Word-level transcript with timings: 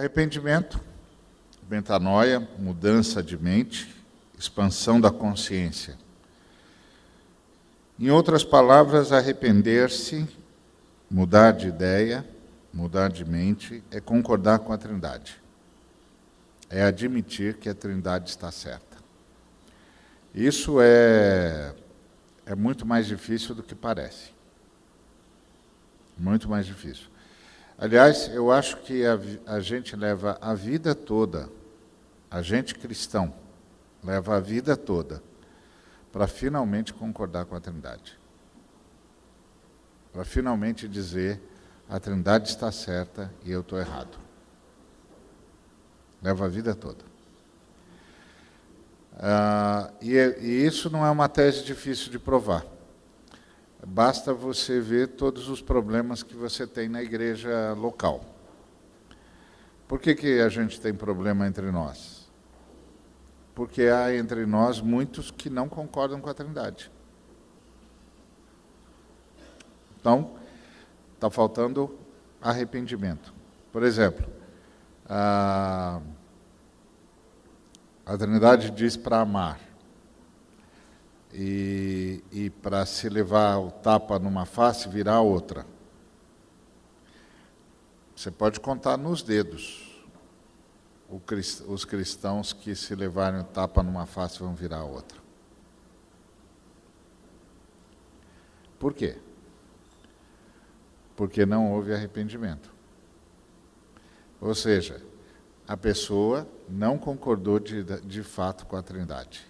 Arrependimento, 0.00 0.80
metanoia, 1.68 2.40
mudança 2.58 3.22
de 3.22 3.36
mente, 3.36 3.94
expansão 4.38 4.98
da 4.98 5.10
consciência. 5.10 5.94
Em 7.98 8.08
outras 8.08 8.42
palavras, 8.42 9.12
arrepender-se, 9.12 10.26
mudar 11.10 11.52
de 11.52 11.68
ideia, 11.68 12.26
mudar 12.72 13.10
de 13.10 13.26
mente, 13.26 13.84
é 13.90 14.00
concordar 14.00 14.60
com 14.60 14.72
a 14.72 14.78
Trindade. 14.78 15.36
É 16.70 16.82
admitir 16.82 17.58
que 17.58 17.68
a 17.68 17.74
Trindade 17.74 18.30
está 18.30 18.50
certa. 18.50 18.96
Isso 20.34 20.78
é, 20.80 21.74
é 22.46 22.54
muito 22.54 22.86
mais 22.86 23.06
difícil 23.06 23.54
do 23.54 23.62
que 23.62 23.74
parece. 23.74 24.32
Muito 26.16 26.48
mais 26.48 26.64
difícil. 26.64 27.10
Aliás, 27.80 28.28
eu 28.34 28.52
acho 28.52 28.76
que 28.76 29.06
a, 29.06 29.18
a 29.46 29.58
gente 29.58 29.96
leva 29.96 30.36
a 30.38 30.52
vida 30.52 30.94
toda, 30.94 31.48
a 32.30 32.42
gente 32.42 32.74
cristão, 32.74 33.32
leva 34.04 34.36
a 34.36 34.40
vida 34.40 34.76
toda 34.76 35.22
para 36.12 36.26
finalmente 36.26 36.92
concordar 36.92 37.46
com 37.46 37.56
a 37.56 37.60
Trindade. 37.60 38.18
Para 40.12 40.26
finalmente 40.26 40.86
dizer 40.86 41.40
a 41.88 41.98
Trindade 41.98 42.50
está 42.50 42.70
certa 42.70 43.32
e 43.46 43.50
eu 43.50 43.62
estou 43.62 43.78
errado. 43.78 44.18
Leva 46.20 46.44
a 46.44 46.48
vida 46.48 46.74
toda. 46.74 47.02
Ah, 49.18 49.90
e, 50.02 50.16
e 50.16 50.66
isso 50.66 50.90
não 50.90 51.06
é 51.06 51.10
uma 51.10 51.30
tese 51.30 51.64
difícil 51.64 52.10
de 52.10 52.18
provar. 52.18 52.62
Basta 53.86 54.32
você 54.32 54.80
ver 54.80 55.08
todos 55.08 55.48
os 55.48 55.62
problemas 55.62 56.22
que 56.22 56.34
você 56.34 56.66
tem 56.66 56.88
na 56.88 57.02
igreja 57.02 57.72
local. 57.74 58.24
Por 59.88 59.98
que, 59.98 60.14
que 60.14 60.40
a 60.40 60.48
gente 60.48 60.80
tem 60.80 60.94
problema 60.94 61.46
entre 61.46 61.70
nós? 61.70 62.20
porque 63.60 63.82
há 63.82 64.16
entre 64.16 64.46
nós 64.46 64.80
muitos 64.80 65.30
que 65.30 65.50
não 65.50 65.68
concordam 65.68 66.18
com 66.18 66.30
a 66.30 66.32
Trindade. 66.32 66.90
Então, 70.00 70.30
está 71.14 71.28
faltando 71.28 71.98
arrependimento. 72.40 73.34
Por 73.70 73.82
exemplo, 73.82 74.26
a, 75.06 76.00
a 78.06 78.16
Trindade 78.16 78.70
diz 78.70 78.96
para 78.96 79.20
amar. 79.20 79.60
E, 81.32 82.24
e 82.32 82.50
para 82.50 82.84
se 82.84 83.08
levar 83.08 83.58
o 83.58 83.70
tapa 83.70 84.18
numa 84.18 84.44
face, 84.44 84.88
virar 84.88 85.20
outra. 85.20 85.64
Você 88.16 88.30
pode 88.30 88.60
contar 88.60 88.96
nos 88.96 89.22
dedos 89.22 89.90
os 91.66 91.84
cristãos 91.84 92.52
que 92.52 92.74
se 92.74 92.94
levarem 92.94 93.42
tapa 93.44 93.82
numa 93.82 94.06
face 94.06 94.38
vão 94.38 94.54
virar 94.54 94.78
a 94.78 94.84
outra. 94.84 95.18
Por 98.78 98.94
quê? 98.94 99.18
Porque 101.16 101.44
não 101.44 101.72
houve 101.72 101.92
arrependimento. 101.92 102.72
Ou 104.40 104.54
seja, 104.54 105.02
a 105.66 105.76
pessoa 105.76 106.48
não 106.68 106.96
concordou 106.96 107.58
de, 107.58 107.82
de 107.82 108.22
fato 108.22 108.64
com 108.66 108.76
a 108.76 108.82
Trindade. 108.82 109.46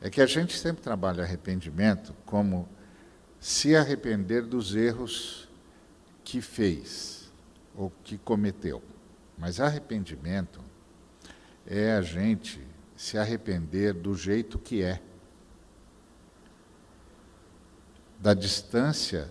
É 0.00 0.08
que 0.08 0.20
a 0.20 0.26
gente 0.26 0.56
sempre 0.56 0.82
trabalha 0.82 1.24
arrependimento 1.24 2.14
como 2.24 2.68
se 3.40 3.74
arrepender 3.74 4.42
dos 4.42 4.74
erros 4.74 5.48
que 6.24 6.40
fez 6.40 7.30
ou 7.74 7.90
que 8.04 8.18
cometeu. 8.18 8.82
Mas 9.36 9.60
arrependimento 9.60 10.60
é 11.66 11.92
a 11.92 12.02
gente 12.02 12.60
se 12.96 13.16
arrepender 13.16 13.94
do 13.94 14.14
jeito 14.14 14.58
que 14.58 14.82
é, 14.82 15.00
da 18.18 18.34
distância 18.34 19.30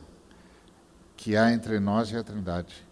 que 1.17 1.35
há 1.35 1.51
entre 1.51 1.79
nós 1.79 2.09
e 2.11 2.15
a 2.15 2.23
Trindade. 2.23 2.87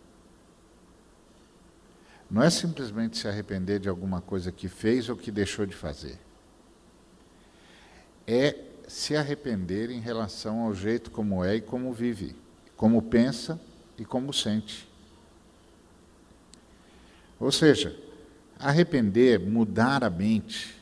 Não 2.29 2.41
é 2.41 2.49
simplesmente 2.49 3.17
se 3.17 3.27
arrepender 3.27 3.79
de 3.79 3.87
alguma 3.87 4.19
coisa 4.19 4.51
que 4.51 4.67
fez 4.67 5.07
ou 5.07 5.15
que 5.15 5.31
deixou 5.31 5.65
de 5.65 5.75
fazer. 5.75 6.19
É 8.27 8.55
se 8.87 9.15
arrepender 9.15 9.89
em 9.89 9.99
relação 9.99 10.61
ao 10.61 10.73
jeito 10.73 11.11
como 11.11 11.43
é 11.43 11.55
e 11.55 11.61
como 11.61 11.91
vive, 11.91 12.35
como 12.75 13.01
pensa 13.01 13.59
e 13.97 14.05
como 14.05 14.33
sente. 14.33 14.87
Ou 17.39 17.51
seja, 17.51 17.97
arrepender, 18.59 19.39
mudar 19.39 20.03
a 20.03 20.09
mente, 20.09 20.75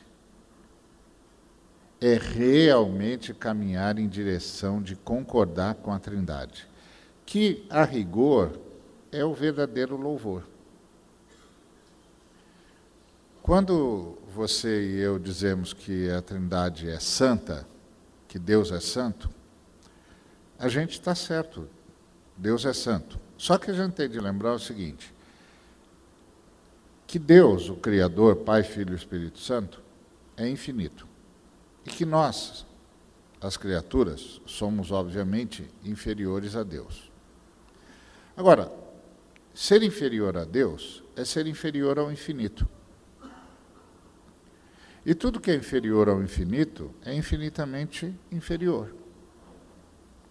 é 2.00 2.18
realmente 2.18 3.32
caminhar 3.32 3.98
em 3.98 4.08
direção 4.08 4.82
de 4.82 4.94
concordar 4.94 5.74
com 5.76 5.92
a 5.92 5.98
Trindade, 5.98 6.68
que, 7.24 7.66
a 7.70 7.84
rigor, 7.84 8.58
é 9.10 9.24
o 9.24 9.32
verdadeiro 9.32 9.96
louvor. 9.96 10.53
Quando 13.44 14.16
você 14.34 14.86
e 14.86 15.00
eu 15.00 15.18
dizemos 15.18 15.74
que 15.74 16.10
a 16.10 16.22
Trindade 16.22 16.88
é 16.88 16.98
santa, 16.98 17.68
que 18.26 18.38
Deus 18.38 18.72
é 18.72 18.80
santo, 18.80 19.28
a 20.58 20.66
gente 20.66 20.92
está 20.92 21.14
certo, 21.14 21.68
Deus 22.38 22.64
é 22.64 22.72
santo. 22.72 23.20
Só 23.36 23.58
que 23.58 23.70
a 23.70 23.74
gente 23.74 23.92
tem 23.92 24.08
de 24.08 24.18
lembrar 24.18 24.54
o 24.54 24.58
seguinte: 24.58 25.12
que 27.06 27.18
Deus, 27.18 27.68
o 27.68 27.76
Criador, 27.76 28.36
Pai, 28.36 28.62
Filho 28.62 28.94
e 28.94 28.96
Espírito 28.96 29.38
Santo, 29.38 29.82
é 30.38 30.48
infinito. 30.48 31.06
E 31.84 31.90
que 31.90 32.06
nós, 32.06 32.64
as 33.42 33.58
criaturas, 33.58 34.40
somos 34.46 34.90
obviamente 34.90 35.70
inferiores 35.84 36.56
a 36.56 36.62
Deus. 36.62 37.12
Agora, 38.34 38.72
ser 39.52 39.82
inferior 39.82 40.34
a 40.34 40.44
Deus 40.44 41.04
é 41.14 41.26
ser 41.26 41.46
inferior 41.46 41.98
ao 41.98 42.10
infinito. 42.10 42.66
E 45.06 45.14
tudo 45.14 45.40
que 45.40 45.50
é 45.50 45.54
inferior 45.54 46.08
ao 46.08 46.22
infinito 46.22 46.90
é 47.04 47.14
infinitamente 47.14 48.14
inferior, 48.32 48.94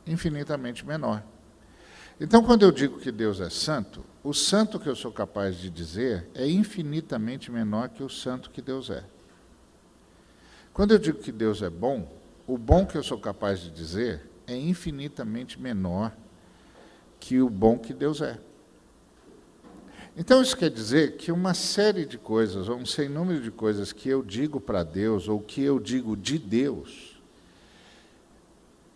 infinitamente 0.07 0.85
menor. 0.85 1.23
Então, 2.19 2.44
quando 2.44 2.63
eu 2.63 2.72
digo 2.72 3.00
que 3.00 3.12
Deus 3.12 3.39
é 3.39 3.50
santo, 3.50 4.03
o 4.23 4.33
santo 4.33 4.79
que 4.79 4.88
eu 4.88 4.95
sou 4.95 5.12
capaz 5.12 5.57
de 5.57 5.69
dizer 5.69 6.28
é 6.33 6.47
infinitamente 6.47 7.51
menor 7.51 7.89
que 7.89 8.01
o 8.01 8.09
santo 8.09 8.50
que 8.50 8.62
Deus 8.62 8.89
é. 8.89 9.03
Quando 10.73 10.91
eu 10.91 11.00
digo 11.00 11.19
que 11.19 11.31
Deus 11.31 11.62
é 11.62 11.69
bom, 11.69 12.12
o 12.47 12.57
bom 12.57 12.85
que 12.85 12.97
eu 12.97 13.03
sou 13.03 13.19
capaz 13.19 13.59
de 13.59 13.69
dizer 13.69 14.22
é 14.47 14.56
infinitamente 14.56 15.59
menor 15.59 16.12
que 17.19 17.39
o 17.39 17.50
bom 17.50 17.78
que 17.78 17.94
Deus 17.94 18.22
é. 18.22 18.39
Então 20.16 20.41
isso 20.41 20.56
quer 20.56 20.69
dizer 20.69 21.18
que 21.18 21.31
uma 21.31 21.53
série 21.53 22.06
de 22.06 22.18
coisas, 22.18 22.69
ou 22.69 22.78
um 22.78 22.85
sem 22.85 23.09
número 23.09 23.41
de 23.41 23.50
coisas 23.50 23.91
que 23.91 24.07
eu 24.07 24.22
digo 24.22 24.62
para 24.62 24.84
Deus, 24.84 25.28
ou 25.28 25.40
que 25.40 25.62
eu 25.62 25.79
digo 25.79 26.16
de 26.16 26.38
Deus, 26.38 27.19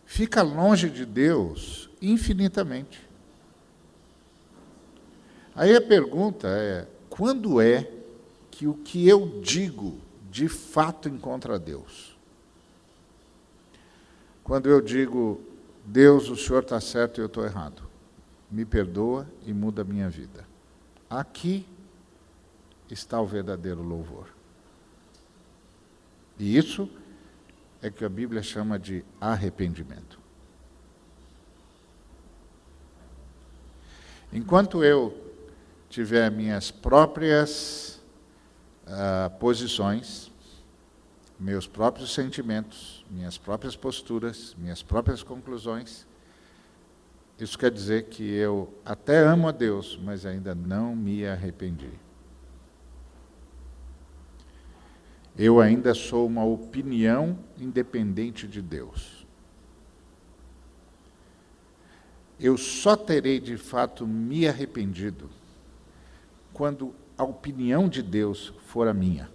fica 0.05 0.43
longe 0.43 0.89
de 0.89 1.05
Deus 1.05 1.89
infinitamente. 1.99 3.01
Aí 5.55 5.75
a 5.75 5.81
pergunta 5.81 6.47
é: 6.47 6.87
quando 7.09 7.59
é 7.59 7.89
que 8.51 8.67
o 8.67 8.75
que 8.75 9.07
eu 9.07 9.41
digo 9.41 9.99
de 10.29 10.47
fato 10.47 11.09
encontra 11.09 11.57
Deus? 11.57 12.15
Quando 14.43 14.69
eu 14.69 14.79
digo, 14.79 15.41
Deus, 15.83 16.29
o 16.29 16.35
Senhor 16.37 16.61
está 16.61 16.79
certo 16.79 17.17
e 17.17 17.21
eu 17.21 17.25
estou 17.25 17.43
errado, 17.43 17.83
me 18.49 18.63
perdoa 18.63 19.27
e 19.45 19.51
muda 19.51 19.81
a 19.81 19.85
minha 19.85 20.09
vida. 20.09 20.45
Aqui 21.09 21.65
está 22.89 23.19
o 23.21 23.25
verdadeiro 23.25 23.81
louvor. 23.81 24.27
E 26.39 26.57
isso 26.57 26.89
é 27.81 27.89
que 27.89 28.03
a 28.03 28.09
Bíblia 28.09 28.41
chama 28.41 28.77
de 28.77 29.03
arrependimento. 29.19 30.19
Enquanto 34.31 34.83
eu 34.83 35.33
tiver 35.89 36.29
minhas 36.29 36.69
próprias 36.69 38.01
uh, 38.85 39.29
posições, 39.39 40.31
meus 41.39 41.67
próprios 41.67 42.13
sentimentos, 42.13 43.05
minhas 43.11 43.37
próprias 43.37 43.75
posturas, 43.75 44.55
minhas 44.57 44.81
próprias 44.81 45.21
conclusões, 45.21 46.06
isso 47.39 47.57
quer 47.57 47.69
dizer 47.69 48.05
que 48.05 48.23
eu 48.23 48.73
até 48.83 49.19
amo 49.19 49.47
a 49.47 49.51
Deus, 49.51 49.99
mas 50.01 50.25
ainda 50.25 50.55
não 50.55 50.95
me 50.95 51.25
arrependi. 51.25 51.91
Eu 55.37 55.61
ainda 55.61 55.93
sou 55.93 56.25
uma 56.25 56.43
opinião 56.43 57.37
independente 57.59 58.47
de 58.47 58.59
Deus. 58.59 59.27
Eu 62.39 62.57
só 62.57 62.95
terei 62.95 63.39
de 63.39 63.55
fato 63.55 64.07
me 64.07 64.47
arrependido 64.47 65.29
quando 66.53 66.93
a 67.15 67.23
opinião 67.23 67.87
de 67.87 68.01
Deus 68.01 68.51
for 68.65 68.87
a 68.87 68.93
minha. 68.93 69.29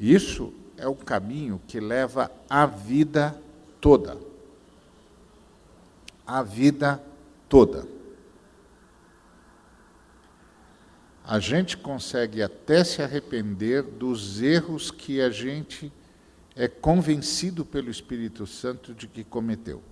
Isso 0.00 0.54
é 0.78 0.88
o 0.88 0.94
caminho 0.94 1.60
que 1.66 1.78
leva 1.78 2.30
à 2.48 2.64
vida 2.64 3.38
toda. 3.82 4.16
A 6.24 6.40
vida 6.42 7.02
toda. 7.48 7.86
A 11.24 11.40
gente 11.40 11.76
consegue 11.76 12.42
até 12.42 12.84
se 12.84 13.02
arrepender 13.02 13.82
dos 13.82 14.40
erros 14.40 14.90
que 14.90 15.20
a 15.20 15.30
gente 15.30 15.92
é 16.54 16.68
convencido 16.68 17.64
pelo 17.64 17.90
Espírito 17.90 18.46
Santo 18.46 18.94
de 18.94 19.08
que 19.08 19.24
cometeu. 19.24 19.82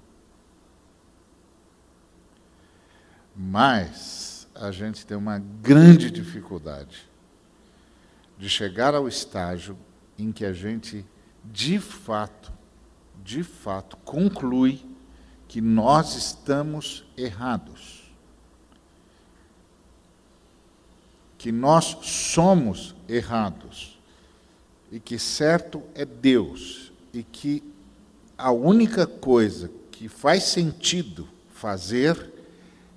Mas 3.35 4.49
a 4.55 4.71
gente 4.71 5.05
tem 5.05 5.17
uma 5.17 5.39
grande 5.39 6.11
dificuldade 6.11 7.09
de 8.39 8.49
chegar 8.49 8.95
ao 8.95 9.09
estágio 9.09 9.77
em 10.19 10.31
que 10.31 10.45
a 10.45 10.53
gente, 10.53 11.05
de 11.45 11.79
fato, 11.79 12.60
de 13.31 13.45
fato, 13.45 13.97
conclui 13.99 14.85
que 15.47 15.61
nós 15.61 16.17
estamos 16.17 17.05
errados. 17.17 18.13
Que 21.39 21.53
nós 21.53 21.97
somos 22.03 22.93
errados. 23.09 24.01
E 24.91 24.99
que 24.99 25.17
certo 25.17 25.81
é 25.95 26.05
Deus. 26.05 26.91
E 27.15 27.23
que 27.23 27.63
a 28.37 28.51
única 28.51 29.07
coisa 29.07 29.71
que 29.93 30.09
faz 30.09 30.43
sentido 30.43 31.29
fazer 31.55 32.33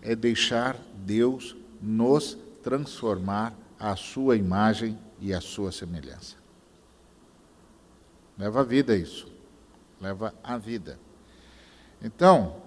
é 0.01 0.15
deixar 0.15 0.75
Deus 0.95 1.56
nos 1.80 2.35
transformar 2.63 3.53
à 3.80 3.95
sua 3.95 4.35
imagem 4.35 4.97
e 5.21 5.31
à 5.31 5.39
sua 5.39 5.71
semelhança. 5.71 6.38
Leva 8.35 8.62
a 8.62 8.63
vida 8.63 8.97
isso. 8.97 9.32
Leva 10.04 10.34
a 10.44 10.58
vida. 10.58 11.00
Então, 12.04 12.58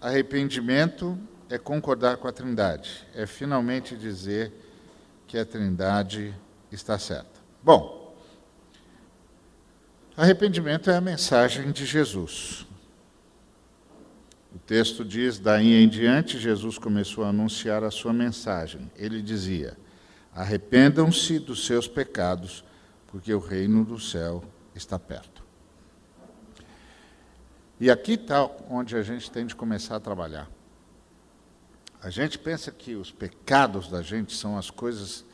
arrependimento 0.00 1.18
é 1.50 1.58
concordar 1.58 2.18
com 2.18 2.28
a 2.28 2.32
Trindade, 2.32 3.04
é 3.16 3.26
finalmente 3.26 3.96
dizer 3.96 4.52
que 5.26 5.36
a 5.36 5.44
Trindade 5.44 6.32
está 6.70 6.96
certa. 6.96 7.40
Bom, 7.64 8.16
arrependimento 10.16 10.88
é 10.88 10.96
a 10.96 11.00
mensagem 11.00 11.72
de 11.72 11.84
Jesus. 11.84 12.64
O 14.54 14.58
texto 14.60 15.04
diz: 15.04 15.40
daí 15.40 15.82
em 15.82 15.88
diante, 15.88 16.38
Jesus 16.38 16.78
começou 16.78 17.24
a 17.24 17.30
anunciar 17.30 17.82
a 17.82 17.90
sua 17.90 18.12
mensagem. 18.12 18.88
Ele 18.94 19.20
dizia: 19.20 19.76
Arrependam-se 20.32 21.40
dos 21.40 21.66
seus 21.66 21.88
pecados, 21.88 22.62
porque 23.08 23.34
o 23.34 23.40
reino 23.40 23.84
do 23.84 23.98
céu 23.98 24.44
está 24.76 24.96
perto. 24.96 25.47
E 27.80 27.90
aqui 27.90 28.12
está 28.12 28.44
onde 28.68 28.96
a 28.96 29.02
gente 29.02 29.30
tem 29.30 29.46
de 29.46 29.54
começar 29.54 29.96
a 29.96 30.00
trabalhar. 30.00 30.50
A 32.02 32.10
gente 32.10 32.38
pensa 32.38 32.70
que 32.70 32.94
os 32.94 33.10
pecados 33.10 33.88
da 33.88 34.02
gente 34.02 34.34
são 34.34 34.56
as 34.56 34.70
coisas 34.70 35.24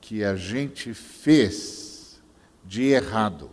que 0.00 0.22
a 0.22 0.36
gente 0.36 0.92
fez 0.92 2.22
de 2.64 2.84
errado. 2.84 3.50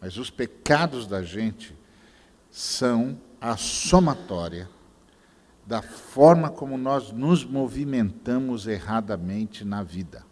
Mas 0.00 0.16
os 0.16 0.30
pecados 0.30 1.06
da 1.06 1.22
gente 1.22 1.74
são 2.50 3.18
a 3.40 3.56
somatória 3.56 4.68
da 5.66 5.82
forma 5.82 6.50
como 6.50 6.78
nós 6.78 7.12
nos 7.12 7.44
movimentamos 7.44 8.66
erradamente 8.66 9.64
na 9.64 9.82
vida. 9.82 10.24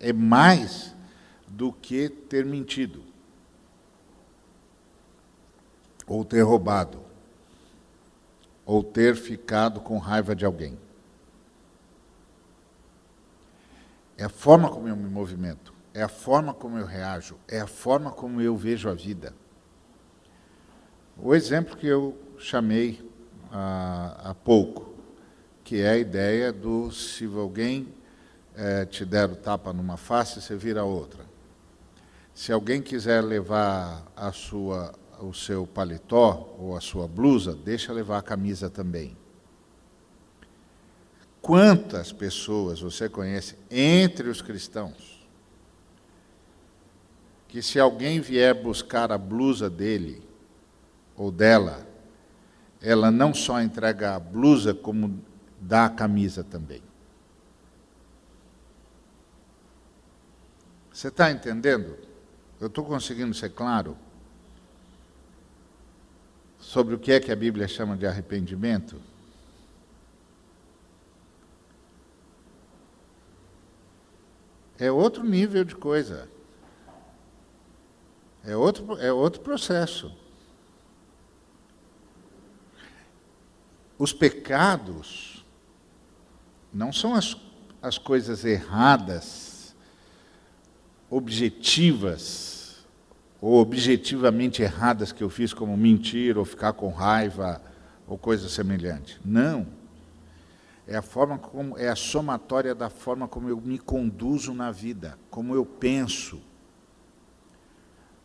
É 0.00 0.12
mais 0.12 0.94
do 1.46 1.72
que 1.72 2.08
ter 2.08 2.46
mentido, 2.46 3.04
ou 6.06 6.24
ter 6.24 6.42
roubado, 6.42 7.02
ou 8.64 8.82
ter 8.82 9.16
ficado 9.16 9.80
com 9.80 9.98
raiva 9.98 10.34
de 10.34 10.44
alguém. 10.44 10.78
É 14.16 14.24
a 14.24 14.28
forma 14.28 14.70
como 14.70 14.88
eu 14.88 14.96
me 14.96 15.08
movimento, 15.08 15.74
é 15.92 16.02
a 16.02 16.08
forma 16.08 16.54
como 16.54 16.78
eu 16.78 16.86
reajo, 16.86 17.36
é 17.48 17.60
a 17.60 17.66
forma 17.66 18.10
como 18.10 18.40
eu 18.40 18.56
vejo 18.56 18.88
a 18.88 18.94
vida. 18.94 19.34
O 21.16 21.34
exemplo 21.34 21.76
que 21.76 21.86
eu 21.86 22.16
chamei 22.38 23.08
há, 23.50 24.34
pouco, 24.44 24.92
que 25.62 25.80
é 25.80 25.90
a 25.90 25.96
ideia 25.96 26.52
do 26.52 26.90
se 26.90 27.24
alguém 27.24 27.88
é, 28.56 28.84
te 28.84 29.04
der 29.04 29.30
o 29.30 29.36
tapa 29.36 29.72
numa 29.72 29.96
face, 29.96 30.40
você 30.40 30.56
vira 30.56 30.80
a 30.80 30.84
outra. 30.84 31.24
Se 32.34 32.52
alguém 32.52 32.82
quiser 32.82 33.22
levar 33.22 34.02
a 34.16 34.32
sua, 34.32 34.92
o 35.20 35.32
seu 35.32 35.66
paletó 35.66 36.54
ou 36.58 36.76
a 36.76 36.80
sua 36.80 37.06
blusa, 37.06 37.54
deixa 37.54 37.92
levar 37.92 38.18
a 38.18 38.22
camisa 38.22 38.68
também. 38.68 39.16
Quantas 41.40 42.12
pessoas 42.12 42.80
você 42.80 43.08
conhece 43.08 43.56
entre 43.70 44.28
os 44.28 44.40
cristãos 44.40 45.14
que 47.48 47.62
se 47.62 47.78
alguém 47.78 48.20
vier 48.20 48.54
buscar 48.54 49.12
a 49.12 49.18
blusa 49.18 49.70
dele, 49.70 50.26
ou 51.16 51.30
dela, 51.30 51.86
ela 52.80 53.10
não 53.10 53.32
só 53.32 53.60
entrega 53.62 54.16
a 54.16 54.18
blusa, 54.18 54.74
como 54.74 55.22
dá 55.60 55.86
a 55.86 55.90
camisa 55.90 56.42
também. 56.42 56.82
Você 60.92 61.08
está 61.08 61.30
entendendo? 61.30 61.96
Eu 62.60 62.66
estou 62.66 62.84
conseguindo 62.84 63.34
ser 63.34 63.50
claro 63.50 63.96
sobre 66.74 66.92
o 66.92 66.98
que 66.98 67.12
é 67.12 67.20
que 67.20 67.30
a 67.30 67.36
Bíblia 67.36 67.68
chama 67.68 67.96
de 67.96 68.04
arrependimento? 68.04 69.00
É 74.76 74.90
outro 74.90 75.22
nível 75.22 75.62
de 75.62 75.76
coisa. 75.76 76.28
É 78.42 78.56
outro, 78.56 78.98
é 78.98 79.12
outro 79.12 79.40
processo. 79.40 80.12
Os 83.96 84.12
pecados 84.12 85.46
não 86.72 86.92
são 86.92 87.14
as, 87.14 87.36
as 87.80 87.98
coisas 87.98 88.44
erradas, 88.44 89.76
objetivas, 91.08 92.53
ou 93.44 93.60
objetivamente 93.60 94.62
erradas 94.62 95.12
que 95.12 95.22
eu 95.22 95.28
fiz, 95.28 95.52
como 95.52 95.76
mentir, 95.76 96.38
ou 96.38 96.46
ficar 96.46 96.72
com 96.72 96.88
raiva, 96.88 97.60
ou 98.06 98.16
coisa 98.16 98.48
semelhante. 98.48 99.20
Não. 99.22 99.66
É 100.86 100.96
a 100.96 101.02
forma 101.02 101.36
como 101.36 101.76
é 101.76 101.90
a 101.90 101.94
somatória 101.94 102.74
da 102.74 102.88
forma 102.88 103.28
como 103.28 103.50
eu 103.50 103.60
me 103.60 103.78
conduzo 103.78 104.54
na 104.54 104.70
vida, 104.70 105.18
como 105.28 105.54
eu 105.54 105.66
penso, 105.66 106.40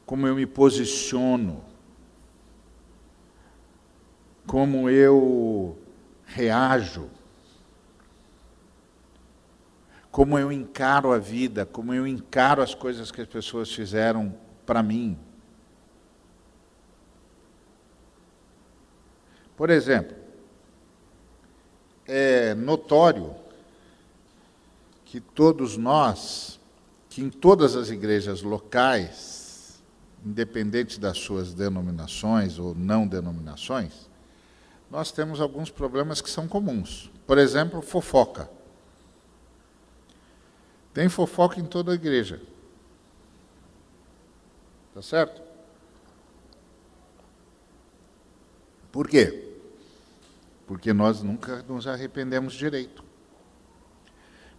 como 0.06 0.26
eu 0.26 0.36
me 0.36 0.46
posiciono, 0.46 1.66
como 4.48 4.90
eu 4.90 5.78
reajo, 6.28 7.10
como 10.10 10.40
eu 10.40 10.50
encaro 10.50 11.12
a 11.12 11.18
vida, 11.18 11.66
como 11.66 11.94
eu 11.94 12.08
encaro 12.08 12.62
as 12.62 12.74
coisas 12.74 13.12
que 13.12 13.20
as 13.20 13.28
pessoas 13.28 13.70
fizeram 13.70 14.34
para 14.70 14.84
mim. 14.84 15.18
Por 19.58 19.72
exemplo, 19.72 20.16
é 22.06 22.54
notório 22.54 23.34
que 25.04 25.20
todos 25.20 25.76
nós, 25.76 26.60
que 27.10 27.20
em 27.20 27.32
todas 27.32 27.76
as 27.76 27.90
igrejas 27.90 28.44
locais, 28.44 29.82
independente 30.24 31.00
das 31.00 31.18
suas 31.18 31.52
denominações 31.52 32.60
ou 32.60 32.76
não 32.76 33.08
denominações, 33.08 34.08
nós 34.92 35.12
temos 35.12 35.42
alguns 35.42 35.72
problemas 35.72 36.22
que 36.22 36.30
são 36.30 36.48
comuns. 36.48 37.10
Por 37.26 37.40
exemplo, 37.40 37.82
fofoca. 37.82 38.48
Tem 40.94 41.10
fofoca 41.10 41.60
em 41.60 41.66
toda 41.66 41.92
a 41.92 41.96
igreja. 41.96 42.40
Tá 44.94 45.02
certo? 45.02 45.42
Por 48.92 49.08
quê? 49.08 49.48
Porque 50.66 50.94
nós 50.94 51.22
nunca 51.22 51.64
nos 51.64 51.88
arrependemos 51.88 52.54
direito. 52.54 53.04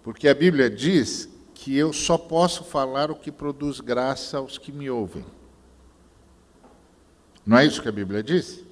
Porque 0.02 0.28
a 0.28 0.34
Bíblia 0.34 0.70
diz 0.70 1.28
que 1.54 1.76
eu 1.76 1.92
só 1.92 2.16
posso 2.16 2.64
falar 2.64 3.10
o 3.10 3.16
que 3.16 3.30
produz 3.30 3.80
graça 3.80 4.38
aos 4.38 4.56
que 4.56 4.72
me 4.72 4.88
ouvem. 4.88 5.24
Não 7.44 7.58
é 7.58 7.66
isso 7.66 7.82
que 7.82 7.88
a 7.88 7.92
Bíblia 7.92 8.22
diz? 8.22 8.64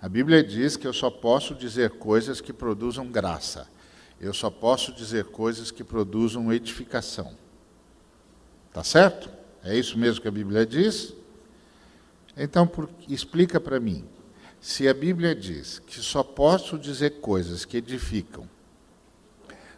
A 0.00 0.08
Bíblia 0.08 0.42
diz 0.42 0.76
que 0.76 0.86
eu 0.86 0.92
só 0.92 1.10
posso 1.10 1.54
dizer 1.54 1.90
coisas 1.92 2.40
que 2.40 2.52
produzam 2.52 3.06
graça. 3.10 3.68
Eu 4.20 4.34
só 4.34 4.50
posso 4.50 4.92
dizer 4.92 5.26
coisas 5.26 5.70
que 5.70 5.84
produzam 5.84 6.52
edificação. 6.52 7.36
Tá 8.72 8.82
certo? 8.82 9.37
É 9.62 9.76
isso 9.76 9.98
mesmo 9.98 10.20
que 10.22 10.28
a 10.28 10.32
Bíblia 10.32 10.64
diz? 10.64 11.14
Então, 12.36 12.66
por, 12.66 12.88
explica 13.08 13.60
para 13.60 13.80
mim. 13.80 14.04
Se 14.60 14.88
a 14.88 14.94
Bíblia 14.94 15.34
diz 15.34 15.78
que 15.78 16.00
só 16.00 16.22
posso 16.22 16.78
dizer 16.78 17.20
coisas 17.20 17.64
que 17.64 17.76
edificam, 17.76 18.48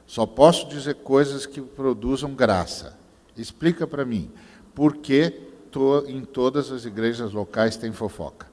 só 0.07 0.27
posso 0.27 0.69
dizer 0.69 0.97
coisas 0.97 1.47
que 1.47 1.61
produzam 1.61 2.35
graça, 2.35 2.99
explica 3.37 3.87
para 3.87 4.05
mim 4.05 4.31
por 4.75 4.97
que 4.97 5.31
to, 5.71 6.05
em 6.07 6.25
todas 6.25 6.71
as 6.73 6.85
igrejas 6.85 7.33
locais 7.33 7.77
tem 7.77 7.93
fofoca. 7.93 8.49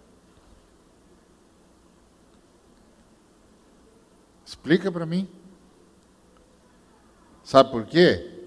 Explica 4.46 4.92
para 4.92 5.06
mim. 5.06 5.28
Sabe 7.44 7.72
por 7.72 7.86
quê? 7.86 8.46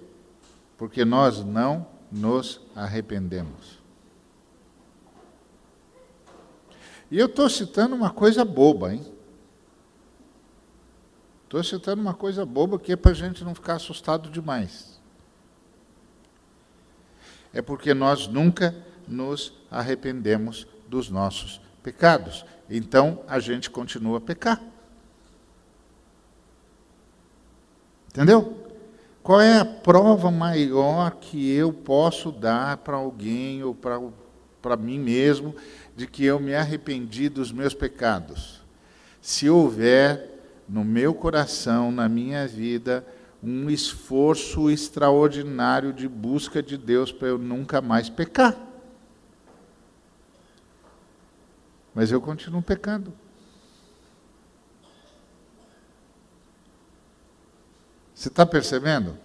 Porque 0.76 1.04
nós 1.04 1.44
não 1.44 1.86
nos 2.10 2.60
arrependemos. 2.74 3.78
E 7.10 7.18
eu 7.18 7.26
estou 7.26 7.48
citando 7.48 7.94
uma 7.94 8.10
coisa 8.10 8.44
boba, 8.44 8.94
hein? 8.94 9.04
Estou 11.44 11.62
citando 11.64 12.00
uma 12.00 12.14
coisa 12.14 12.46
boba 12.46 12.78
que 12.78 12.92
é 12.92 12.96
para 12.96 13.10
a 13.10 13.14
gente 13.14 13.42
não 13.42 13.54
ficar 13.54 13.74
assustado 13.74 14.30
demais. 14.30 15.00
É 17.52 17.60
porque 17.60 17.92
nós 17.92 18.28
nunca 18.28 18.74
nos 19.08 19.52
arrependemos 19.68 20.66
dos 20.88 21.10
nossos 21.10 21.60
pecados. 21.82 22.44
Então 22.68 23.24
a 23.26 23.40
gente 23.40 23.68
continua 23.68 24.18
a 24.18 24.20
pecar. 24.20 24.62
Entendeu? 28.10 28.59
Qual 29.30 29.40
é 29.40 29.58
a 29.58 29.64
prova 29.64 30.28
maior 30.28 31.12
que 31.12 31.54
eu 31.54 31.72
posso 31.72 32.32
dar 32.32 32.78
para 32.78 32.96
alguém 32.96 33.62
ou 33.62 33.72
para 34.60 34.76
mim 34.76 34.98
mesmo 34.98 35.54
de 35.94 36.08
que 36.08 36.24
eu 36.24 36.40
me 36.40 36.52
arrependi 36.52 37.28
dos 37.28 37.52
meus 37.52 37.72
pecados? 37.72 38.60
Se 39.22 39.48
houver 39.48 40.28
no 40.68 40.84
meu 40.84 41.14
coração, 41.14 41.92
na 41.92 42.08
minha 42.08 42.44
vida, 42.48 43.06
um 43.40 43.70
esforço 43.70 44.68
extraordinário 44.68 45.92
de 45.92 46.08
busca 46.08 46.60
de 46.60 46.76
Deus 46.76 47.12
para 47.12 47.28
eu 47.28 47.38
nunca 47.38 47.80
mais 47.80 48.08
pecar. 48.08 48.56
Mas 51.94 52.10
eu 52.10 52.20
continuo 52.20 52.62
pecando. 52.62 53.12
Você 58.20 58.28
está 58.28 58.44
percebendo 58.44 59.16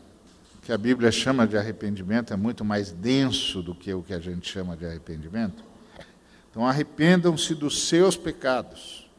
que 0.62 0.72
a 0.72 0.78
Bíblia 0.78 1.12
chama 1.12 1.46
de 1.46 1.58
arrependimento 1.58 2.32
é 2.32 2.38
muito 2.38 2.64
mais 2.64 2.94
denso 2.94 3.62
do 3.62 3.76
que 3.76 3.94
o 3.94 4.02
que 4.02 4.14
a 4.14 4.22
gente 4.22 4.50
chama 4.50 4.78
de 4.78 4.86
arrependimento? 4.86 5.66
Então, 6.50 6.66
arrependam-se 6.66 7.54
dos 7.54 7.90
seus 7.90 8.16
pecados. 8.16 9.12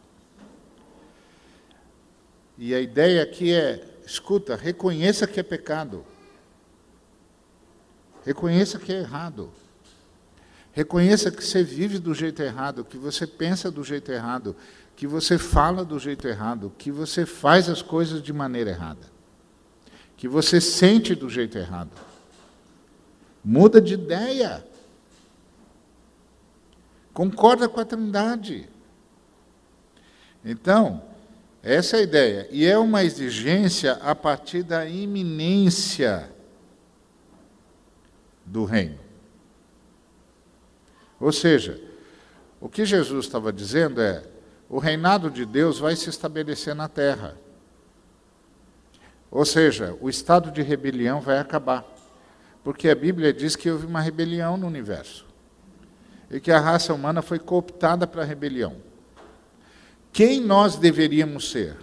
E 2.57 2.75
a 2.75 2.81
ideia 2.81 3.23
aqui 3.23 3.53
é: 3.53 4.01
escuta, 4.07 4.57
reconheça 4.57 5.27
que 5.27 5.39
é 5.39 5.43
pecado. 5.43 6.07
Reconheça 8.25 8.79
que 8.79 8.95
é 8.95 9.01
errado. 9.01 9.53
Reconheça 10.73 11.31
que 11.31 11.45
você 11.45 11.63
vive 11.63 11.99
do 11.99 12.15
jeito 12.15 12.43
errado, 12.43 12.83
que 12.83 12.97
você 12.97 13.27
pensa 13.27 13.71
do 13.71 13.85
jeito 13.85 14.11
errado, 14.11 14.57
que 14.97 15.07
você 15.07 15.37
fala 15.37 15.85
do 15.85 15.99
jeito 15.99 16.27
errado, 16.27 16.73
que 16.79 16.91
você 16.91 17.27
faz 17.27 17.69
as 17.69 17.83
coisas 17.83 18.23
de 18.23 18.33
maneira 18.33 18.71
errada 18.71 19.16
que 20.17 20.27
você 20.27 20.61
sente 20.61 21.15
do 21.15 21.29
jeito 21.29 21.59
errado. 21.59 21.91
Muda 23.45 23.81
de 23.81 23.95
ideia. 23.95 24.67
Concorda 27.13 27.69
com 27.69 27.81
a 27.81 27.85
Trindade. 27.85 28.69
Então, 30.45 31.03
essa 31.63 31.97
é 31.97 32.01
a 32.01 32.03
ideia. 32.03 32.49
E 32.51 32.65
é 32.65 32.79
uma 32.79 33.05
exigência 33.05 33.95
a 33.95 34.15
partir 34.15 34.63
da 34.63 34.87
iminência 34.87 36.31
do 38.45 38.65
reino. 38.65 38.99
Ou 41.19 41.33
seja, 41.33 41.81
o 42.61 42.69
que 42.69 42.85
Jesus 42.85 43.27
estava 43.27 43.53
dizendo 43.53 44.01
é: 44.01 44.23
o 44.69 44.79
reinado 44.79 45.31
de 45.31 45.45
Deus 45.45 45.79
vai 45.79 45.97
se 45.97 46.09
estabelecer 46.09 46.75
na 46.75 46.89
terra. 46.89 47.37
Ou 49.31 49.45
seja, 49.45 49.97
o 50.01 50.09
estado 50.09 50.51
de 50.51 50.63
rebelião 50.63 51.21
vai 51.21 51.39
acabar. 51.39 51.85
Porque 52.63 52.89
a 52.89 52.95
Bíblia 52.95 53.33
diz 53.33 53.55
que 53.55 53.71
houve 53.71 53.87
uma 53.87 54.01
rebelião 54.01 54.57
no 54.57 54.67
universo. 54.67 55.27
E 56.31 56.41
que 56.41 56.51
a 56.51 56.59
raça 56.59 56.93
humana 56.93 57.23
foi 57.23 57.39
cooptada 57.39 58.07
para 58.07 58.23
a 58.23 58.25
rebelião. 58.25 58.77
Quem 60.13 60.41
nós 60.41 60.77
deveríamos 60.77 61.51
ser? 61.51 61.77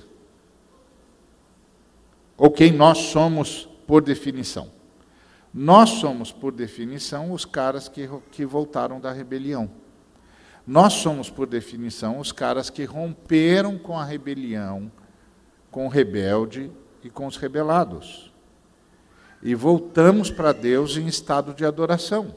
Ou 2.38 2.52
quem 2.52 2.72
nós 2.72 2.98
somos 2.98 3.70
por 3.88 4.02
definição? 4.02 4.72
Nós 5.54 5.92
somos, 5.92 6.32
por 6.32 6.52
definição, 6.52 7.32
os 7.32 7.46
caras 7.46 7.88
que, 7.88 8.10
que 8.32 8.44
voltaram 8.44 9.00
da 9.00 9.12
rebelião. 9.12 9.70
Nós 10.66 10.94
somos, 10.94 11.30
por 11.30 11.46
definição, 11.46 12.20
os 12.20 12.32
caras 12.32 12.72
que 12.72 12.86
romperam 12.86 13.78
com 13.78 14.00
a 14.00 14.04
rebelião, 14.04 14.92
com 15.70 15.86
o 15.86 15.90
rebelde 15.90 16.72
e 17.04 17.10
com 17.10 17.28
os 17.28 17.38
rebelados. 17.38 18.32
E 19.42 19.54
voltamos 19.54 20.32
para 20.32 20.54
Deus 20.54 20.96
em 20.96 21.08
estado 21.08 21.54
de 21.54 21.66
adoração. 21.66 22.34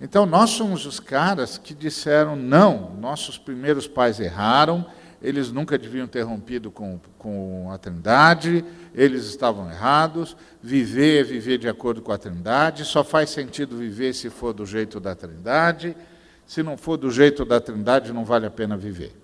Então, 0.00 0.26
nós 0.26 0.50
somos 0.50 0.84
os 0.84 0.98
caras 0.98 1.58
que 1.58 1.74
disseram: 1.74 2.34
não, 2.34 2.94
nossos 3.00 3.38
primeiros 3.38 3.86
pais 3.86 4.18
erraram, 4.18 4.84
eles 5.22 5.52
nunca 5.52 5.78
deviam 5.78 6.08
ter 6.08 6.22
rompido 6.22 6.72
com, 6.72 7.00
com 7.16 7.70
a 7.70 7.78
Trindade, 7.78 8.64
eles 8.92 9.26
estavam 9.26 9.70
errados, 9.70 10.36
viver 10.60 11.20
é 11.20 11.22
viver 11.22 11.58
de 11.58 11.68
acordo 11.68 12.02
com 12.02 12.10
a 12.10 12.18
Trindade, 12.18 12.84
só 12.84 13.04
faz 13.04 13.30
sentido 13.30 13.76
viver 13.76 14.12
se 14.12 14.28
for 14.28 14.52
do 14.52 14.66
jeito 14.66 14.98
da 14.98 15.14
Trindade, 15.14 15.96
se 16.44 16.62
não 16.62 16.76
for 16.76 16.96
do 16.96 17.08
jeito 17.08 17.44
da 17.44 17.60
Trindade, 17.60 18.12
não 18.12 18.24
vale 18.24 18.46
a 18.46 18.50
pena 18.50 18.76
viver. 18.76 19.16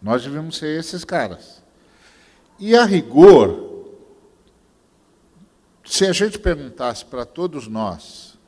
Nós 0.00 0.22
devemos 0.22 0.56
ser 0.56 0.78
esses 0.78 1.04
caras. 1.04 1.62
E 2.58 2.76
a 2.76 2.84
rigor, 2.84 3.86
se 5.84 6.06
a 6.06 6.12
gente 6.12 6.38
perguntasse 6.38 7.04
para 7.04 7.24
todos 7.24 7.66
nós, 7.66 8.38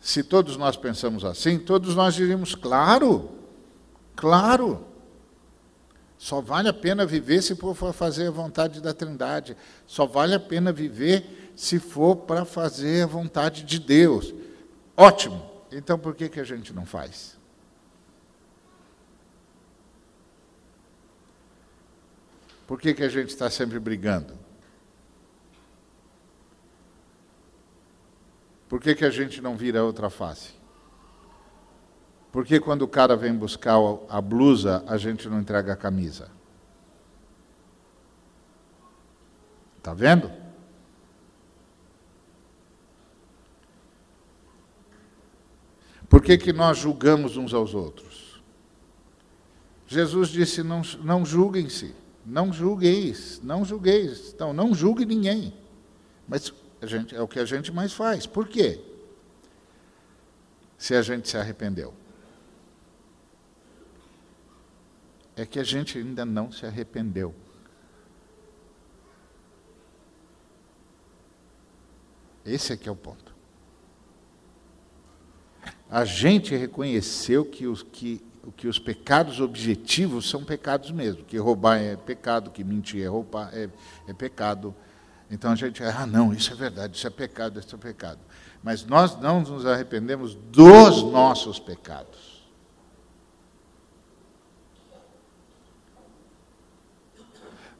se 0.00 0.22
todos 0.22 0.56
nós 0.56 0.76
pensamos 0.76 1.24
assim, 1.24 1.58
todos 1.58 1.94
nós 1.94 2.14
diríamos, 2.14 2.54
claro, 2.54 3.30
claro. 4.16 4.84
Só 6.16 6.40
vale 6.40 6.68
a 6.68 6.72
pena 6.72 7.06
viver 7.06 7.42
se 7.42 7.54
for 7.54 7.74
fazer 7.92 8.26
a 8.26 8.30
vontade 8.32 8.80
da 8.80 8.92
Trindade. 8.92 9.56
Só 9.86 10.04
vale 10.04 10.34
a 10.34 10.40
pena 10.40 10.72
viver 10.72 11.52
se 11.54 11.78
for 11.78 12.16
para 12.16 12.44
fazer 12.44 13.04
a 13.04 13.06
vontade 13.06 13.62
de 13.62 13.78
Deus. 13.78 14.34
Ótimo. 14.96 15.48
Então 15.70 15.96
por 15.96 16.14
que, 16.16 16.28
que 16.28 16.40
a 16.40 16.44
gente 16.44 16.72
não 16.72 16.84
faz? 16.84 17.37
Por 22.68 22.78
que, 22.78 22.92
que 22.92 23.02
a 23.02 23.08
gente 23.08 23.30
está 23.30 23.48
sempre 23.48 23.78
brigando? 23.80 24.38
Por 28.68 28.78
que, 28.78 28.94
que 28.94 29.06
a 29.06 29.10
gente 29.10 29.40
não 29.40 29.56
vira 29.56 29.82
outra 29.82 30.10
face? 30.10 30.52
Por 32.30 32.44
que 32.44 32.60
quando 32.60 32.82
o 32.82 32.88
cara 32.88 33.16
vem 33.16 33.34
buscar 33.34 33.78
a 34.10 34.20
blusa, 34.20 34.84
a 34.86 34.98
gente 34.98 35.30
não 35.30 35.40
entrega 35.40 35.72
a 35.72 35.76
camisa? 35.76 36.30
Está 39.78 39.94
vendo? 39.94 40.30
Por 46.06 46.20
que, 46.20 46.36
que 46.36 46.52
nós 46.52 46.76
julgamos 46.76 47.38
uns 47.38 47.54
aos 47.54 47.72
outros? 47.72 48.42
Jesus 49.86 50.28
disse: 50.28 50.62
não, 50.62 50.82
não 51.02 51.24
julguem-se. 51.24 52.07
Não 52.28 52.52
julgueis, 52.52 53.40
não 53.42 53.64
julgueis. 53.64 54.34
Então, 54.34 54.52
não 54.52 54.74
julgue 54.74 55.06
ninguém. 55.06 55.54
Mas 56.28 56.52
gente, 56.82 57.16
é 57.16 57.22
o 57.22 57.26
que 57.26 57.38
a 57.38 57.44
gente 57.46 57.72
mais 57.72 57.94
faz. 57.94 58.26
Por 58.26 58.46
quê? 58.46 58.84
Se 60.76 60.94
a 60.94 61.00
gente 61.00 61.26
se 61.26 61.38
arrependeu. 61.38 61.94
É 65.34 65.46
que 65.46 65.58
a 65.58 65.64
gente 65.64 65.96
ainda 65.96 66.26
não 66.26 66.52
se 66.52 66.66
arrependeu. 66.66 67.34
Esse 72.44 72.74
é 72.74 72.76
que 72.76 72.90
é 72.90 72.92
o 72.92 72.96
ponto. 72.96 73.34
a 75.90 76.04
gente 76.04 76.54
reconheceu 76.54 77.46
que 77.46 77.66
os, 77.66 77.82
que, 77.82 78.22
que 78.56 78.68
os 78.68 78.78
pecados 78.78 79.40
objetivos 79.40 80.28
são 80.28 80.44
pecados 80.44 80.90
mesmo, 80.90 81.24
que 81.24 81.36
roubar 81.38 81.78
é 81.78 81.96
pecado, 81.96 82.50
que 82.50 82.64
mentir 82.64 83.04
é, 83.04 83.08
roubar, 83.08 83.50
é, 83.52 83.68
é 84.06 84.12
pecado. 84.12 84.74
Então 85.30 85.52
a 85.52 85.54
gente, 85.54 85.82
ah, 85.82 86.06
não, 86.06 86.32
isso 86.32 86.52
é 86.52 86.56
verdade, 86.56 86.96
isso 86.96 87.06
é 87.06 87.10
pecado, 87.10 87.60
isso 87.60 87.74
é 87.74 87.78
pecado. 87.78 88.20
Mas 88.62 88.84
nós 88.84 89.18
não 89.20 89.40
nos 89.40 89.66
arrependemos 89.66 90.34
dos 90.34 91.02
nossos 91.02 91.58
pecados. 91.58 92.38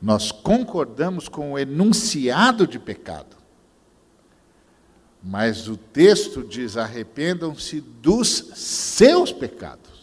Nós 0.01 0.31
concordamos 0.31 1.29
com 1.29 1.53
o 1.53 1.59
enunciado 1.59 2.67
de 2.67 2.79
pecado. 2.79 3.37
Mas 5.23 5.69
o 5.69 5.77
texto 5.77 6.45
diz: 6.45 6.77
arrependam-se 6.77 7.81
dos 7.81 8.29
seus 8.55 9.33
pecados. 9.33 9.98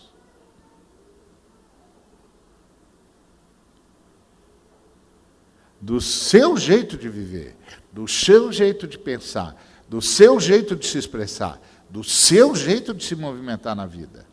Do 5.85 6.01
seu 6.01 6.57
jeito 6.57 6.97
de 6.97 7.07
viver, 7.07 7.55
do 7.93 8.07
seu 8.07 8.51
jeito 8.51 8.87
de 8.87 8.97
pensar, 8.97 9.55
do 9.87 10.01
seu 10.01 10.39
jeito 10.39 10.75
de 10.75 10.87
se 10.87 10.97
expressar, 10.97 11.61
do 11.87 12.03
seu 12.03 12.55
jeito 12.55 12.91
de 12.91 13.03
se 13.03 13.15
movimentar 13.15 13.75
na 13.75 13.85
vida. 13.85 14.25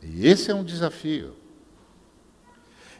E 0.00 0.28
esse 0.28 0.52
é 0.52 0.54
um 0.54 0.62
desafio. 0.62 1.34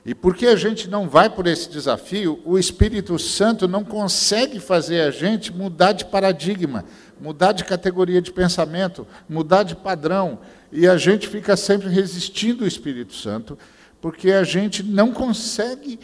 E 0.05 0.17
porque 0.17 0.49
a 0.49 0.57
gente 0.57 0.89
não 0.89 1.09
vai 1.09 1.31
por 1.31 1.47
esse 1.47 1.71
desafio, 1.71 2.41
o 2.45 2.59
Espírito 2.59 3.21
Santo 3.21 3.69
não 3.69 3.85
consegue 3.85 4.59
fazer 4.59 5.03
a 5.03 5.13
gente 5.13 5.53
mudar 5.53 5.93
de 5.93 6.05
paradigma, 6.05 6.85
mudar 7.21 7.53
de 7.53 7.65
categoria 7.65 8.21
de 8.21 8.33
pensamento, 8.33 9.07
mudar 9.29 9.63
de 9.63 9.77
padrão. 9.77 10.41
E 10.73 10.89
a 10.89 10.97
gente 10.97 11.29
fica 11.29 11.57
sempre 11.57 11.89
resistindo 11.89 12.65
ao 12.65 12.69
Espírito 12.69 13.15
Santo, 13.15 13.57
porque 14.01 14.31
a 14.31 14.45
gente 14.45 14.83
não 14.83 15.13
consegue 15.13 15.99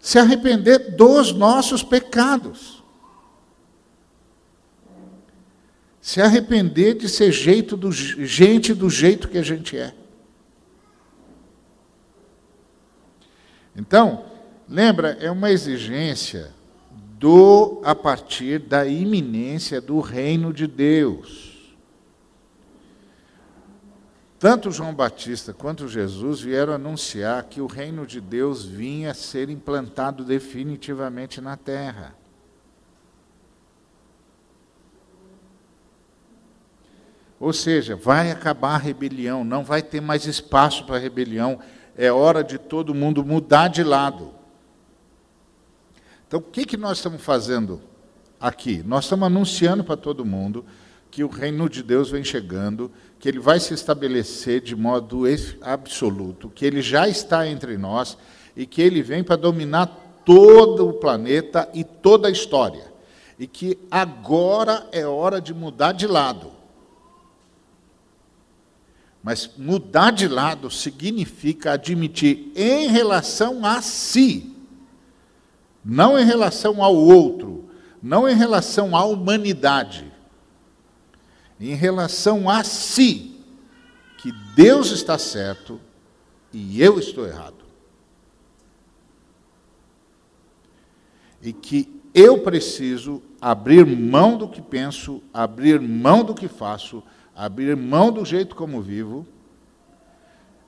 se 0.00 0.18
arrepender 0.18 0.96
dos 0.96 1.32
nossos 1.32 1.82
pecados. 1.82 2.82
Se 6.00 6.20
arrepender 6.20 6.94
de 6.94 7.08
ser 7.08 7.32
jeito 7.32 7.76
do, 7.76 7.90
gente 7.90 8.72
do 8.72 8.88
jeito 8.88 9.28
que 9.28 9.38
a 9.38 9.42
gente 9.42 9.76
é. 9.76 9.92
Então, 13.74 14.24
lembra, 14.68 15.18
é 15.20 15.30
uma 15.30 15.50
exigência 15.50 16.54
do 17.18 17.82
a 17.84 17.94
partir 17.94 18.58
da 18.58 18.86
iminência 18.86 19.80
do 19.80 20.00
reino 20.00 20.52
de 20.52 20.66
Deus. 20.66 21.45
Tanto 24.46 24.70
João 24.70 24.94
Batista 24.94 25.52
quanto 25.52 25.88
Jesus 25.88 26.40
vieram 26.40 26.72
anunciar 26.72 27.42
que 27.46 27.60
o 27.60 27.66
reino 27.66 28.06
de 28.06 28.20
Deus 28.20 28.64
vinha 28.64 29.10
a 29.10 29.14
ser 29.14 29.50
implantado 29.50 30.22
definitivamente 30.22 31.40
na 31.40 31.56
terra. 31.56 32.14
Ou 37.40 37.52
seja, 37.52 37.96
vai 37.96 38.30
acabar 38.30 38.76
a 38.76 38.78
rebelião, 38.78 39.42
não 39.42 39.64
vai 39.64 39.82
ter 39.82 40.00
mais 40.00 40.26
espaço 40.26 40.86
para 40.86 40.96
rebelião 40.96 41.58
é 41.96 42.12
hora 42.12 42.44
de 42.44 42.56
todo 42.56 42.94
mundo 42.94 43.24
mudar 43.24 43.66
de 43.66 43.82
lado. 43.82 44.32
Então, 46.28 46.38
o 46.38 46.42
que, 46.44 46.64
que 46.64 46.76
nós 46.76 46.98
estamos 46.98 47.20
fazendo 47.20 47.80
aqui? 48.40 48.80
Nós 48.86 49.06
estamos 49.06 49.26
anunciando 49.26 49.82
para 49.82 49.96
todo 49.96 50.24
mundo 50.24 50.64
que 51.10 51.24
o 51.24 51.28
reino 51.28 51.68
de 51.68 51.82
Deus 51.82 52.10
vem 52.10 52.22
chegando, 52.22 52.90
que 53.18 53.28
ele 53.28 53.38
vai 53.38 53.58
se 53.58 53.72
estabelecer 53.72 54.60
de 54.60 54.76
modo 54.76 55.24
absoluto, 55.60 56.48
que 56.48 56.64
ele 56.64 56.82
já 56.82 57.08
está 57.08 57.46
entre 57.48 57.76
nós 57.78 58.16
e 58.56 58.66
que 58.66 58.82
ele 58.82 59.02
vem 59.02 59.24
para 59.24 59.36
dominar 59.36 59.86
todo 60.24 60.88
o 60.88 60.92
planeta 60.94 61.68
e 61.72 61.84
toda 61.84 62.28
a 62.28 62.30
história. 62.30 62.92
E 63.38 63.46
que 63.46 63.78
agora 63.90 64.88
é 64.92 65.06
hora 65.06 65.40
de 65.40 65.52
mudar 65.52 65.92
de 65.92 66.06
lado. 66.06 66.52
Mas 69.22 69.50
mudar 69.58 70.12
de 70.12 70.28
lado 70.28 70.70
significa 70.70 71.72
admitir 71.72 72.52
em 72.54 72.86
relação 72.86 73.66
a 73.66 73.82
si, 73.82 74.54
não 75.84 76.18
em 76.18 76.24
relação 76.24 76.82
ao 76.82 76.94
outro, 76.94 77.68
não 78.00 78.28
em 78.28 78.36
relação 78.36 78.96
à 78.96 79.04
humanidade, 79.04 80.05
em 81.60 81.74
relação 81.74 82.48
a 82.48 82.62
si, 82.62 83.40
que 84.18 84.32
Deus 84.54 84.90
está 84.90 85.18
certo 85.18 85.80
e 86.52 86.82
eu 86.82 86.98
estou 86.98 87.26
errado. 87.26 87.64
E 91.42 91.52
que 91.52 92.00
eu 92.14 92.38
preciso 92.40 93.22
abrir 93.40 93.84
mão 93.86 94.38
do 94.38 94.48
que 94.48 94.62
penso, 94.62 95.22
abrir 95.32 95.80
mão 95.80 96.24
do 96.24 96.34
que 96.34 96.48
faço, 96.48 97.02
abrir 97.34 97.76
mão 97.76 98.10
do 98.10 98.24
jeito 98.24 98.56
como 98.56 98.80
vivo, 98.80 99.26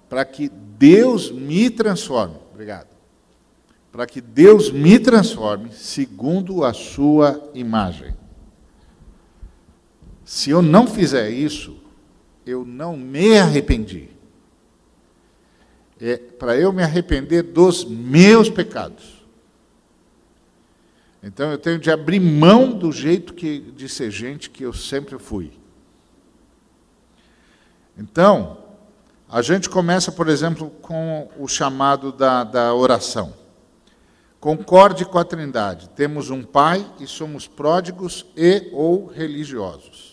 para 0.09 0.24
que 0.24 0.48
Deus 0.48 1.31
me 1.31 1.70
transforme. 1.70 2.37
Obrigado. 2.53 2.88
Para 3.90 4.07
que 4.07 4.20
Deus 4.20 4.70
me 4.70 4.98
transforme 4.98 5.72
segundo 5.72 6.64
a 6.64 6.72
sua 6.72 7.51
imagem. 7.55 8.14
Se 10.28 10.50
eu 10.50 10.60
não 10.60 10.86
fizer 10.86 11.30
isso, 11.30 11.78
eu 12.44 12.62
não 12.62 12.98
me 12.98 13.38
arrependi. 13.38 14.10
É 15.98 16.18
para 16.18 16.54
eu 16.54 16.70
me 16.70 16.82
arrepender 16.82 17.42
dos 17.42 17.82
meus 17.86 18.50
pecados. 18.50 19.24
Então 21.22 21.50
eu 21.50 21.56
tenho 21.56 21.78
de 21.78 21.90
abrir 21.90 22.20
mão 22.20 22.70
do 22.70 22.92
jeito 22.92 23.32
que, 23.32 23.58
de 23.58 23.88
ser 23.88 24.10
gente 24.10 24.50
que 24.50 24.62
eu 24.62 24.74
sempre 24.74 25.18
fui. 25.18 25.50
Então, 27.96 28.58
a 29.30 29.40
gente 29.40 29.70
começa, 29.70 30.12
por 30.12 30.28
exemplo, 30.28 30.68
com 30.82 31.30
o 31.38 31.48
chamado 31.48 32.12
da, 32.12 32.44
da 32.44 32.74
oração. 32.74 33.32
Concorde 34.38 35.06
com 35.06 35.18
a 35.18 35.24
Trindade. 35.24 35.88
Temos 35.88 36.28
um 36.28 36.42
Pai 36.42 36.86
e 37.00 37.06
somos 37.06 37.48
pródigos 37.48 38.26
e 38.36 38.68
ou 38.74 39.06
religiosos. 39.06 40.07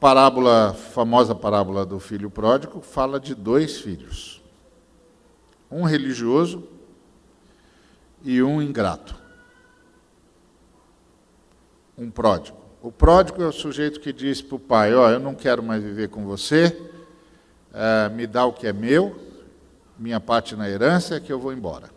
Parábola, 0.00 0.72
famosa 0.72 1.34
parábola 1.34 1.84
do 1.84 2.00
filho 2.00 2.30
pródigo, 2.30 2.80
fala 2.80 3.20
de 3.20 3.34
dois 3.34 3.78
filhos. 3.82 4.42
Um 5.70 5.82
religioso 5.82 6.66
e 8.22 8.42
um 8.42 8.62
ingrato. 8.62 9.14
Um 11.98 12.10
pródigo. 12.10 12.56
O 12.80 12.90
pródigo 12.90 13.42
é 13.42 13.46
o 13.46 13.52
sujeito 13.52 14.00
que 14.00 14.10
diz 14.10 14.40
para 14.40 14.56
o 14.56 14.58
pai: 14.58 14.94
Ó, 14.94 15.06
oh, 15.06 15.10
eu 15.10 15.20
não 15.20 15.34
quero 15.34 15.62
mais 15.62 15.82
viver 15.82 16.08
com 16.08 16.24
você, 16.24 16.80
é, 17.74 18.08
me 18.08 18.26
dá 18.26 18.46
o 18.46 18.54
que 18.54 18.66
é 18.66 18.72
meu, 18.72 19.20
minha 19.98 20.18
parte 20.18 20.56
na 20.56 20.66
herança, 20.66 21.20
que 21.20 21.30
eu 21.30 21.38
vou 21.38 21.52
embora. 21.52 21.90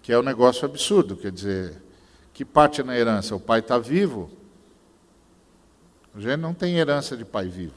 Que 0.00 0.12
é 0.12 0.18
um 0.18 0.22
negócio 0.22 0.64
absurdo, 0.64 1.16
quer 1.16 1.32
dizer, 1.32 1.82
que 2.32 2.44
parte 2.44 2.84
na 2.84 2.96
herança? 2.96 3.34
O 3.34 3.40
pai 3.40 3.58
está 3.58 3.78
vivo, 3.78 4.30
a 6.14 6.20
gente 6.20 6.36
não 6.36 6.54
tem 6.54 6.76
herança 6.76 7.16
de 7.16 7.24
pai 7.24 7.48
vivo. 7.48 7.74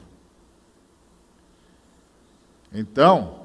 Então, 2.72 3.42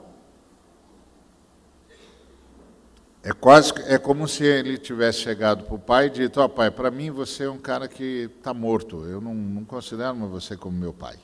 É 3.27 3.33
quase 3.33 3.73
é 3.87 3.97
como 3.97 4.25
se 4.25 4.45
ele 4.45 4.77
tivesse 4.77 5.19
chegado 5.19 5.65
para 5.65 5.75
o 5.75 5.79
pai 5.79 6.05
e 6.05 6.09
dito: 6.09 6.39
Ó 6.39 6.45
oh, 6.45 6.49
pai, 6.49 6.71
para 6.71 6.89
mim 6.89 7.11
você 7.11 7.43
é 7.43 7.49
um 7.49 7.57
cara 7.57 7.85
que 7.85 8.31
está 8.37 8.53
morto, 8.53 9.03
eu 9.03 9.19
não, 9.19 9.35
não 9.35 9.65
considero 9.65 10.15
você 10.29 10.55
como 10.55 10.77
meu 10.77 10.93
pai. 10.93 11.17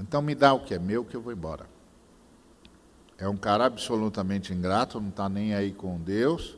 Então 0.00 0.22
me 0.22 0.34
dá 0.34 0.54
o 0.54 0.60
que 0.60 0.72
é 0.72 0.78
meu 0.78 1.04
que 1.04 1.14
eu 1.14 1.20
vou 1.20 1.30
embora. 1.30 1.66
É 3.18 3.28
um 3.28 3.36
cara 3.36 3.66
absolutamente 3.66 4.54
ingrato, 4.54 4.98
não 4.98 5.10
está 5.10 5.28
nem 5.28 5.54
aí 5.54 5.72
com 5.72 6.00
Deus, 6.00 6.56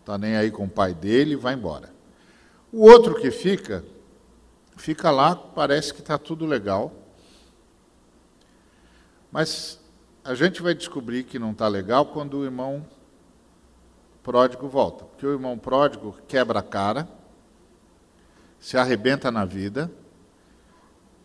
está 0.00 0.18
nem 0.18 0.36
aí 0.36 0.50
com 0.50 0.64
o 0.64 0.68
pai 0.68 0.92
dele, 0.92 1.36
vai 1.36 1.54
embora. 1.54 1.88
O 2.72 2.82
outro 2.82 3.14
que 3.14 3.30
fica, 3.30 3.84
fica 4.78 5.10
lá, 5.10 5.34
parece 5.36 5.92
que 5.92 6.00
está 6.00 6.16
tudo 6.16 6.46
legal, 6.46 6.92
mas 9.30 9.78
a 10.24 10.34
gente 10.34 10.62
vai 10.62 10.74
descobrir 10.74 11.24
que 11.24 11.38
não 11.38 11.52
está 11.52 11.68
legal 11.68 12.06
quando 12.06 12.38
o 12.38 12.44
irmão 12.44 12.86
pródigo 14.22 14.68
volta. 14.68 15.04
Porque 15.04 15.26
o 15.26 15.32
irmão 15.32 15.58
pródigo 15.58 16.16
quebra 16.26 16.60
a 16.60 16.62
cara, 16.62 17.08
se 18.58 18.76
arrebenta 18.76 19.30
na 19.30 19.44
vida 19.44 19.90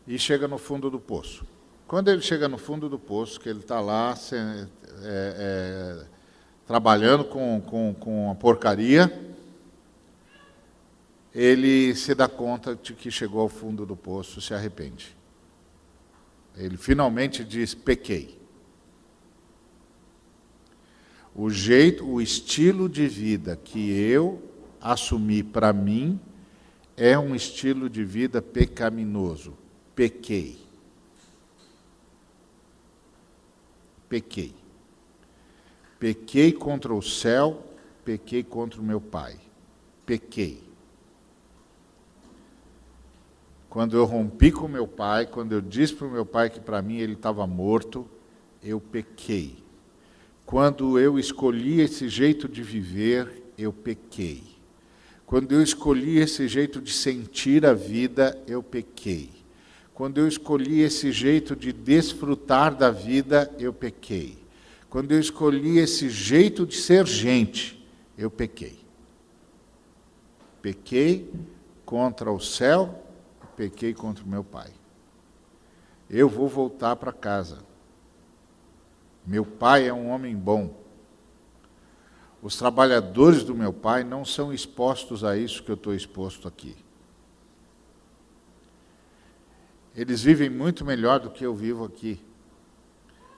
e 0.08 0.18
chega 0.18 0.48
no 0.48 0.58
fundo 0.58 0.90
do 0.90 1.00
poço. 1.00 1.46
Quando 1.88 2.10
ele 2.10 2.22
chega 2.22 2.48
no 2.48 2.58
fundo 2.58 2.90
do 2.90 2.98
poço, 2.98 3.40
que 3.40 3.50
ele 3.50 3.60
está 3.60 3.80
lá 3.80 4.16
se, 4.16 4.36
é, 4.36 4.70
é, 5.04 6.06
trabalhando 6.66 7.26
com, 7.26 7.62
com, 7.62 7.94
com 7.94 8.32
a 8.32 8.36
porcaria, 8.36 9.33
ele 11.34 11.96
se 11.96 12.14
dá 12.14 12.28
conta 12.28 12.76
de 12.76 12.94
que 12.94 13.10
chegou 13.10 13.42
ao 13.42 13.50
fundo 13.50 13.86
do 13.86 13.96
poço, 13.96 14.40
se 14.40 14.54
arrepende. 14.54 15.16
Ele 16.56 16.78
finalmente 16.78 17.44
diz: 17.44 17.74
pequei. 17.74 18.40
O 21.36 21.50
jeito, 21.50 22.08
o 22.08 22.22
estilo 22.22 22.88
de 22.88 23.08
vida 23.08 23.56
que 23.56 23.92
eu 23.92 24.42
assumi 24.80 25.42
para 25.42 25.74
mim 25.74 26.20
é 26.96 27.18
um 27.18 27.34
estilo 27.34 27.90
de 27.90 28.04
vida 28.04 28.40
pecaminoso. 28.40 29.58
Pequei. 29.96 30.60
Pequei. 34.08 34.54
Pequei 35.98 36.52
contra 36.52 36.94
o 36.94 37.02
céu, 37.02 37.66
pequei 38.06 38.44
contra 38.44 38.80
o 38.80 38.84
meu 38.84 39.02
pai. 39.02 39.40
Pequei. 40.06 40.63
Quando 43.74 43.98
eu 43.98 44.06
rompi 44.06 44.52
com 44.52 44.68
meu 44.68 44.88
pai, 44.88 45.26
quando 45.26 45.54
eu 45.54 45.60
disse 45.60 45.96
para 45.96 46.06
o 46.06 46.12
meu 46.12 46.28
pai 46.28 46.48
que 46.48 46.60
para 46.60 46.80
mim 46.80 46.98
ele 46.98 47.14
estava 47.14 47.48
morto, 47.48 48.08
eu 48.62 48.80
pequei. 48.80 49.64
Quando 50.46 51.00
eu 51.00 51.18
escolhi 51.18 51.82
esse 51.82 52.08
jeito 52.08 52.48
de 52.48 52.62
viver, 52.62 53.52
eu 53.58 53.74
pequei. 53.74 54.44
Quando 55.26 55.54
eu 55.54 55.64
escolhi 55.64 56.20
esse 56.20 56.48
jeito 56.48 56.80
de 56.80 56.94
sentir 56.94 57.66
a 57.66 57.74
vida, 57.74 58.40
eu 58.46 58.62
pequei. 58.62 59.32
Quando 59.92 60.20
eu 60.20 60.28
escolhi 60.28 60.82
esse 60.82 61.12
jeito 61.12 61.56
de 61.56 61.74
desfrutar 61.74 62.76
da 62.76 62.92
vida, 62.92 63.52
eu 63.58 63.74
pequei. 63.74 64.38
Quando 64.88 65.14
eu 65.14 65.20
escolhi 65.20 65.80
esse 65.80 66.12
jeito 66.12 66.64
de 66.64 66.76
ser 66.76 67.08
gente, 67.08 67.84
eu 68.16 68.30
pequei. 68.30 68.78
Pequei 70.62 71.28
contra 71.84 72.32
o 72.32 72.40
céu, 72.40 73.03
pequei 73.56 73.94
contra 73.94 74.24
o 74.24 74.28
meu 74.28 74.44
pai. 74.44 74.72
Eu 76.10 76.30
vou 76.30 76.48
voltar 76.48 76.96
para 76.96 77.12
casa. 77.12 77.60
Meu 79.26 79.46
pai 79.46 79.88
é 79.88 79.94
um 79.94 80.10
homem 80.10 80.36
bom. 80.36 80.82
Os 82.42 82.58
trabalhadores 82.58 83.44
do 83.44 83.56
meu 83.56 83.72
pai 83.72 84.04
não 84.04 84.26
são 84.26 84.54
expostos 84.54 85.24
a 85.24 85.38
isso 85.38 85.64
que 85.64 85.72
eu 85.72 85.76
estou 85.76 85.96
exposto 85.96 86.48
aqui. 86.48 86.76
Eles 89.96 90.22
vivem 90.24 90.50
muito 90.50 90.84
melhor 90.84 91.20
do 91.20 91.30
que 91.30 91.46
eu 91.46 91.56
vivo 91.56 91.86
aqui. 91.86 92.20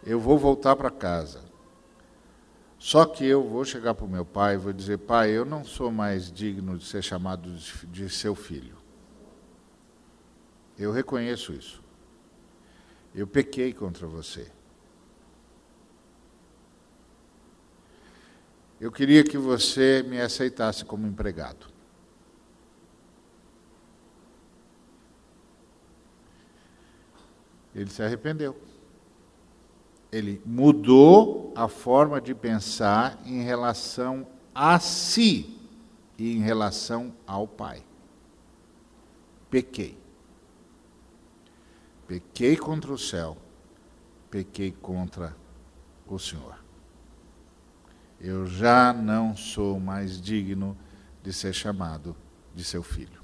Eu 0.04 0.20
vou 0.20 0.38
voltar 0.38 0.76
para 0.76 0.90
casa. 0.90 1.44
Só 2.80 3.06
que 3.06 3.26
eu 3.26 3.44
vou 3.44 3.66
chegar 3.66 3.94
para 3.94 4.06
o 4.06 4.10
meu 4.10 4.26
pai 4.26 4.56
e 4.56 4.58
vou 4.58 4.74
dizer: 4.74 4.98
Pai, 5.00 5.32
eu 5.32 5.46
não 5.46 5.64
sou 5.64 5.92
mais 5.92 6.32
digno 6.32 6.78
de 6.78 6.86
ser 6.86 7.04
chamado 7.04 7.52
de 7.88 8.10
seu 8.10 8.36
filho. 8.36 8.85
Eu 10.78 10.92
reconheço 10.92 11.54
isso. 11.54 11.82
Eu 13.14 13.26
pequei 13.26 13.74
contra 13.74 14.06
você. 14.06 14.52
Eu 18.80 18.92
queria 18.92 19.24
que 19.24 19.38
você 19.38 20.04
me 20.04 20.20
aceitasse 20.20 20.84
como 20.84 21.08
empregado. 21.08 21.68
Ele 27.74 27.90
se 27.90 28.04
arrependeu. 28.04 28.56
Ele 30.12 30.42
mudou 30.46 31.54
a 31.56 31.68
forma 31.68 32.22
de 32.22 32.34
pensar 32.34 33.20
em 33.26 33.42
relação 33.44 34.28
a 34.54 34.80
si 34.80 35.58
e 36.18 36.36
em 36.36 36.40
relação 36.40 37.14
ao 37.26 37.48
Pai. 37.48 37.84
Pequei. 39.50 40.05
Pequei 42.08 42.56
contra 42.56 42.94
o 42.94 42.98
céu, 42.98 43.38
pequei 44.30 44.72
contra 44.72 45.36
o 46.06 46.20
Senhor. 46.20 46.64
Eu 48.22 48.46
já 48.46 48.94
não 48.94 49.36
sou 49.36 49.80
mais 49.80 50.22
digno 50.22 50.78
de 51.24 51.34
ser 51.34 51.54
chamado 51.54 52.16
de 52.54 52.64
seu 52.64 52.84
filho. 52.84 53.24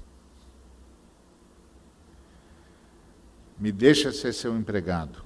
Me 3.58 3.70
deixa 3.70 4.10
ser 4.10 4.32
seu 4.32 4.56
empregado. 4.56 5.24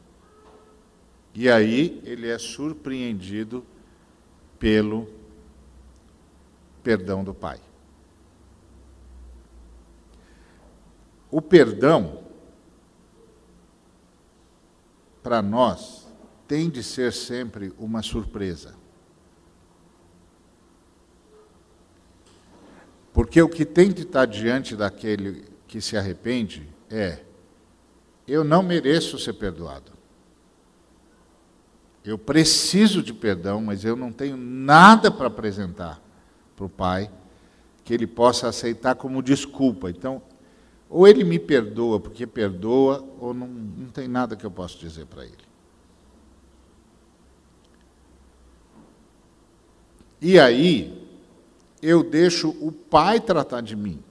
E 1.35 1.51
aí 1.51 2.03
ele 2.05 2.29
é 2.29 2.39
surpreendido 2.39 3.65
pelo 4.59 5.09
perdão 6.83 7.25
do 7.25 7.35
Pai. 7.35 7.61
O 11.31 11.41
perdão 11.41 12.26
para 15.27 15.43
nós, 15.43 16.07
tem 16.47 16.71
de 16.71 16.85
ser 16.85 17.13
sempre 17.13 17.73
uma 17.81 18.01
surpresa. 18.01 18.77
Porque 23.13 23.43
o 23.43 23.49
que 23.49 23.65
tem 23.65 23.91
de 23.91 24.03
estar 24.03 24.25
diante 24.25 24.77
daquele 24.77 25.45
que 25.67 25.81
se 25.81 25.97
arrepende 25.97 26.69
é: 26.89 27.25
eu 28.29 28.45
não 28.45 28.63
mereço 28.63 29.19
ser 29.19 29.33
perdoado. 29.33 29.91
Eu 32.05 32.17
preciso 32.17 33.03
de 33.03 33.13
perdão, 33.13 33.61
mas 33.61 33.85
eu 33.85 33.97
não 33.97 34.13
tenho 34.13 34.37
nada 34.37 35.11
para 35.11 35.27
apresentar 35.27 36.01
para 36.55 36.67
o 36.67 36.69
Pai 36.69 37.11
que 37.83 37.93
ele 37.93 38.07
possa 38.07 38.47
aceitar 38.47 38.95
como 38.95 39.21
desculpa. 39.21 39.91
Então, 39.91 40.23
ou 40.89 41.07
ele 41.07 41.25
me 41.25 41.39
perdoa 41.39 41.99
porque 41.99 42.27
perdoa, 42.27 43.05
ou 43.19 43.35
não, 43.35 43.49
não 43.49 43.89
tem 43.89 44.07
nada 44.07 44.37
que 44.37 44.45
eu 44.45 44.51
possa 44.51 44.79
dizer 44.79 45.07
para 45.07 45.25
ele. 45.25 45.47
E 50.21 50.39
aí, 50.39 51.07
eu 51.83 52.03
deixo 52.03 52.51
o 52.61 52.73
Pai 52.73 53.21
tratar 53.21 53.61
de 53.61 53.77
mim 53.77 54.03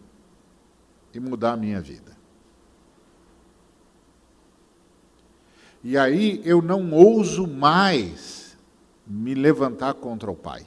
e 1.13 1.19
mudar 1.19 1.53
a 1.53 1.57
minha 1.57 1.81
vida. 1.81 2.15
E 5.83 5.97
aí 5.97 6.41
eu 6.43 6.61
não 6.61 6.91
ouso 6.91 7.45
mais 7.47 8.57
me 9.05 9.35
levantar 9.35 9.93
contra 9.93 10.31
o 10.31 10.35
Pai. 10.35 10.65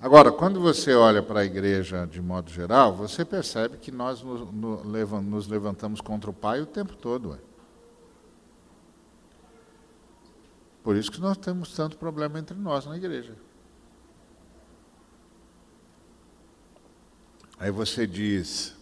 Agora, 0.00 0.32
quando 0.32 0.58
você 0.58 0.94
olha 0.94 1.22
para 1.22 1.40
a 1.40 1.44
igreja 1.44 2.06
de 2.06 2.22
modo 2.22 2.50
geral, 2.50 2.96
você 2.96 3.22
percebe 3.22 3.76
que 3.76 3.92
nós 3.92 4.22
nos 4.22 5.46
levantamos 5.46 6.00
contra 6.00 6.30
o 6.30 6.32
Pai 6.32 6.62
o 6.62 6.66
tempo 6.66 6.96
todo. 6.96 7.38
Por 10.82 10.96
isso 10.96 11.12
que 11.12 11.20
nós 11.20 11.36
temos 11.36 11.74
tanto 11.74 11.98
problema 11.98 12.38
entre 12.38 12.56
nós 12.56 12.86
na 12.86 12.96
igreja. 12.96 13.36
Aí 17.58 17.70
você 17.70 18.06
diz, 18.06 18.74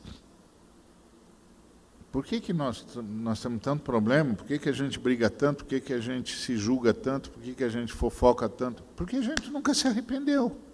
por 2.13 2.25
que, 2.25 2.41
que 2.41 2.53
nós, 2.53 2.87
nós 2.95 3.43
temos 3.43 3.61
tanto 3.61 3.83
problema? 3.83 4.35
Por 4.35 4.47
que, 4.47 4.57
que 4.57 4.69
a 4.69 4.73
gente 4.73 5.01
briga 5.01 5.29
tanto? 5.29 5.65
Por 5.65 5.71
que, 5.71 5.81
que 5.81 5.93
a 5.93 6.01
gente 6.01 6.37
se 6.37 6.57
julga 6.57 6.95
tanto? 6.95 7.29
Por 7.33 7.43
que, 7.43 7.55
que 7.55 7.65
a 7.65 7.69
gente 7.69 7.93
fofoca 7.93 8.49
tanto? 8.49 8.85
Porque 8.95 9.17
a 9.17 9.21
gente 9.21 9.51
nunca 9.51 9.75
se 9.75 9.89
arrependeu. 9.89 10.68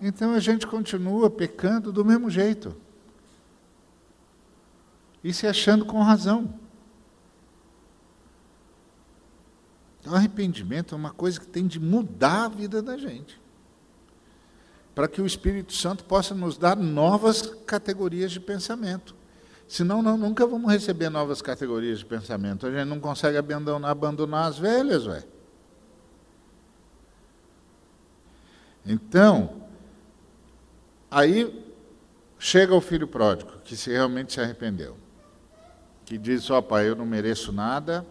Então 0.00 0.32
a 0.32 0.40
gente 0.40 0.66
continua 0.66 1.28
pecando 1.28 1.92
do 1.92 2.04
mesmo 2.04 2.30
jeito. 2.30 2.74
E 5.22 5.32
se 5.34 5.46
achando 5.46 5.84
com 5.84 6.02
razão. 6.02 6.54
Então, 10.00 10.14
arrependimento 10.14 10.94
é 10.94 10.98
uma 10.98 11.10
coisa 11.10 11.38
que 11.38 11.46
tem 11.46 11.66
de 11.66 11.78
mudar 11.78 12.46
a 12.46 12.48
vida 12.48 12.80
da 12.80 12.96
gente. 12.96 13.38
Para 14.94 15.06
que 15.06 15.20
o 15.20 15.26
Espírito 15.26 15.74
Santo 15.74 16.04
possa 16.04 16.34
nos 16.34 16.56
dar 16.56 16.74
novas 16.76 17.42
categorias 17.42 18.32
de 18.32 18.40
pensamento. 18.40 19.14
Senão, 19.68 20.02
nós 20.02 20.18
nunca 20.18 20.46
vamos 20.46 20.72
receber 20.72 21.10
novas 21.10 21.42
categorias 21.42 21.98
de 21.98 22.06
pensamento. 22.06 22.66
A 22.66 22.70
gente 22.70 22.88
não 22.88 22.98
consegue 22.98 23.36
abandonar, 23.36 23.90
abandonar 23.90 24.48
as 24.48 24.58
velhas, 24.58 25.06
ué. 25.06 25.22
Então, 28.84 29.59
Aí 31.10 31.64
chega 32.38 32.74
o 32.74 32.80
filho 32.80 33.08
pródigo, 33.08 33.52
que 33.64 33.76
se 33.76 33.90
realmente 33.90 34.32
se 34.32 34.40
arrependeu, 34.40 34.96
que 36.04 36.16
diz: 36.16 36.48
Ó 36.50 36.58
oh, 36.58 36.62
pai, 36.62 36.88
eu 36.88 36.94
não 36.94 37.04
mereço 37.04 37.52
nada, 37.52 38.06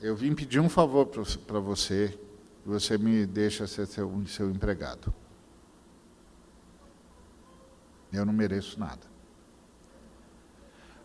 eu 0.00 0.14
vim 0.14 0.34
pedir 0.34 0.60
um 0.60 0.68
favor 0.68 1.06
para 1.06 1.60
você, 1.60 2.18
você 2.64 2.98
me 2.98 3.24
deixa 3.24 3.66
ser 3.66 3.86
seu, 3.86 4.12
seu 4.26 4.50
empregado. 4.50 5.12
Eu 8.12 8.24
não 8.24 8.32
mereço 8.32 8.78
nada. 8.78 9.16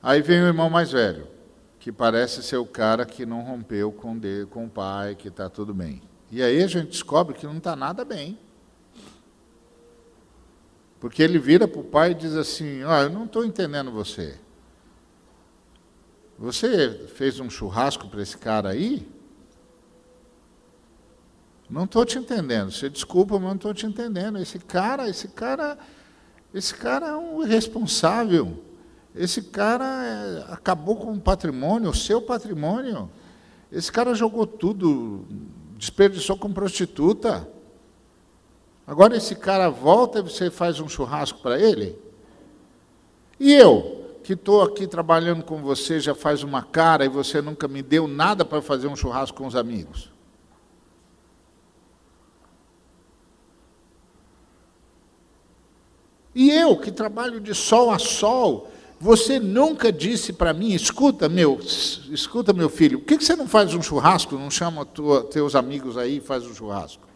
Aí 0.02 0.22
vem 0.22 0.42
o 0.42 0.48
irmão 0.48 0.70
mais 0.70 0.92
velho, 0.92 1.28
que 1.80 1.92
parece 1.92 2.42
ser 2.42 2.58
o 2.58 2.66
cara 2.66 3.06
que 3.06 3.26
não 3.26 3.42
rompeu 3.42 3.92
com, 3.92 4.18
de, 4.18 4.46
com 4.48 4.66
o 4.66 4.70
pai, 4.70 5.16
que 5.16 5.28
está 5.28 5.50
tudo 5.50 5.74
bem. 5.74 6.02
E 6.32 6.42
aí 6.42 6.64
a 6.64 6.68
gente 6.68 6.90
descobre 6.90 7.36
que 7.36 7.46
não 7.46 7.58
está 7.58 7.76
nada 7.76 8.04
bem. 8.04 8.38
Porque 11.02 11.24
ele 11.24 11.40
vira 11.40 11.68
para 11.68 11.82
o 11.82 11.84
pai 11.84 12.12
e 12.12 12.14
diz 12.14 12.36
assim: 12.36 12.84
oh, 12.84 12.94
eu 12.94 13.10
não 13.10 13.26
estou 13.26 13.44
entendendo 13.44 13.92
você. 13.92 14.38
Você 16.38 17.08
fez 17.16 17.40
um 17.40 17.50
churrasco 17.50 18.08
para 18.08 18.22
esse 18.22 18.38
cara 18.38 18.70
aí? 18.70 19.08
Não 21.68 21.86
estou 21.86 22.06
te 22.06 22.20
entendendo. 22.20 22.72
Você 22.72 22.88
desculpa, 22.88 23.36
mas 23.36 23.44
não 23.44 23.56
estou 23.56 23.74
te 23.74 23.86
entendendo. 23.86 24.38
Esse 24.38 24.60
cara, 24.60 25.10
esse 25.10 25.28
cara, 25.30 25.78
esse 26.54 26.76
cara 26.76 27.08
é 27.08 27.16
um 27.16 27.44
irresponsável. 27.44 28.64
Esse 29.16 29.42
cara 29.42 29.86
é, 30.06 30.54
acabou 30.54 30.96
com 30.98 31.14
o 31.14 31.20
patrimônio, 31.20 31.90
o 31.90 31.96
seu 31.96 32.22
patrimônio. 32.22 33.10
Esse 33.72 33.92
cara 33.92 34.14
jogou 34.14 34.46
tudo, 34.46 35.26
desperdiçou 35.78 36.38
com 36.38 36.54
prostituta. 36.54 37.48
Agora 38.92 39.16
esse 39.16 39.36
cara 39.36 39.70
volta 39.70 40.20
e 40.20 40.22
você 40.22 40.52
faz 40.52 40.82
um 40.82 40.90
churrasco 40.90 41.40
para 41.40 41.58
ele? 41.58 41.98
E 43.40 43.54
eu, 43.54 44.18
que 44.22 44.34
estou 44.34 44.62
aqui 44.62 44.86
trabalhando 44.86 45.46
com 45.46 45.62
você 45.62 45.98
já 45.98 46.14
faz 46.14 46.44
uma 46.44 46.62
cara 46.62 47.06
e 47.06 47.08
você 47.08 47.42
nunca 47.42 47.70
me 47.70 47.82
deu 47.82 48.06
nada 48.06 48.44
para 48.44 48.62
fazer 48.62 48.88
um 48.88 48.96
churrasco 48.98 49.38
com 49.38 49.48
os 49.48 49.56
amigos? 49.56 50.12
E 56.36 56.52
eu, 56.52 56.76
que 56.76 56.92
trabalho 56.92 57.40
de 57.40 57.56
sol 57.56 57.92
a 57.92 57.98
sol, 57.98 58.70
você 59.00 59.40
nunca 59.40 59.90
disse 59.90 60.34
para 60.34 60.52
mim, 60.52 60.74
escuta 60.74 61.30
meu, 61.30 61.62
escuta 61.62 62.52
meu 62.52 62.68
filho, 62.68 63.00
por 63.00 63.06
que, 63.06 63.24
você 63.24 63.38
não 63.38 63.48
faz 63.48 63.74
um 63.74 63.82
churrasco, 63.82 64.38
não 64.38 64.52
chama 64.52 64.86
tua, 64.86 65.24
teus 65.24 65.56
amigos 65.56 65.98
aí 65.98 66.18
e 66.18 66.20
faz 66.20 66.46
um 66.46 66.54
churrasco? 66.54 67.11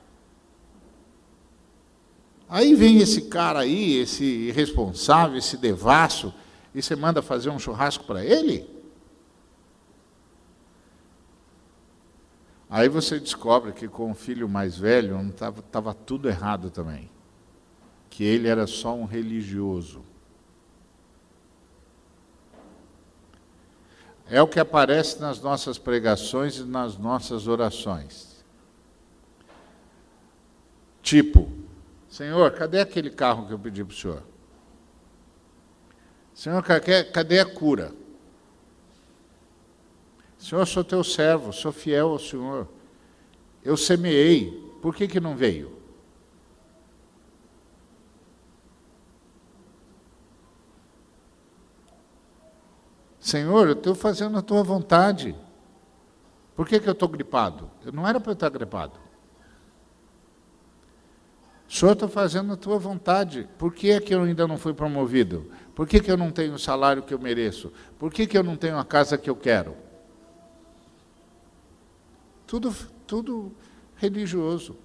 Aí 2.48 2.76
vem 2.76 3.00
esse 3.00 3.24
cara 3.24 3.60
aí, 3.60 3.98
esse 3.98 4.24
irresponsável, 4.24 5.38
esse 5.38 5.58
devasso, 5.58 6.34
e 6.74 6.82
você 6.82 6.96
manda 6.96 7.22
fazer 7.22 7.50
um 7.50 7.58
churrasco 7.58 8.04
para 8.04 8.24
ele? 8.24 8.70
Aí 12.70 12.90
você 12.90 13.20
descobre 13.20 13.72
que 13.72 13.88
com 13.88 14.12
o 14.12 14.16
filho 14.16 14.50
mais 14.50 14.78
velho 14.78 15.20
estava 15.30 15.94
tudo 15.94 16.28
errado 16.28 16.70
também. 16.70 17.10
Que 18.10 18.24
ele 18.24 18.48
era 18.48 18.68
só 18.68 18.94
um 18.96 19.06
religioso. 19.06 20.04
É 24.28 24.42
o 24.42 24.48
que 24.48 24.60
aparece 24.60 25.20
nas 25.20 25.40
nossas 25.40 25.78
pregações 25.78 26.58
e 26.58 26.64
nas 26.64 26.98
nossas 26.98 27.48
orações. 27.48 28.44
Tipo, 31.02 31.52
Senhor, 32.16 32.50
cadê 32.52 32.80
aquele 32.80 33.10
carro 33.10 33.46
que 33.46 33.52
eu 33.52 33.60
pedi 33.60 33.84
para 33.84 33.94
o 33.94 33.98
Senhor? 33.98 34.24
Senhor, 36.34 36.64
cadê 36.64 37.42
a 37.42 37.46
cura? 37.46 37.94
Senhor, 40.38 40.66
sou 40.66 40.82
teu 40.82 41.04
servo, 41.04 41.52
sou 41.52 41.74
fiel 41.74 42.12
ao 42.12 42.20
Senhor. 42.20 42.70
Eu 43.62 43.76
semeei, 43.76 44.50
por 44.82 44.96
que, 44.96 45.10
que 45.10 45.20
não 45.20 45.36
veio? 45.36 45.78
Senhor, 53.20 53.68
eu 53.68 53.74
estou 53.74 53.94
fazendo 53.94 54.38
a 54.38 54.42
tua 54.42 54.64
vontade. 54.64 55.36
Por 56.56 56.66
que, 56.66 56.80
que 56.80 56.88
eu 56.88 56.94
estou 56.94 57.10
gripado? 57.10 57.70
Eu 57.84 57.92
não 57.92 58.08
era 58.08 58.22
para 58.22 58.32
eu 58.32 58.36
estar 58.36 58.48
gripado. 58.48 59.05
Senhor, 61.76 61.92
estou 61.92 62.08
fazendo 62.08 62.54
a 62.54 62.56
tua 62.56 62.80
vontade. 62.80 63.50
Por 63.58 63.74
que 63.74 63.92
é 63.92 64.00
que 64.00 64.16
eu 64.16 64.22
ainda 64.22 64.48
não 64.48 64.58
fui 64.58 64.74
promovido? 64.74 65.52
Por 65.76 65.86
que, 65.86 66.00
que 66.00 66.10
eu 66.10 66.16
não 66.16 66.32
tenho 66.32 66.54
o 66.54 66.58
salário 66.58 67.04
que 67.04 67.14
eu 67.14 67.20
mereço? 67.20 67.70
Por 68.00 68.14
que, 68.14 68.26
que 68.26 68.38
eu 68.38 68.44
não 68.44 68.56
tenho 68.56 68.78
a 68.78 68.86
casa 68.86 69.18
que 69.18 69.30
eu 69.30 69.36
quero? 69.36 69.76
Tudo, 72.48 72.74
tudo 73.06 73.52
religioso. 73.98 74.78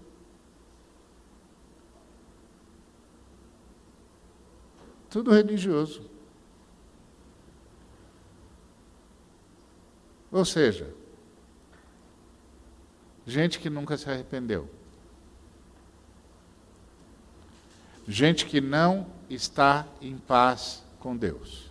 Tudo 5.09 5.31
religioso. 5.31 6.11
Ou 10.33 10.45
seja, 10.45 10.93
gente 13.25 13.61
que 13.61 13.71
nunca 13.71 13.97
se 13.97 14.11
arrependeu. 14.11 14.80
Gente 18.11 18.45
que 18.45 18.61
não 18.61 19.07
está 19.31 19.87
em 20.03 20.19
paz 20.19 20.83
com 20.99 21.17
Deus. 21.17 21.71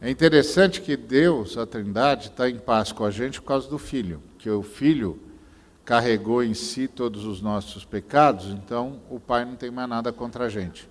É 0.00 0.10
interessante 0.10 0.80
que 0.80 0.96
Deus, 0.96 1.56
a 1.56 1.64
Trindade, 1.64 2.26
está 2.26 2.50
em 2.50 2.58
paz 2.58 2.90
com 2.90 3.04
a 3.04 3.12
gente 3.12 3.40
por 3.40 3.46
causa 3.46 3.68
do 3.68 3.78
Filho, 3.78 4.20
que 4.40 4.50
o 4.50 4.64
Filho 4.64 5.22
carregou 5.84 6.42
em 6.42 6.52
si 6.52 6.88
todos 6.88 7.24
os 7.24 7.40
nossos 7.40 7.84
pecados, 7.84 8.46
então 8.46 9.02
o 9.08 9.20
Pai 9.20 9.44
não 9.44 9.54
tem 9.54 9.70
mais 9.70 9.88
nada 9.88 10.12
contra 10.12 10.46
a 10.46 10.48
gente. 10.48 10.90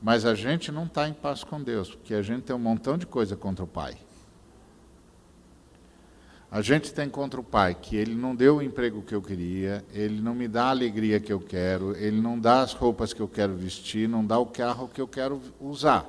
Mas 0.00 0.24
a 0.24 0.36
gente 0.36 0.70
não 0.70 0.84
está 0.84 1.08
em 1.08 1.12
paz 1.12 1.42
com 1.42 1.60
Deus, 1.60 1.92
porque 1.92 2.14
a 2.14 2.22
gente 2.22 2.44
tem 2.44 2.54
um 2.54 2.60
montão 2.60 2.96
de 2.96 3.04
coisa 3.04 3.34
contra 3.34 3.64
o 3.64 3.68
Pai. 3.68 3.98
A 6.50 6.62
gente 6.62 6.92
tem 6.92 7.08
contra 7.08 7.40
o 7.40 7.44
Pai 7.44 7.76
que 7.80 7.94
ele 7.94 8.12
não 8.12 8.34
deu 8.34 8.56
o 8.56 8.62
emprego 8.62 9.02
que 9.02 9.14
eu 9.14 9.22
queria, 9.22 9.84
ele 9.92 10.20
não 10.20 10.34
me 10.34 10.48
dá 10.48 10.64
a 10.64 10.70
alegria 10.70 11.20
que 11.20 11.32
eu 11.32 11.38
quero, 11.38 11.96
ele 11.96 12.20
não 12.20 12.36
dá 12.36 12.62
as 12.62 12.72
roupas 12.72 13.12
que 13.12 13.20
eu 13.20 13.28
quero 13.28 13.54
vestir, 13.54 14.08
não 14.08 14.26
dá 14.26 14.36
o 14.36 14.46
carro 14.46 14.88
que 14.88 15.00
eu 15.00 15.06
quero 15.06 15.40
usar, 15.60 16.04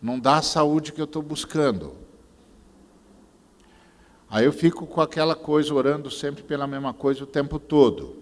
não 0.00 0.20
dá 0.20 0.36
a 0.36 0.42
saúde 0.42 0.92
que 0.92 1.00
eu 1.00 1.04
estou 1.04 1.20
buscando. 1.20 1.94
Aí 4.30 4.44
eu 4.44 4.52
fico 4.52 4.86
com 4.86 5.00
aquela 5.00 5.34
coisa 5.34 5.74
orando 5.74 6.12
sempre 6.12 6.44
pela 6.44 6.68
mesma 6.68 6.94
coisa 6.94 7.24
o 7.24 7.26
tempo 7.26 7.58
todo. 7.58 8.16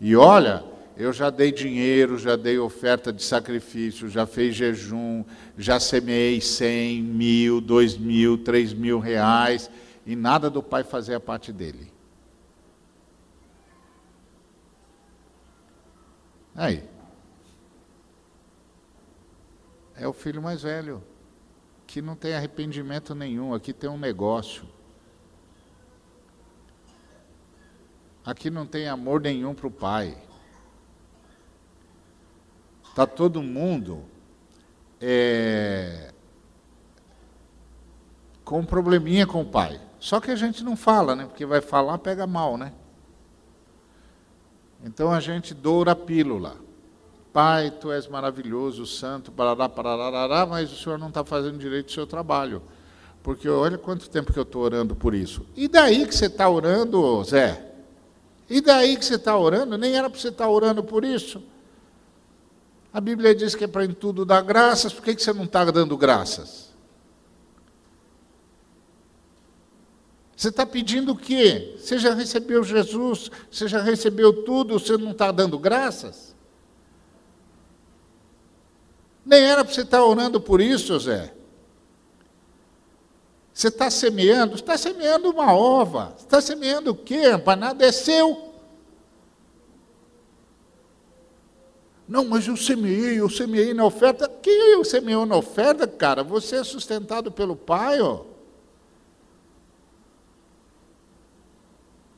E 0.00 0.14
olha, 0.14 0.64
eu 0.96 1.12
já 1.12 1.30
dei 1.30 1.50
dinheiro, 1.50 2.18
já 2.18 2.36
dei 2.36 2.58
oferta 2.58 3.12
de 3.12 3.22
sacrifício, 3.22 4.08
já 4.08 4.26
fiz 4.26 4.54
jejum, 4.54 5.24
já 5.56 5.80
semeei 5.80 6.40
cem, 6.40 7.02
mil, 7.02 7.60
dois 7.60 7.96
mil, 7.96 8.36
três 8.36 8.72
mil 8.74 8.98
reais, 8.98 9.70
e 10.04 10.14
nada 10.14 10.50
do 10.50 10.62
pai 10.62 10.84
fazer 10.84 11.14
a 11.14 11.20
parte 11.20 11.52
dele. 11.52 11.92
Aí. 16.54 16.82
É 19.94 20.06
o 20.06 20.12
filho 20.12 20.42
mais 20.42 20.62
velho, 20.62 21.02
que 21.86 22.02
não 22.02 22.16
tem 22.16 22.34
arrependimento 22.34 23.14
nenhum, 23.14 23.54
aqui 23.54 23.72
tem 23.72 23.88
um 23.88 23.98
negócio. 23.98 24.64
Aqui 28.24 28.50
não 28.50 28.66
tem 28.66 28.88
amor 28.88 29.20
nenhum 29.20 29.54
para 29.54 29.66
o 29.66 29.70
pai. 29.70 30.16
Está 32.92 33.06
todo 33.06 33.42
mundo 33.42 34.04
é, 35.00 36.12
com 38.44 38.60
um 38.60 38.66
probleminha 38.66 39.26
com 39.26 39.40
o 39.40 39.46
pai. 39.46 39.80
Só 39.98 40.20
que 40.20 40.30
a 40.30 40.36
gente 40.36 40.62
não 40.62 40.76
fala, 40.76 41.16
né? 41.16 41.24
Porque 41.24 41.46
vai 41.46 41.62
falar, 41.62 41.96
pega 41.96 42.26
mal, 42.26 42.58
né? 42.58 42.70
Então 44.84 45.10
a 45.10 45.20
gente 45.20 45.54
doura 45.54 45.92
a 45.92 45.96
pílula. 45.96 46.56
Pai, 47.32 47.70
tu 47.70 47.90
és 47.90 48.06
maravilhoso, 48.08 48.84
santo, 48.84 49.32
parará, 49.32 49.70
parará, 49.70 50.44
mas 50.44 50.70
o 50.70 50.76
senhor 50.76 50.98
não 50.98 51.08
está 51.08 51.24
fazendo 51.24 51.56
direito 51.56 51.88
o 51.88 51.92
seu 51.92 52.06
trabalho. 52.06 52.60
Porque 53.22 53.48
olha 53.48 53.78
quanto 53.78 54.10
tempo 54.10 54.34
que 54.34 54.38
eu 54.38 54.42
estou 54.42 54.60
orando 54.60 54.94
por 54.94 55.14
isso. 55.14 55.46
E 55.56 55.66
daí 55.66 56.06
que 56.06 56.14
você 56.14 56.26
está 56.26 56.46
orando, 56.46 57.24
Zé? 57.24 57.72
E 58.50 58.60
daí 58.60 58.98
que 58.98 59.04
você 59.06 59.14
está 59.14 59.34
orando? 59.34 59.78
Nem 59.78 59.96
era 59.96 60.10
para 60.10 60.20
você 60.20 60.28
estar 60.28 60.44
tá 60.44 60.50
orando 60.50 60.84
por 60.84 61.06
isso. 61.06 61.42
A 62.92 63.00
Bíblia 63.00 63.34
diz 63.34 63.54
que 63.54 63.64
é 63.64 63.66
para 63.66 63.84
em 63.84 63.92
tudo 63.92 64.24
dar 64.24 64.42
graças, 64.42 64.92
por 64.92 65.02
que, 65.02 65.14
que 65.14 65.22
você 65.22 65.32
não 65.32 65.44
está 65.44 65.64
dando 65.64 65.96
graças? 65.96 66.70
Você 70.36 70.48
está 70.48 70.66
pedindo 70.66 71.12
o 71.12 71.16
quê? 71.16 71.76
Você 71.78 71.98
já 71.98 72.12
recebeu 72.12 72.62
Jesus, 72.64 73.30
você 73.50 73.68
já 73.68 73.80
recebeu 73.80 74.44
tudo, 74.44 74.78
você 74.78 74.96
não 74.96 75.12
está 75.12 75.30
dando 75.30 75.58
graças? 75.58 76.34
Nem 79.24 79.40
era 79.40 79.64
para 79.64 79.72
você 79.72 79.82
estar 79.82 79.98
tá 79.98 80.04
orando 80.04 80.40
por 80.40 80.60
isso, 80.60 80.98
Zé. 80.98 81.32
Você 83.54 83.68
está 83.68 83.88
semeando, 83.88 84.56
está 84.56 84.76
semeando 84.76 85.30
uma 85.30 85.54
ova. 85.54 86.14
Está 86.18 86.40
semeando 86.40 86.90
o 86.90 86.94
quê? 86.94 87.22
Nada 87.56 87.86
é 87.86 87.92
seu. 87.92 88.51
Não, 92.12 92.26
mas 92.26 92.46
eu 92.46 92.58
semeei, 92.58 93.18
eu 93.18 93.30
semeei 93.30 93.72
na 93.72 93.86
oferta. 93.86 94.28
Quem 94.28 94.74
eu 94.74 94.84
semeou 94.84 95.24
na 95.24 95.34
oferta, 95.34 95.88
cara? 95.88 96.22
Você 96.22 96.56
é 96.56 96.62
sustentado 96.62 97.32
pelo 97.32 97.56
Pai, 97.56 98.02
ó. 98.02 98.24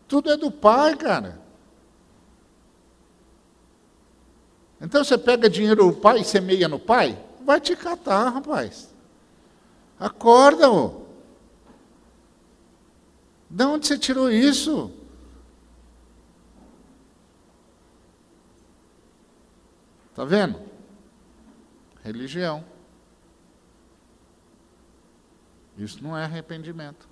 Tudo 0.08 0.32
é 0.32 0.36
do 0.36 0.50
Pai, 0.50 0.96
cara. 0.96 1.40
Então 4.80 5.04
você 5.04 5.16
pega 5.16 5.48
dinheiro 5.48 5.86
do 5.86 5.92
Pai 5.92 6.22
e 6.22 6.24
semeia 6.24 6.66
no 6.66 6.80
Pai? 6.80 7.16
Vai 7.44 7.60
te 7.60 7.76
catar, 7.76 8.30
rapaz. 8.30 8.92
Acorda, 9.96 10.72
ó. 10.72 11.02
De 13.48 13.64
onde 13.64 13.86
você 13.86 13.96
tirou 13.96 14.28
isso? 14.28 14.90
Está 20.14 20.24
vendo? 20.24 20.60
Religião. 22.04 22.64
Isso 25.76 26.04
não 26.04 26.16
é 26.16 26.22
arrependimento. 26.22 27.08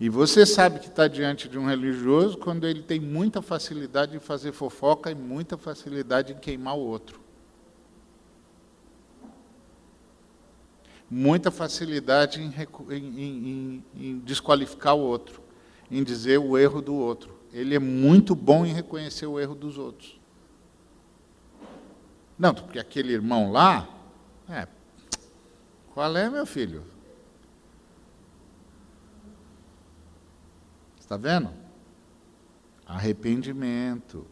E 0.00 0.08
você 0.08 0.44
sabe 0.44 0.80
que 0.80 0.88
está 0.88 1.06
diante 1.06 1.48
de 1.48 1.56
um 1.56 1.64
religioso 1.64 2.36
quando 2.36 2.66
ele 2.66 2.82
tem 2.82 2.98
muita 2.98 3.40
facilidade 3.40 4.16
em 4.16 4.18
fazer 4.18 4.50
fofoca 4.50 5.12
e 5.12 5.14
muita 5.14 5.56
facilidade 5.56 6.32
em 6.32 6.36
queimar 6.36 6.76
o 6.76 6.80
outro. 6.80 7.20
Muita 11.08 11.52
facilidade 11.52 12.42
em, 12.42 12.52
em, 12.90 12.98
em, 13.28 13.84
em 13.94 14.18
desqualificar 14.18 14.96
o 14.96 15.02
outro, 15.02 15.40
em 15.88 16.02
dizer 16.02 16.38
o 16.38 16.58
erro 16.58 16.82
do 16.82 16.96
outro 16.96 17.43
ele 17.54 17.76
é 17.76 17.78
muito 17.78 18.34
bom 18.34 18.66
em 18.66 18.72
reconhecer 18.72 19.26
o 19.26 19.38
erro 19.38 19.54
dos 19.54 19.78
outros. 19.78 20.20
Não, 22.36 22.52
porque 22.52 22.80
aquele 22.80 23.12
irmão 23.12 23.52
lá, 23.52 23.88
é, 24.48 24.66
qual 25.94 26.16
é, 26.16 26.28
meu 26.28 26.44
filho? 26.44 26.82
Está 30.98 31.16
vendo? 31.16 31.50
Arrependimento. 32.84 34.26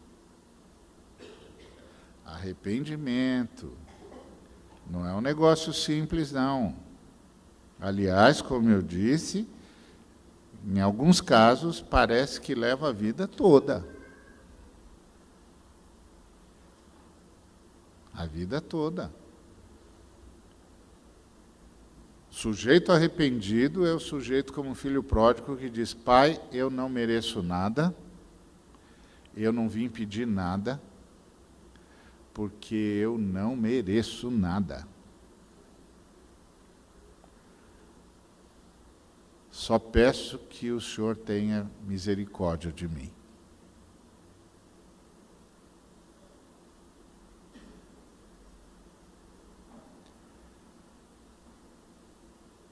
Arrependimento. 2.25 3.71
Não 4.85 5.07
é 5.07 5.13
um 5.13 5.21
negócio 5.21 5.71
simples, 5.71 6.33
não. 6.33 6.75
Aliás, 7.79 8.41
como 8.41 8.69
eu 8.69 8.81
disse, 8.81 9.47
em 10.65 10.79
alguns 10.79 11.19
casos, 11.19 11.81
parece 11.81 12.39
que 12.39 12.55
leva 12.55 12.89
a 12.89 12.93
vida 12.93 13.27
toda. 13.27 13.85
A 18.13 18.25
vida 18.25 18.61
toda. 18.61 19.11
Sujeito 22.29 22.91
arrependido 22.91 23.85
é 23.85 23.93
o 23.93 23.99
sujeito 23.99 24.53
como 24.53 24.73
filho 24.73 25.03
pródigo 25.03 25.57
que 25.57 25.69
diz: 25.69 25.93
Pai, 25.93 26.41
eu 26.51 26.69
não 26.69 26.87
mereço 26.87 27.43
nada, 27.43 27.93
eu 29.35 29.51
não 29.51 29.67
vim 29.67 29.89
pedir 29.89 30.25
nada, 30.25 30.81
porque 32.33 32.75
eu 32.75 33.17
não 33.17 33.55
mereço 33.55 34.31
nada. 34.31 34.87
Só 39.53 39.77
peço 39.77 40.39
que 40.49 40.71
o 40.71 40.81
Senhor 40.81 41.15
tenha 41.15 41.69
misericórdia 41.85 42.71
de 42.71 42.87
mim. 42.87 43.11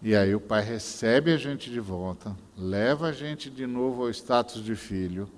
E 0.02 0.15
aí 0.15 0.34
o 0.34 0.41
pai 0.41 0.63
recebe 0.63 1.32
a 1.32 1.38
gente 1.38 1.70
de 1.70 1.80
volta, 1.80 2.36
leva 2.58 3.10
a 3.10 3.12
gente 3.12 3.52
de 3.52 3.67
novo 3.67 4.02
ao 4.02 4.10
status 4.10 4.63
de 4.63 4.76
filho, 4.76 5.30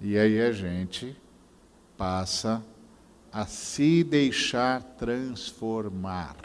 e 0.00 0.16
aí 0.16 0.40
a 0.40 0.52
gente 0.52 1.20
passa 1.96 2.64
a 3.32 3.44
se 3.44 4.04
deixar 4.04 4.84
transformar. 4.96 6.36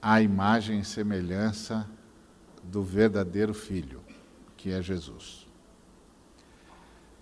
A 0.00 0.20
imagem 0.20 0.80
e 0.80 0.84
semelhança 0.84 1.88
do 2.62 2.82
verdadeiro 2.82 3.52
Filho, 3.52 4.00
que 4.56 4.70
é 4.70 4.82
Jesus. 4.82 5.46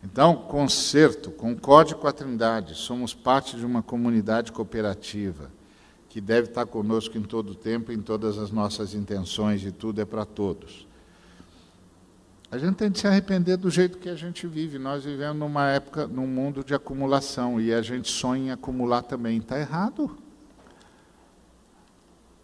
Então, 0.02 0.36
concerto, 0.36 1.30
concorde 1.30 1.94
com 1.94 2.06
a 2.06 2.12
Trindade, 2.12 2.74
somos 2.74 3.12
parte 3.12 3.56
de 3.56 3.64
uma 3.66 3.82
comunidade 3.82 4.52
cooperativa 4.52 5.50
que 6.08 6.20
deve 6.20 6.48
estar 6.48 6.64
conosco 6.64 7.18
em 7.18 7.22
todo 7.22 7.50
o 7.50 7.54
tempo, 7.54 7.92
em 7.92 8.00
todas 8.00 8.38
as 8.38 8.50
nossas 8.50 8.94
intenções, 8.94 9.62
e 9.64 9.72
tudo 9.72 10.00
é 10.00 10.04
para 10.04 10.24
todos. 10.24 10.86
A 12.50 12.58
gente 12.58 12.76
tem 12.76 12.90
de 12.90 13.00
se 13.00 13.06
arrepender 13.06 13.56
do 13.56 13.68
jeito 13.68 13.98
que 13.98 14.08
a 14.08 14.14
gente 14.14 14.46
vive. 14.46 14.78
Nós 14.78 15.04
vivemos 15.04 15.36
numa 15.36 15.68
época, 15.68 16.06
num 16.06 16.26
mundo 16.26 16.62
de 16.62 16.72
acumulação, 16.72 17.60
e 17.60 17.74
a 17.74 17.82
gente 17.82 18.08
sonha 18.08 18.44
em 18.44 18.50
acumular 18.50 19.02
também. 19.02 19.38
Está 19.38 19.58
errado. 19.58 20.16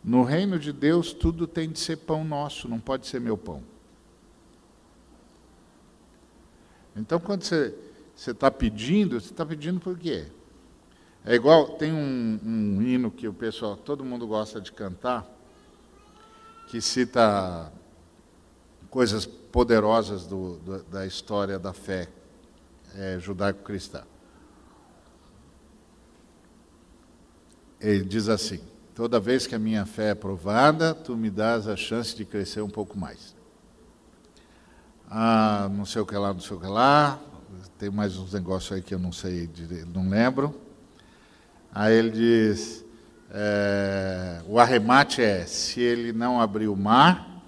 No 0.02 0.24
reino 0.24 0.58
de 0.58 0.72
Deus, 0.72 1.12
tudo 1.12 1.46
tem 1.46 1.70
de 1.70 1.78
ser 1.78 1.96
pão 1.98 2.24
nosso, 2.24 2.68
não 2.68 2.80
pode 2.80 3.06
ser 3.06 3.20
meu 3.20 3.38
pão. 3.38 3.62
Então, 6.96 7.20
quando 7.20 7.44
você 7.44 7.74
está 8.16 8.50
pedindo, 8.50 9.20
você 9.20 9.30
está 9.30 9.46
pedindo 9.46 9.80
por 9.80 9.96
quê? 9.96 10.26
É 11.24 11.34
igual, 11.34 11.76
tem 11.76 11.92
um, 11.92 12.40
um, 12.44 12.82
hino 12.82 13.10
que 13.10 13.28
o 13.28 13.32
pessoal, 13.32 13.76
todo 13.76 14.04
mundo 14.04 14.26
gosta 14.26 14.60
de 14.60 14.72
cantar, 14.72 15.24
que 16.66 16.80
cita 16.80 17.72
coisas 18.90 19.24
poderosas 19.24 20.26
do, 20.26 20.56
do, 20.58 20.82
da 20.82 21.06
história 21.06 21.60
da 21.60 21.72
fé 21.72 22.08
é, 22.94 23.18
judaico-cristã. 23.20 24.04
Ele 27.80 28.04
diz 28.04 28.28
assim: 28.28 28.60
Toda 29.02 29.18
vez 29.18 29.48
que 29.48 29.54
a 29.56 29.58
minha 29.58 29.84
fé 29.84 30.10
é 30.10 30.14
provada, 30.14 30.94
tu 30.94 31.16
me 31.16 31.28
dás 31.28 31.66
a 31.66 31.74
chance 31.74 32.14
de 32.14 32.24
crescer 32.24 32.60
um 32.60 32.68
pouco 32.68 32.96
mais. 32.96 33.34
Ah, 35.10 35.68
não 35.72 35.84
sei 35.84 36.00
o 36.00 36.06
que 36.06 36.16
lá, 36.16 36.32
não 36.32 36.38
sei 36.38 36.56
o 36.56 36.60
que 36.60 36.68
lá. 36.68 37.18
Tem 37.76 37.90
mais 37.90 38.16
uns 38.16 38.32
negócios 38.32 38.70
aí 38.70 38.80
que 38.80 38.94
eu 38.94 39.00
não 39.00 39.10
sei, 39.10 39.50
não 39.92 40.08
lembro. 40.08 40.54
Aí 41.74 41.96
ele 41.96 42.10
diz: 42.10 42.84
é, 43.28 44.40
o 44.46 44.60
arremate 44.60 45.20
é: 45.20 45.46
se 45.46 45.80
ele 45.80 46.12
não 46.12 46.40
abrir 46.40 46.68
o 46.68 46.76
mar, 46.76 47.42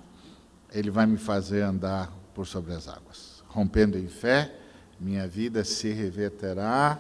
ele 0.72 0.90
vai 0.90 1.06
me 1.06 1.18
fazer 1.18 1.62
andar 1.62 2.10
por 2.34 2.48
sobre 2.48 2.74
as 2.74 2.88
águas. 2.88 3.44
Rompendo 3.46 3.96
em 3.96 4.08
fé, 4.08 4.52
minha 4.98 5.28
vida 5.28 5.62
se 5.62 5.92
reverterá. 5.92 6.98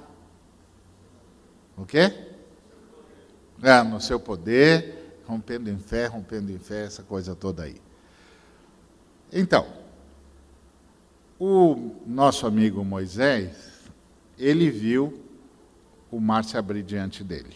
O 1.76 1.84
quê? 1.84 2.33
É, 3.62 3.82
no 3.82 4.00
seu 4.00 4.18
poder, 4.20 5.20
rompendo 5.26 5.70
em 5.70 5.78
fé, 5.78 6.06
rompendo 6.06 6.52
em 6.52 6.58
fé, 6.58 6.84
essa 6.84 7.02
coisa 7.02 7.34
toda 7.34 7.62
aí. 7.64 7.80
Então, 9.32 9.66
o 11.38 11.94
nosso 12.06 12.46
amigo 12.46 12.84
Moisés, 12.84 13.90
ele 14.38 14.70
viu 14.70 15.20
o 16.10 16.20
mar 16.20 16.44
se 16.44 16.56
abrir 16.56 16.82
diante 16.82 17.24
dele. 17.24 17.54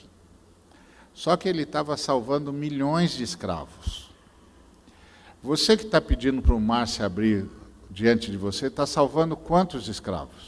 Só 1.13 1.37
que 1.37 1.49
ele 1.49 1.63
estava 1.63 1.97
salvando 1.97 2.53
milhões 2.53 3.11
de 3.11 3.25
escravos. 3.25 4.09
Você 5.43 5.77
que 5.77 5.85
está 5.85 6.01
pedindo 6.01 6.41
para 6.41 6.55
o 6.55 6.61
mar 6.61 6.87
se 6.87 7.03
abrir 7.03 7.49
diante 7.91 8.31
de 8.31 8.37
você, 8.37 8.67
está 8.67 8.87
salvando 8.87 9.37
quantos 9.37 9.89
escravos? 9.89 10.48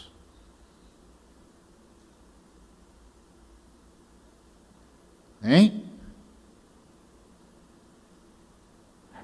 Hein? 5.42 5.84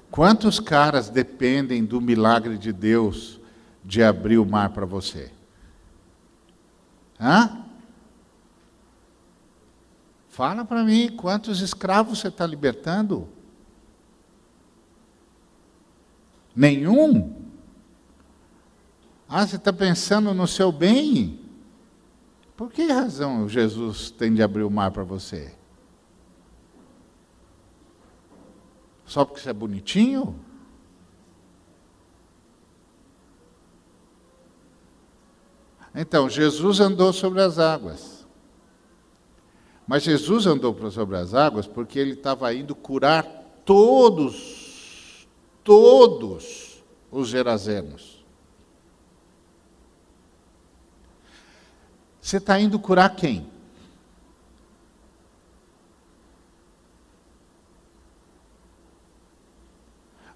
Quantos 0.09 0.59
caras 0.59 1.09
dependem 1.09 1.85
do 1.85 2.01
milagre 2.01 2.57
de 2.57 2.73
Deus 2.73 3.39
de 3.83 4.03
abrir 4.03 4.37
o 4.37 4.45
mar 4.45 4.71
para 4.71 4.85
você? 4.85 5.31
Hã? 7.19 7.65
Fala 10.29 10.63
para 10.63 10.83
mim, 10.83 11.15
quantos 11.15 11.61
escravos 11.61 12.19
você 12.19 12.27
está 12.27 12.45
libertando? 12.45 13.27
Nenhum? 16.55 17.35
Ah, 19.29 19.45
você 19.45 19.57
está 19.57 19.73
pensando 19.73 20.33
no 20.33 20.47
seu 20.47 20.71
bem? 20.71 21.39
Por 22.55 22.71
que 22.71 22.87
razão 22.87 23.47
Jesus 23.47 24.09
tem 24.09 24.33
de 24.33 24.41
abrir 24.41 24.63
o 24.63 24.71
mar 24.71 24.89
para 24.91 25.03
você? 25.03 25.55
Só 29.07 29.23
porque 29.23 29.39
você 29.39 29.49
é 29.49 29.53
bonitinho? 29.53 30.37
Então, 35.95 36.29
Jesus 36.29 36.79
andou 36.79 37.11
sobre 37.11 37.41
as 37.41 37.57
águas. 37.57 38.27
Mas 39.87 40.03
Jesus 40.03 40.45
andou 40.45 40.75
sobre 40.91 41.15
as 41.15 41.33
águas 41.33 41.65
porque 41.65 41.97
ele 41.97 42.11
estava 42.11 42.53
indo 42.53 42.75
curar 42.75 43.23
todos, 43.65 45.25
todos 45.63 46.83
os 47.09 47.29
gerazenos. 47.29 48.23
Você 52.21 52.37
está 52.37 52.59
indo 52.59 52.77
curar 52.77 53.15
quem? 53.15 53.49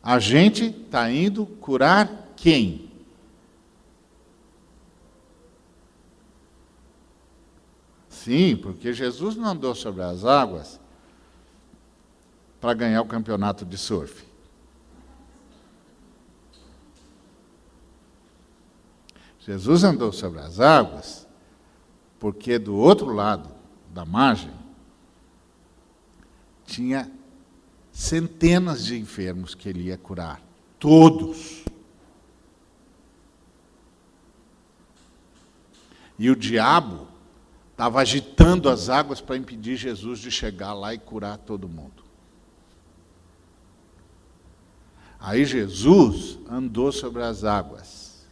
A 0.04 0.18
gente 0.20 0.66
está 0.66 1.12
indo 1.12 1.46
curar 1.46 2.32
quem? 2.36 2.92
Sim, 8.10 8.56
porque 8.56 8.94
Jesus 8.94 9.36
não 9.36 9.50
andou 9.50 9.74
sobre 9.74 10.04
as 10.04 10.26
águas 10.26 10.80
para 12.60 12.74
ganhar 12.74 13.02
o 13.02 13.08
campeonato 13.08 13.66
de 13.66 13.78
surf. 13.78 14.26
Jesus 19.40 19.84
andou 19.84 20.12
sobre 20.12 20.40
as 20.40 20.60
águas 20.60 21.28
porque 22.20 22.60
do 22.60 22.76
outro 22.76 23.12
lado 23.12 23.50
da 23.92 24.06
margem 24.06 24.54
tinha 26.64 27.12
centenas 28.02 28.84
de 28.84 28.98
enfermos 28.98 29.54
que 29.54 29.70
ele 29.70 29.84
ia 29.84 29.98
curar. 29.98 30.42
Todos. 30.80 31.64
E 36.18 36.30
o 36.30 36.36
diabo 36.36 37.08
estava 37.72 38.02
agitando 38.02 38.70
as 38.70 38.90
águas 38.90 39.22
para 39.22 39.38
impedir 39.38 39.76
Jesus 39.76 40.20
de 40.20 40.32
chegar 40.32 40.74
lá 40.74 40.94
e 40.94 40.98
curar 40.98 41.38
todo 41.38 41.70
mundo. 41.70 42.04
Aí 45.20 45.46
Jesus 45.46 46.40
andou 46.50 46.92
sobre 46.92 47.22
as 47.22 47.44
águas 47.44 48.26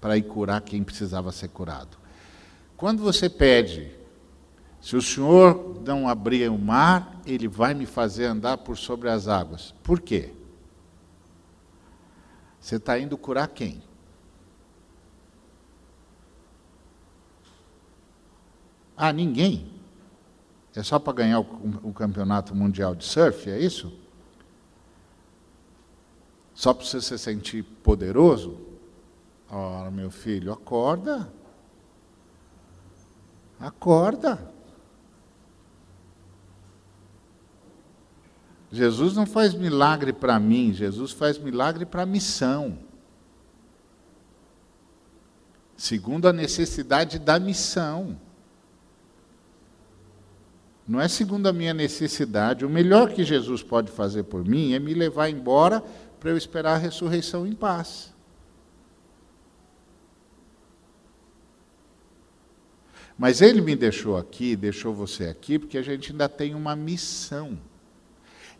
para 0.00 0.16
ir 0.16 0.22
curar 0.22 0.62
quem 0.62 0.82
precisava 0.82 1.30
ser 1.32 1.48
curado. 1.48 1.98
Quando 2.78 3.02
você 3.02 3.28
pede, 3.28 3.95
se 4.86 4.94
o 4.94 5.02
Senhor 5.02 5.82
não 5.84 6.08
abrir 6.08 6.48
o 6.48 6.56
mar, 6.56 7.20
ele 7.26 7.48
vai 7.48 7.74
me 7.74 7.86
fazer 7.86 8.26
andar 8.26 8.58
por 8.58 8.78
sobre 8.78 9.10
as 9.10 9.26
águas. 9.26 9.74
Por 9.82 9.98
quê? 10.00 10.32
Você 12.60 12.76
está 12.76 12.96
indo 12.96 13.18
curar 13.18 13.48
quem? 13.48 13.82
Ah, 18.96 19.12
ninguém. 19.12 19.72
É 20.72 20.84
só 20.84 21.00
para 21.00 21.14
ganhar 21.14 21.40
o, 21.40 21.92
campeonato 21.92 22.54
mundial 22.54 22.94
de 22.94 23.04
surf, 23.04 23.50
é 23.50 23.58
isso? 23.58 23.92
Só 26.54 26.72
para 26.72 26.86
você 26.86 27.00
se 27.00 27.18
sentir 27.18 27.64
poderoso? 27.64 28.56
Ora, 29.50 29.90
meu 29.90 30.12
filho, 30.12 30.52
acorda. 30.52 31.28
Acorda. 33.58 34.54
Jesus 38.76 39.14
não 39.14 39.24
faz 39.24 39.54
milagre 39.54 40.12
para 40.12 40.38
mim, 40.38 40.72
Jesus 40.72 41.10
faz 41.12 41.38
milagre 41.38 41.86
para 41.86 42.02
a 42.02 42.06
missão. 42.06 42.78
Segundo 45.76 46.28
a 46.28 46.32
necessidade 46.32 47.18
da 47.18 47.38
missão. 47.38 48.18
Não 50.86 51.00
é 51.00 51.08
segundo 51.08 51.48
a 51.48 51.52
minha 51.52 51.74
necessidade. 51.74 52.64
O 52.64 52.70
melhor 52.70 53.12
que 53.12 53.24
Jesus 53.24 53.62
pode 53.62 53.90
fazer 53.90 54.24
por 54.24 54.44
mim 54.44 54.72
é 54.72 54.78
me 54.78 54.94
levar 54.94 55.28
embora 55.28 55.82
para 56.20 56.30
eu 56.30 56.36
esperar 56.36 56.74
a 56.74 56.78
ressurreição 56.78 57.46
em 57.46 57.52
paz. 57.52 58.14
Mas 63.18 63.40
ele 63.40 63.60
me 63.62 63.74
deixou 63.74 64.16
aqui, 64.16 64.54
deixou 64.54 64.94
você 64.94 65.24
aqui, 65.28 65.58
porque 65.58 65.78
a 65.78 65.82
gente 65.82 66.12
ainda 66.12 66.28
tem 66.28 66.54
uma 66.54 66.76
missão. 66.76 67.58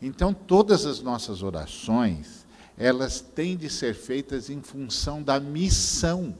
Então, 0.00 0.34
todas 0.34 0.84
as 0.84 1.00
nossas 1.00 1.42
orações, 1.42 2.46
elas 2.76 3.20
têm 3.20 3.56
de 3.56 3.70
ser 3.70 3.94
feitas 3.94 4.50
em 4.50 4.60
função 4.60 5.22
da 5.22 5.40
missão. 5.40 6.36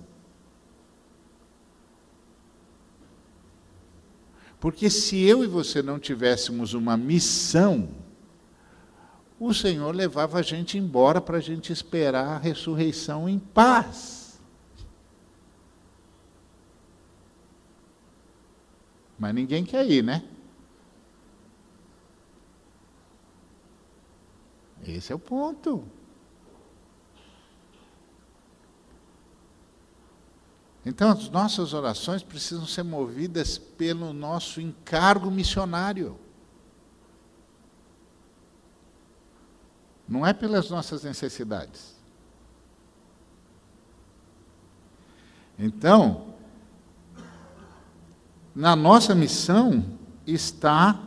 Porque 4.60 4.90
se 4.90 5.22
eu 5.22 5.44
e 5.44 5.46
você 5.46 5.82
não 5.82 5.98
tivéssemos 5.98 6.74
uma 6.74 6.96
missão, 6.96 7.88
o 9.38 9.52
Senhor 9.52 9.94
levava 9.94 10.38
a 10.38 10.42
gente 10.42 10.78
embora 10.78 11.20
para 11.20 11.38
a 11.38 11.40
gente 11.40 11.72
esperar 11.72 12.26
a 12.26 12.38
ressurreição 12.38 13.28
em 13.28 13.38
paz. 13.38 14.40
Mas 19.18 19.34
ninguém 19.34 19.64
quer 19.64 19.88
ir, 19.88 20.02
né? 20.02 20.22
Esse 24.86 25.12
é 25.12 25.14
o 25.14 25.18
ponto. 25.18 25.84
Então, 30.84 31.10
as 31.10 31.28
nossas 31.28 31.74
orações 31.74 32.22
precisam 32.22 32.64
ser 32.64 32.84
movidas 32.84 33.58
pelo 33.58 34.12
nosso 34.12 34.60
encargo 34.60 35.30
missionário. 35.32 36.16
Não 40.08 40.24
é 40.24 40.32
pelas 40.32 40.70
nossas 40.70 41.02
necessidades. 41.02 41.96
Então, 45.58 46.34
na 48.54 48.76
nossa 48.76 49.12
missão 49.12 49.98
está 50.24 51.02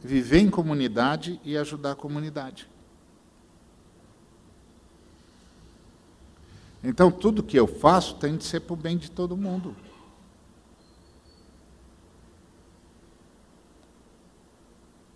viver 0.00 0.38
em 0.38 0.50
comunidade 0.50 1.40
e 1.42 1.56
ajudar 1.56 1.92
a 1.92 1.96
comunidade. 1.96 2.68
Então, 6.84 7.10
tudo 7.10 7.42
que 7.42 7.58
eu 7.58 7.66
faço 7.66 8.16
tem 8.16 8.36
de 8.36 8.44
ser 8.44 8.60
para 8.60 8.74
o 8.74 8.76
bem 8.76 8.98
de 8.98 9.10
todo 9.10 9.34
mundo. 9.34 9.74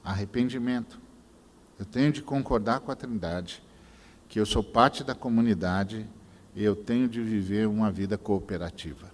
Arrependimento. 0.03 0.99
Eu 1.79 1.85
tenho 1.85 2.11
de 2.11 2.23
concordar 2.23 2.81
com 2.81 2.91
a 2.91 2.97
Trindade 2.97 3.62
que 4.29 4.41
eu 4.41 4.47
sou 4.47 4.62
parte 4.62 5.05
da 5.05 5.14
comunidade 5.14 6.07
e 6.55 6.64
eu 6.64 6.75
tenho 6.75 7.07
de 7.07 7.23
viver 7.23 7.69
uma 7.69 7.91
vida 7.91 8.16
cooperativa. 8.16 9.11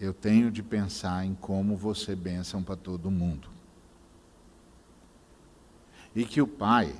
Eu 0.00 0.12
tenho 0.12 0.50
de 0.50 0.64
pensar 0.64 1.24
em 1.24 1.34
como 1.34 1.76
você 1.76 2.16
bênção 2.16 2.60
para 2.62 2.74
todo 2.74 3.08
mundo. 3.08 3.48
E 6.14 6.24
que 6.24 6.42
o 6.42 6.46
Pai 6.46 6.92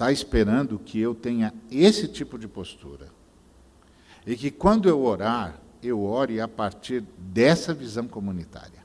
está 0.00 0.10
esperando 0.10 0.78
que 0.78 0.98
eu 0.98 1.14
tenha 1.14 1.52
esse 1.70 2.08
tipo 2.08 2.38
de 2.38 2.48
postura. 2.48 3.08
E 4.26 4.34
que 4.34 4.50
quando 4.50 4.88
eu 4.88 5.02
orar, 5.02 5.60
eu 5.82 6.02
ore 6.02 6.40
a 6.40 6.48
partir 6.48 7.04
dessa 7.18 7.74
visão 7.74 8.08
comunitária. 8.08 8.80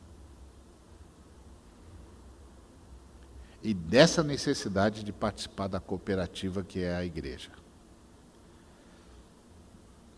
E 3.63 3.73
dessa 3.73 4.21
necessidade 4.23 5.05
de 5.05 5.13
participar 5.13 5.67
da 5.67 5.79
cooperativa 5.79 6.61
que 6.61 6.81
é 6.81 6.93
a 6.93 7.05
igreja. 7.05 7.51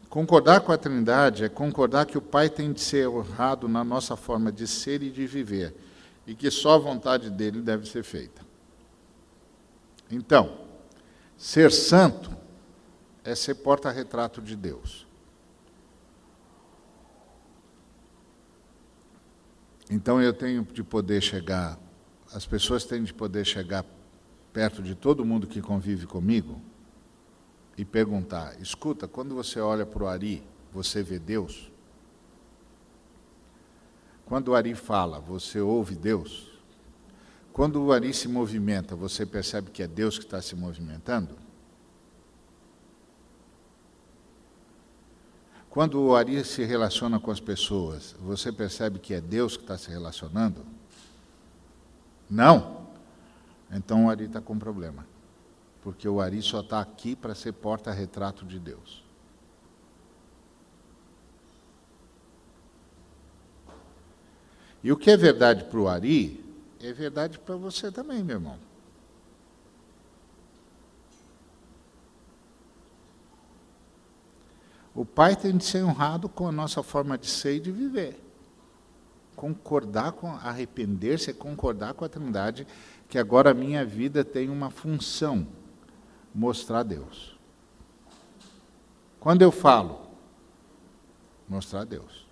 Concordar 0.09 0.61
com 0.61 0.71
a 0.71 0.77
Trindade 0.79 1.43
é 1.43 1.49
concordar 1.49 2.07
que 2.07 2.17
o 2.17 2.21
Pai 2.21 2.49
tem 2.49 2.73
de 2.73 2.81
ser 2.81 3.07
honrado 3.07 3.67
na 3.67 3.83
nossa 3.83 4.15
forma 4.15 4.51
de 4.51 4.65
ser 4.65 5.03
e 5.03 5.11
de 5.11 5.27
viver, 5.27 5.75
e 6.25 6.33
que 6.33 6.49
só 6.49 6.73
a 6.73 6.79
vontade 6.79 7.29
dele 7.29 7.61
deve 7.61 7.87
ser 7.87 8.03
feita. 8.03 8.41
Então, 10.09 10.66
Ser 11.37 11.71
santo 11.71 12.35
é 13.23 13.35
ser 13.35 13.55
porta-retrato 13.55 14.41
de 14.41 14.55
Deus. 14.55 15.05
Então 19.89 20.21
eu 20.21 20.33
tenho 20.33 20.63
de 20.63 20.83
poder 20.83 21.21
chegar, 21.21 21.79
as 22.33 22.45
pessoas 22.45 22.83
têm 22.83 23.03
de 23.03 23.13
poder 23.13 23.45
chegar 23.45 23.85
perto 24.51 24.81
de 24.81 24.95
todo 24.95 25.23
mundo 25.23 25.47
que 25.47 25.61
convive 25.61 26.07
comigo 26.07 26.59
e 27.77 27.85
perguntar: 27.85 28.59
escuta, 28.59 29.07
quando 29.07 29.35
você 29.35 29.59
olha 29.59 29.85
para 29.85 30.03
o 30.03 30.07
Ari, 30.07 30.43
você 30.71 31.03
vê 31.03 31.19
Deus? 31.19 31.71
Quando 34.25 34.49
o 34.49 34.55
Ari 34.55 34.75
fala, 34.75 35.19
você 35.19 35.61
ouve 35.61 35.95
Deus? 35.95 36.46
Quando 37.57 37.83
o 37.83 37.91
Ari 37.91 38.13
se 38.13 38.27
movimenta, 38.27 38.95
você 38.95 39.25
percebe 39.25 39.71
que 39.71 39.81
é 39.81 39.87
Deus 39.87 40.19
que 40.19 40.25
está 40.25 40.39
se 40.39 40.55
movimentando? 40.55 41.35
Quando 45.67 45.99
o 45.99 46.15
Ari 46.15 46.45
se 46.45 46.63
relaciona 46.63 47.19
com 47.19 47.31
as 47.31 47.39
pessoas, 47.39 48.15
você 48.19 48.51
percebe 48.51 48.99
que 48.99 49.11
é 49.11 49.19
Deus 49.19 49.57
que 49.57 49.63
está 49.63 49.75
se 49.75 49.89
relacionando? 49.89 50.63
Não? 52.29 52.85
Então 53.71 54.05
o 54.05 54.09
Ari 54.11 54.25
está 54.25 54.39
com 54.39 54.59
problema. 54.59 55.07
Porque 55.81 56.07
o 56.07 56.21
Ari 56.21 56.43
só 56.43 56.59
está 56.59 56.79
aqui 56.79 57.15
para 57.15 57.33
ser 57.33 57.53
porta-retrato 57.53 58.45
de 58.45 58.59
Deus. 58.59 59.03
E 64.83 64.91
o 64.91 64.95
que 64.95 65.09
é 65.09 65.17
verdade 65.17 65.63
para 65.63 65.79
o 65.79 65.87
Ari, 65.87 66.45
é 66.81 66.93
verdade 66.93 67.39
para 67.39 67.55
você 67.55 67.91
também, 67.91 68.23
meu 68.23 68.37
irmão. 68.37 68.59
O 74.93 75.05
pai 75.05 75.35
tem 75.35 75.55
de 75.55 75.63
ser 75.63 75.83
honrado 75.83 76.27
com 76.27 76.47
a 76.47 76.51
nossa 76.51 76.81
forma 76.81 77.17
de 77.17 77.27
ser 77.27 77.57
e 77.57 77.59
de 77.59 77.71
viver. 77.71 78.19
Concordar 79.35 80.13
com, 80.13 80.27
arrepender-se 80.27 81.29
é 81.29 81.33
concordar 81.33 81.93
com 81.93 82.03
a 82.03 82.09
Trindade 82.09 82.65
que 83.07 83.19
agora 83.19 83.51
a 83.51 83.53
minha 83.53 83.85
vida 83.85 84.25
tem 84.25 84.49
uma 84.49 84.71
função, 84.71 85.47
mostrar 86.33 86.81
Deus. 86.81 87.37
Quando 89.19 89.43
eu 89.43 89.51
falo, 89.51 90.09
mostrar 91.47 91.85
Deus. 91.85 92.26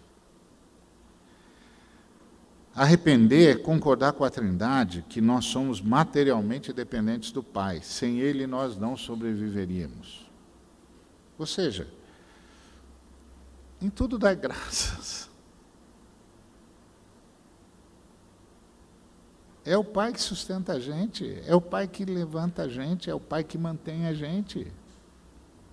Arrepender 2.76 3.56
é 3.56 3.58
concordar 3.58 4.12
com 4.12 4.26
a 4.26 4.30
Trindade 4.30 5.06
que 5.08 5.22
nós 5.22 5.46
somos 5.46 5.80
materialmente 5.80 6.74
dependentes 6.74 7.32
do 7.32 7.42
Pai. 7.42 7.80
Sem 7.82 8.20
Ele 8.20 8.46
nós 8.46 8.78
não 8.78 8.98
sobreviveríamos. 8.98 10.30
Ou 11.40 11.46
seja, 11.46 11.88
em 13.82 13.90
tudo 13.90 14.18
dá 14.18 14.34
graças. 14.34 15.30
É 19.64 19.78
o 19.78 19.84
Pai 19.84 20.12
que 20.12 20.22
sustenta 20.22 20.74
a 20.74 20.80
gente, 20.80 21.42
é 21.48 21.56
o 21.56 21.62
Pai 21.62 21.88
que 21.88 22.04
levanta 22.04 22.64
a 22.64 22.68
gente, 22.68 23.10
é 23.10 23.16
o 23.16 23.20
Pai 23.22 23.44
que 23.44 23.58
mantém 23.58 24.06
a 24.06 24.14
gente. 24.14 24.72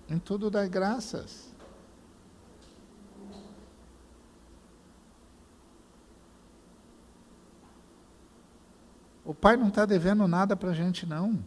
Em 0.09 0.17
tudo 0.17 0.49
dá 0.49 0.65
graças. 0.65 1.52
O 9.25 9.33
Pai 9.33 9.55
não 9.55 9.69
está 9.69 9.85
devendo 9.85 10.27
nada 10.27 10.55
para 10.55 10.71
a 10.71 10.73
gente, 10.73 11.05
não. 11.05 11.43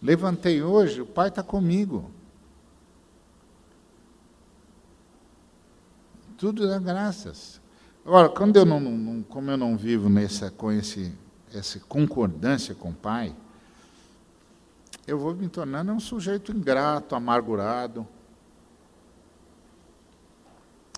Levantei 0.00 0.62
hoje, 0.62 1.00
o 1.00 1.06
Pai 1.06 1.28
está 1.28 1.42
comigo. 1.42 2.10
Tudo 6.36 6.68
dá 6.68 6.78
graças. 6.78 7.60
Agora, 8.04 8.28
quando 8.28 8.56
eu 8.56 8.66
não, 8.66 8.78
não, 8.78 9.22
como 9.22 9.50
eu 9.50 9.56
não 9.56 9.76
vivo 9.78 10.10
nessa, 10.10 10.50
com 10.50 10.70
esse, 10.70 11.10
essa 11.52 11.80
concordância 11.80 12.74
com 12.74 12.90
o 12.90 12.94
Pai, 12.94 13.34
eu 15.06 15.18
vou 15.18 15.34
me 15.34 15.48
tornando 15.48 15.90
um 15.90 16.00
sujeito 16.00 16.52
ingrato, 16.52 17.14
amargurado. 17.14 18.06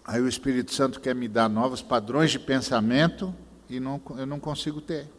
Aí 0.07 0.21
o 0.21 0.29
Espírito 0.29 0.73
Santo 0.73 1.01
quer 1.01 1.17
me 1.17 1.27
dar 1.27 1.49
novos 1.49 1.83
padrões 1.83 2.31
de 2.31 2.39
pensamento 2.39 3.35
e 3.69 3.81
não, 3.81 4.01
eu 4.17 4.25
não 4.25 4.39
consigo 4.39 4.81
ter. 4.81 5.11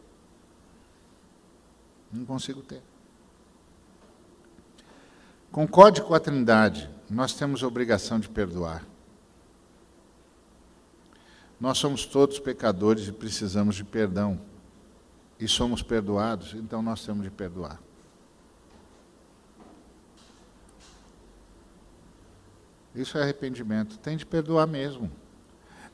Não 2.10 2.24
consigo 2.24 2.62
ter. 2.62 2.82
Concorde 5.52 6.02
com 6.02 6.14
a 6.14 6.20
Trindade, 6.22 6.90
nós 7.10 7.34
temos 7.34 7.64
obrigação 7.64 8.18
de 8.18 8.30
perdoar. 8.30 8.86
Nós 11.60 11.78
somos 11.80 12.06
todos 12.06 12.40
pecadores 12.40 13.08
e 13.08 13.12
precisamos 13.12 13.76
de 13.76 13.84
perdão. 13.84 14.40
E 15.38 15.50
somos 15.50 15.82
perdoados, 15.82 16.54
então 16.54 16.82
nós 16.82 17.06
temos 17.06 17.24
de 17.24 17.30
perdoar. 17.30 17.80
Isso 22.98 23.18
é 23.18 23.22
arrependimento. 23.22 23.98
Tem 24.00 24.18
de 24.18 24.26
perdoar 24.26 24.68
mesmo. 24.68 25.12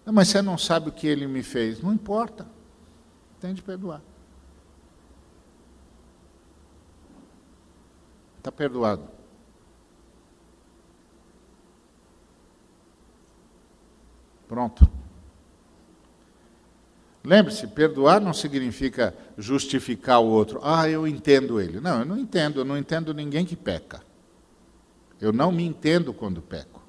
Não, 0.06 0.14
mas 0.14 0.30
você 0.30 0.42
não 0.42 0.58
sabe 0.58 0.90
o 0.90 0.92
que 0.92 1.08
ele 1.08 1.28
me 1.28 1.44
fez. 1.44 1.82
Não 1.82 1.94
importa. 1.94 2.48
Tem 3.40 3.54
de 3.54 3.62
perdoar. 3.62 4.02
Está 8.38 8.52
perdoado. 8.52 9.08
Pronto. 14.48 14.88
Lembre-se, 17.24 17.68
perdoar 17.68 18.20
não 18.20 18.34
significa 18.34 19.16
justificar 19.38 20.20
o 20.20 20.28
outro. 20.28 20.60
Ah, 20.62 20.90
eu 20.90 21.08
entendo 21.08 21.60
ele. 21.60 21.80
Não, 21.80 22.00
eu 22.00 22.06
não 22.06 22.18
entendo, 22.18 22.60
eu 22.60 22.66
não 22.66 22.78
entendo 22.78 23.14
ninguém 23.14 23.46
que 23.46 23.56
peca. 23.56 24.02
Eu 25.22 25.32
não 25.32 25.52
me 25.52 25.64
entendo 25.64 26.14
quando 26.14 26.42
peco. 26.42 26.83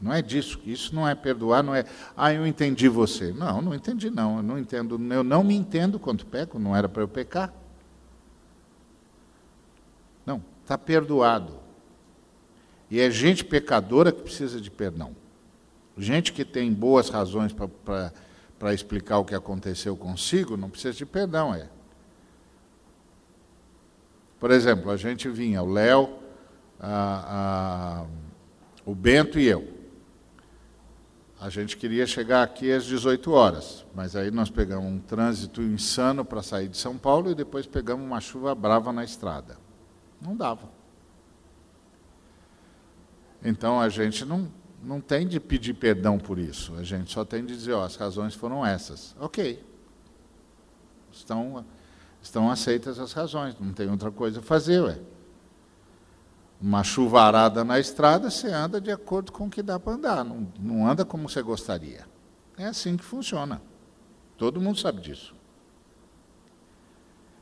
Não 0.00 0.12
é 0.12 0.20
disso, 0.20 0.60
isso 0.66 0.94
não 0.94 1.08
é 1.08 1.14
perdoar, 1.14 1.62
não 1.62 1.74
é, 1.74 1.84
ah, 2.16 2.32
eu 2.32 2.46
entendi 2.46 2.86
você. 2.88 3.32
Não, 3.32 3.62
não 3.62 3.74
entendi 3.74 4.10
não, 4.10 4.36
eu 4.38 4.42
não 4.42 4.58
entendo, 4.58 5.00
eu 5.12 5.24
não 5.24 5.42
me 5.42 5.54
entendo 5.54 5.98
quando 5.98 6.26
peco, 6.26 6.58
não 6.58 6.76
era 6.76 6.88
para 6.88 7.02
eu 7.02 7.08
pecar. 7.08 7.52
Não, 10.24 10.42
está 10.62 10.76
perdoado. 10.76 11.54
E 12.90 13.00
é 13.00 13.10
gente 13.10 13.44
pecadora 13.44 14.12
que 14.12 14.22
precisa 14.22 14.60
de 14.60 14.70
perdão. 14.70 15.16
Gente 15.96 16.32
que 16.32 16.44
tem 16.44 16.72
boas 16.72 17.08
razões 17.08 17.54
para 17.54 18.74
explicar 18.74 19.18
o 19.18 19.24
que 19.24 19.34
aconteceu 19.34 19.96
consigo, 19.96 20.56
não 20.56 20.68
precisa 20.68 20.92
de 20.92 21.06
perdão, 21.06 21.54
é. 21.54 21.68
Por 24.38 24.50
exemplo, 24.50 24.90
a 24.90 24.96
gente 24.96 25.26
vinha, 25.30 25.62
o 25.62 25.72
Léo, 25.72 26.10
o 28.84 28.94
Bento 28.94 29.38
e 29.38 29.46
eu. 29.46 29.75
A 31.38 31.50
gente 31.50 31.76
queria 31.76 32.06
chegar 32.06 32.42
aqui 32.42 32.72
às 32.72 32.84
18 32.84 33.30
horas, 33.30 33.84
mas 33.94 34.16
aí 34.16 34.30
nós 34.30 34.48
pegamos 34.48 34.90
um 34.90 34.98
trânsito 34.98 35.60
insano 35.60 36.24
para 36.24 36.42
sair 36.42 36.68
de 36.68 36.78
São 36.78 36.96
Paulo 36.96 37.30
e 37.30 37.34
depois 37.34 37.66
pegamos 37.66 38.06
uma 38.06 38.20
chuva 38.20 38.54
brava 38.54 38.90
na 38.90 39.04
estrada. 39.04 39.58
Não 40.20 40.34
dava. 40.34 40.70
Então 43.44 43.78
a 43.78 43.88
gente 43.90 44.24
não, 44.24 44.50
não 44.82 44.98
tem 44.98 45.26
de 45.26 45.38
pedir 45.38 45.74
perdão 45.74 46.18
por 46.18 46.38
isso. 46.38 46.74
A 46.76 46.82
gente 46.82 47.12
só 47.12 47.22
tem 47.22 47.44
de 47.44 47.54
dizer, 47.54 47.74
ó, 47.74 47.84
as 47.84 47.96
razões 47.96 48.34
foram 48.34 48.64
essas. 48.64 49.14
Ok. 49.20 49.62
Estão, 51.12 51.64
estão 52.22 52.50
aceitas 52.50 52.98
as 52.98 53.12
razões, 53.12 53.54
não 53.60 53.74
tem 53.74 53.90
outra 53.90 54.10
coisa 54.10 54.40
a 54.40 54.42
fazer, 54.42 54.80
ué. 54.80 54.98
Uma 56.60 56.82
chuvarada 56.82 57.62
na 57.64 57.78
estrada, 57.78 58.30
você 58.30 58.48
anda 58.48 58.80
de 58.80 58.90
acordo 58.90 59.30
com 59.30 59.46
o 59.46 59.50
que 59.50 59.62
dá 59.62 59.78
para 59.78 59.92
andar, 59.92 60.24
não, 60.24 60.50
não 60.58 60.88
anda 60.88 61.04
como 61.04 61.28
você 61.28 61.42
gostaria. 61.42 62.06
É 62.56 62.66
assim 62.66 62.96
que 62.96 63.04
funciona. 63.04 63.60
Todo 64.38 64.60
mundo 64.60 64.78
sabe 64.78 65.00
disso. 65.00 65.34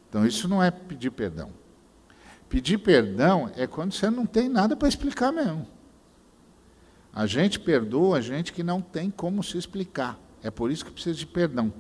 Então, 0.09 0.27
isso 0.27 0.49
não 0.49 0.63
é 0.63 0.71
pedir 0.71 1.11
perdão. 1.11 1.51
Pedir 2.49 2.79
perdão 2.79 3.51
é 3.57 3.67
quando 3.67 3.93
você 3.93 4.11
não 4.11 4.27
tem 4.27 4.49
nada 4.49 4.77
para 4.77 4.89
explicar 4.89 5.33
mesmo. 5.33 5.67
A 7.13 7.27
gente 7.27 7.61
perdoa 7.61 8.19
a 8.19 8.21
gente 8.21 8.53
que 8.53 8.63
não 8.63 8.81
tem 8.81 9.11
como 9.11 9.43
se 9.43 9.57
explicar. 9.57 10.19
É 10.43 10.51
por 10.51 10.71
isso 10.71 10.85
que 10.85 10.91
precisa 10.91 11.17
de 11.17 11.27
perdão. 11.27 11.73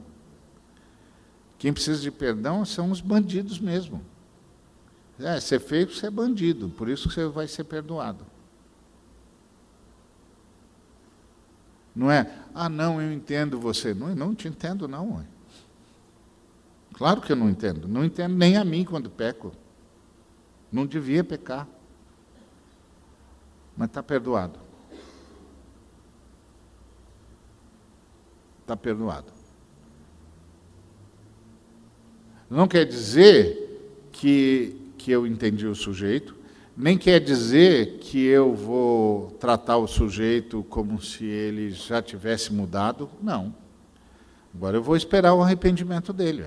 Quem 1.58 1.72
precisa 1.72 2.00
de 2.00 2.10
perdão 2.10 2.64
são 2.64 2.90
os 2.90 3.00
bandidos 3.00 3.58
mesmo. 3.58 4.04
É, 5.18 5.38
ser 5.40 5.60
feio 5.60 5.88
você 5.88 6.06
é 6.06 6.10
bandido, 6.10 6.68
por 6.70 6.88
isso 6.88 7.08
que 7.08 7.14
você 7.14 7.26
vai 7.26 7.46
ser 7.46 7.64
perdoado. 7.64 8.26
Não 11.94 12.10
é, 12.10 12.28
ah 12.52 12.68
não, 12.68 13.00
eu 13.00 13.12
entendo 13.12 13.60
você. 13.60 13.94
Não, 13.94 14.14
não 14.14 14.34
te 14.34 14.48
entendo 14.48 14.88
não. 14.88 15.16
Ué. 15.16 15.24
Claro 16.94 17.20
que 17.20 17.30
eu 17.30 17.36
não 17.36 17.48
entendo. 17.48 17.86
Não 17.86 18.04
entendo 18.04 18.34
nem 18.34 18.56
a 18.56 18.64
mim 18.64 18.84
quando 18.84 19.08
peco. 19.08 19.52
Não 20.72 20.84
devia 20.84 21.22
pecar. 21.22 21.68
Mas 23.76 23.88
está 23.88 24.02
perdoado. 24.02 24.64
está 28.64 28.76
perdoado. 28.76 29.30
Não 32.48 32.66
quer 32.66 32.84
dizer 32.84 34.08
que, 34.10 34.83
que 35.04 35.12
eu 35.12 35.26
entendi 35.26 35.66
o 35.66 35.74
sujeito, 35.74 36.34
nem 36.74 36.96
quer 36.96 37.20
dizer 37.20 37.98
que 37.98 38.24
eu 38.24 38.54
vou 38.54 39.32
tratar 39.32 39.76
o 39.76 39.86
sujeito 39.86 40.64
como 40.70 40.98
se 40.98 41.26
ele 41.26 41.70
já 41.72 42.00
tivesse 42.00 42.50
mudado. 42.54 43.10
Não. 43.22 43.54
Agora 44.54 44.78
eu 44.78 44.82
vou 44.82 44.96
esperar 44.96 45.34
o 45.34 45.42
arrependimento 45.42 46.10
dele. 46.10 46.46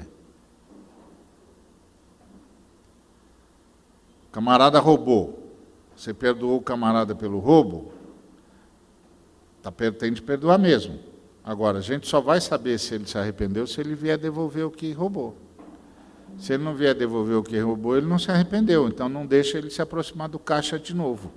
camarada 4.32 4.80
roubou. 4.80 5.54
Você 5.96 6.12
perdoou 6.14 6.58
o 6.58 6.62
camarada 6.62 7.14
pelo 7.14 7.38
roubo? 7.38 7.92
Tá, 9.62 9.72
tem 9.72 10.12
de 10.12 10.22
perdoar 10.22 10.58
mesmo. 10.58 11.00
Agora, 11.44 11.78
a 11.78 11.82
gente 11.82 12.08
só 12.08 12.20
vai 12.20 12.42
saber 12.42 12.80
se 12.80 12.96
ele 12.96 13.06
se 13.06 13.20
arrependeu 13.20 13.68
se 13.68 13.80
ele 13.80 13.94
vier 13.94 14.18
devolver 14.18 14.66
o 14.66 14.72
que 14.72 14.92
roubou. 14.94 15.47
Se 16.38 16.54
ele 16.54 16.64
não 16.64 16.76
vier 16.76 16.94
devolver 16.94 17.36
o 17.36 17.44
que 17.44 17.60
roubou, 17.60 17.98
ele 17.98 18.06
não 18.06 18.20
se 18.20 18.30
arrependeu. 18.30 18.88
Então, 18.88 19.10
não 19.10 19.26
deixa 19.26 19.58
ele 19.58 19.70
se 19.72 19.82
aproximar 19.82 20.30
do 20.30 20.38
caixa 20.38 20.78
de 20.78 20.94
novo. 20.94 21.32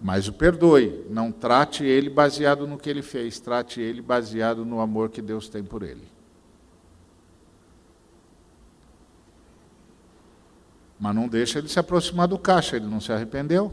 Mas 0.00 0.26
o 0.26 0.32
perdoe. 0.32 1.06
Não 1.08 1.30
trate 1.30 1.84
ele 1.84 2.10
baseado 2.10 2.66
no 2.66 2.78
que 2.78 2.90
ele 2.90 3.02
fez. 3.02 3.38
Trate 3.38 3.80
ele 3.80 4.02
baseado 4.02 4.64
no 4.64 4.80
amor 4.80 5.10
que 5.10 5.22
Deus 5.22 5.48
tem 5.48 5.62
por 5.62 5.82
ele. 5.82 6.08
Mas 10.98 11.14
não 11.14 11.28
deixa 11.28 11.58
ele 11.58 11.68
se 11.68 11.78
aproximar 11.78 12.26
do 12.26 12.38
caixa. 12.38 12.76
Ele 12.76 12.86
não 12.86 13.00
se 13.00 13.12
arrependeu. 13.12 13.72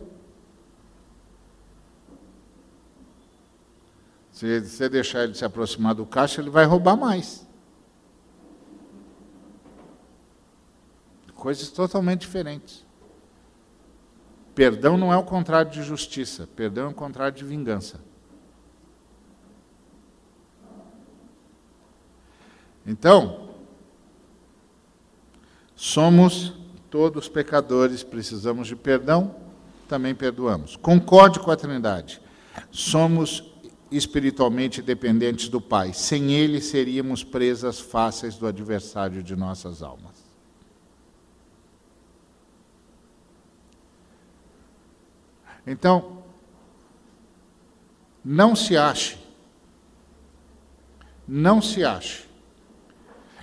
Se 4.31 4.59
você 4.59 4.87
deixar 4.87 5.23
ele 5.23 5.33
se 5.33 5.43
aproximar 5.43 5.95
do 5.95 6.05
caixa, 6.05 6.39
ele 6.39 6.51
vai 6.51 6.65
roubar 6.65 6.95
mais. 6.95 7.46
Coisas 11.47 11.69
totalmente 11.69 12.19
diferentes. 12.19 12.85
Perdão 14.53 14.97
não 14.97 15.13
é 15.13 15.15
o 15.15 15.23
contrário 15.23 15.71
de 15.71 15.81
justiça, 15.81 16.45
perdão 16.45 16.87
é 16.87 16.89
o 16.89 16.93
contrário 16.93 17.37
de 17.37 17.45
vingança. 17.45 18.01
Então, 22.85 23.51
somos 25.73 26.53
todos 26.89 27.29
pecadores, 27.29 28.03
precisamos 28.03 28.67
de 28.67 28.75
perdão, 28.75 29.33
também 29.87 30.13
perdoamos. 30.13 30.75
Concorde 30.75 31.39
com 31.39 31.49
a 31.49 31.55
Trindade. 31.55 32.21
Somos 32.69 33.53
espiritualmente 33.89 34.81
dependentes 34.81 35.47
do 35.47 35.61
Pai. 35.61 35.93
Sem 35.93 36.33
Ele, 36.33 36.59
seríamos 36.59 37.23
presas 37.23 37.79
fáceis 37.79 38.35
do 38.35 38.45
adversário 38.45 39.23
de 39.23 39.33
nossas 39.33 39.81
almas. 39.81 40.16
Então, 45.67 46.23
não 48.23 48.55
se 48.55 48.77
ache, 48.77 49.17
não 51.27 51.61
se 51.61 51.83
ache, 51.83 52.25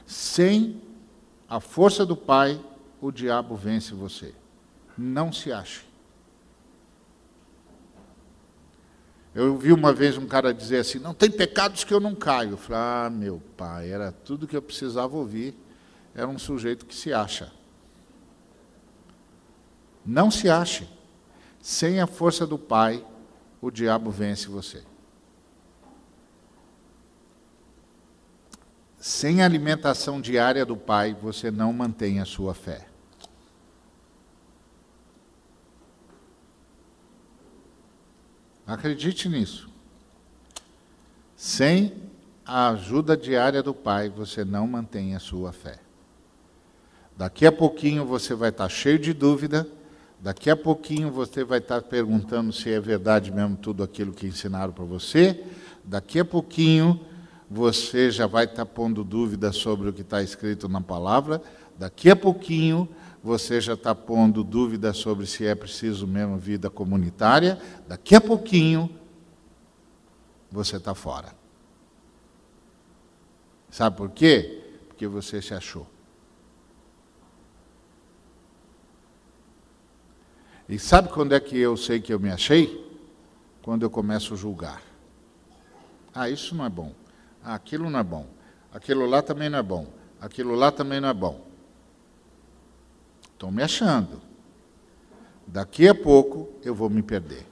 sem 0.06 0.80
a 1.46 1.60
força 1.60 2.06
do 2.06 2.16
Pai, 2.16 2.58
o 2.98 3.12
diabo 3.12 3.54
vence 3.54 3.92
você. 3.92 4.34
Não 4.96 5.30
se 5.30 5.52
ache. 5.52 5.84
Eu 9.34 9.58
vi 9.58 9.72
uma 9.72 9.92
vez 9.92 10.16
um 10.16 10.26
cara 10.26 10.54
dizer 10.54 10.78
assim: 10.78 10.98
não 10.98 11.12
tem 11.12 11.30
pecados 11.30 11.84
que 11.84 11.92
eu 11.92 12.00
não 12.00 12.14
caio. 12.14 12.52
Eu 12.52 12.56
falei: 12.56 12.80
ah, 12.80 13.10
meu 13.10 13.42
pai, 13.56 13.90
era 13.90 14.12
tudo 14.12 14.46
que 14.46 14.56
eu 14.56 14.62
precisava 14.62 15.16
ouvir. 15.16 15.54
Era 16.14 16.28
um 16.28 16.38
sujeito 16.38 16.86
que 16.86 16.94
se 16.94 17.12
acha. 17.12 17.52
Não 20.06 20.30
se 20.30 20.48
ache. 20.48 20.88
Sem 21.64 21.98
a 21.98 22.06
força 22.06 22.46
do 22.46 22.58
Pai, 22.58 23.02
o 23.58 23.70
diabo 23.70 24.10
vence 24.10 24.48
você. 24.48 24.84
Sem 28.98 29.40
a 29.40 29.46
alimentação 29.46 30.20
diária 30.20 30.66
do 30.66 30.76
Pai, 30.76 31.14
você 31.14 31.50
não 31.50 31.72
mantém 31.72 32.20
a 32.20 32.26
sua 32.26 32.52
fé. 32.52 32.86
Acredite 38.66 39.26
nisso. 39.30 39.70
Sem 41.34 41.94
a 42.44 42.68
ajuda 42.68 43.16
diária 43.16 43.62
do 43.62 43.72
Pai, 43.72 44.10
você 44.10 44.44
não 44.44 44.66
mantém 44.66 45.14
a 45.14 45.18
sua 45.18 45.50
fé. 45.50 45.78
Daqui 47.16 47.46
a 47.46 47.52
pouquinho 47.52 48.04
você 48.04 48.34
vai 48.34 48.50
estar 48.50 48.68
cheio 48.68 48.98
de 48.98 49.14
dúvida, 49.14 49.66
daqui 50.24 50.48
a 50.48 50.56
pouquinho 50.56 51.10
você 51.10 51.44
vai 51.44 51.58
estar 51.58 51.82
perguntando 51.82 52.50
se 52.50 52.72
é 52.72 52.80
verdade 52.80 53.30
mesmo 53.30 53.58
tudo 53.58 53.82
aquilo 53.82 54.10
que 54.10 54.26
ensinaram 54.26 54.72
para 54.72 54.82
você, 54.82 55.44
daqui 55.84 56.18
a 56.18 56.24
pouquinho 56.24 56.98
você 57.50 58.10
já 58.10 58.26
vai 58.26 58.46
estar 58.46 58.64
pondo 58.64 59.04
dúvida 59.04 59.52
sobre 59.52 59.90
o 59.90 59.92
que 59.92 60.00
está 60.00 60.22
escrito 60.22 60.66
na 60.66 60.80
palavra, 60.80 61.42
daqui 61.78 62.08
a 62.08 62.16
pouquinho 62.16 62.88
você 63.22 63.60
já 63.60 63.74
está 63.74 63.94
pondo 63.94 64.42
dúvida 64.42 64.94
sobre 64.94 65.26
se 65.26 65.44
é 65.44 65.54
preciso 65.54 66.06
mesmo 66.06 66.38
vida 66.38 66.70
comunitária, 66.70 67.58
daqui 67.86 68.14
a 68.14 68.20
pouquinho 68.20 68.88
você 70.50 70.78
está 70.78 70.94
fora. 70.94 71.34
Sabe 73.68 73.94
por 73.94 74.08
quê? 74.08 74.62
Porque 74.88 75.06
você 75.06 75.42
se 75.42 75.52
achou. 75.52 75.86
E 80.68 80.78
sabe 80.78 81.08
quando 81.10 81.34
é 81.34 81.40
que 81.40 81.58
eu 81.58 81.76
sei 81.76 82.00
que 82.00 82.12
eu 82.12 82.18
me 82.18 82.30
achei? 82.30 82.82
Quando 83.62 83.82
eu 83.82 83.90
começo 83.90 84.34
a 84.34 84.36
julgar. 84.36 84.82
Ah, 86.14 86.30
isso 86.30 86.54
não 86.54 86.64
é 86.64 86.68
bom. 86.68 86.92
Ah, 87.42 87.54
aquilo 87.54 87.90
não 87.90 87.98
é 87.98 88.02
bom. 88.02 88.26
Aquilo 88.72 89.06
lá 89.06 89.20
também 89.20 89.50
não 89.50 89.58
é 89.58 89.62
bom. 89.62 89.86
Aquilo 90.20 90.54
lá 90.54 90.72
também 90.72 91.00
não 91.00 91.08
é 91.08 91.14
bom. 91.14 91.46
Estou 93.32 93.50
me 93.50 93.62
achando. 93.62 94.22
Daqui 95.46 95.86
a 95.86 95.94
pouco 95.94 96.48
eu 96.62 96.74
vou 96.74 96.88
me 96.88 97.02
perder. 97.02 97.46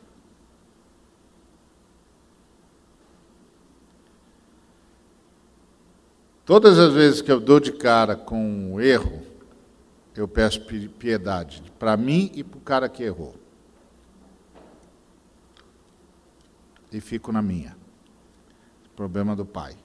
Todas 6.45 6.79
as 6.79 6.93
vezes 6.93 7.23
que 7.23 7.31
eu 7.31 7.39
dou 7.39 7.61
de 7.61 7.73
cara 7.73 8.17
com 8.17 8.37
um 8.37 8.81
erro, 8.81 9.23
eu 10.15 10.29
peço 10.29 10.61
piedade 10.99 11.63
para 11.79 11.97
mim 11.97 12.31
e 12.35 12.45
para 12.45 12.59
o 12.59 12.61
cara 12.61 12.89
que 12.89 13.03
errou. 13.03 13.35
E 16.93 17.01
fico 17.01 17.33
na 17.33 17.41
minha. 17.41 17.77
Problema 18.95 19.35
do 19.35 19.47
pai. 19.47 19.77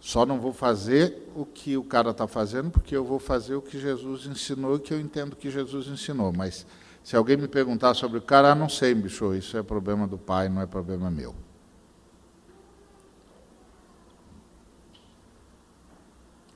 Só 0.00 0.24
não 0.24 0.40
vou 0.40 0.52
fazer 0.52 1.28
o 1.34 1.44
que 1.44 1.76
o 1.76 1.84
cara 1.84 2.10
está 2.10 2.26
fazendo, 2.26 2.70
porque 2.70 2.96
eu 2.96 3.04
vou 3.04 3.18
fazer 3.18 3.54
o 3.54 3.62
que 3.62 3.78
Jesus 3.78 4.26
ensinou 4.26 4.76
e 4.76 4.80
que 4.80 4.92
eu 4.92 5.00
entendo 5.00 5.36
que 5.36 5.50
Jesus 5.50 5.86
ensinou. 5.86 6.32
Mas 6.32 6.66
se 7.02 7.16
alguém 7.16 7.36
me 7.36 7.48
perguntar 7.48 7.94
sobre 7.94 8.18
o 8.18 8.22
cara, 8.22 8.52
ah, 8.52 8.54
não 8.54 8.68
sei, 8.68 8.94
bicho, 8.94 9.34
isso 9.34 9.56
é 9.56 9.62
problema 9.62 10.06
do 10.06 10.18
pai, 10.18 10.48
não 10.48 10.60
é 10.60 10.66
problema 10.66 11.10
meu. 11.10 11.34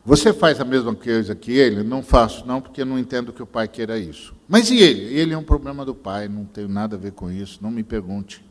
Você 0.05 0.33
faz 0.33 0.61
a 0.61 0.65
mesma 0.65 0.95
coisa 0.95 1.35
que 1.35 1.53
ele? 1.53 1.85
Não 1.85 2.03
faço, 2.03 2.45
não, 2.45 2.61
porque 2.61 2.85
não 2.85 2.99
entendo 2.99 3.33
que 3.33 3.43
o 3.43 3.47
pai 3.47 3.69
queira 3.69 3.99
isso. 3.99 4.35
Mas 4.49 4.69
e 4.71 4.79
ele? 4.79 5.15
Ele 5.15 5.33
é 5.33 5.39
um 5.39 5.45
problema 5.45 5.85
do 5.85 5.95
pai, 5.95 6.29
não 6.29 6.45
tenho 6.45 6.69
nada 6.69 6.97
a 6.97 6.99
ver 6.99 7.13
com 7.13 7.31
isso, 7.31 7.61
não 7.63 7.71
me 7.71 7.85
pergunte. 7.85 8.45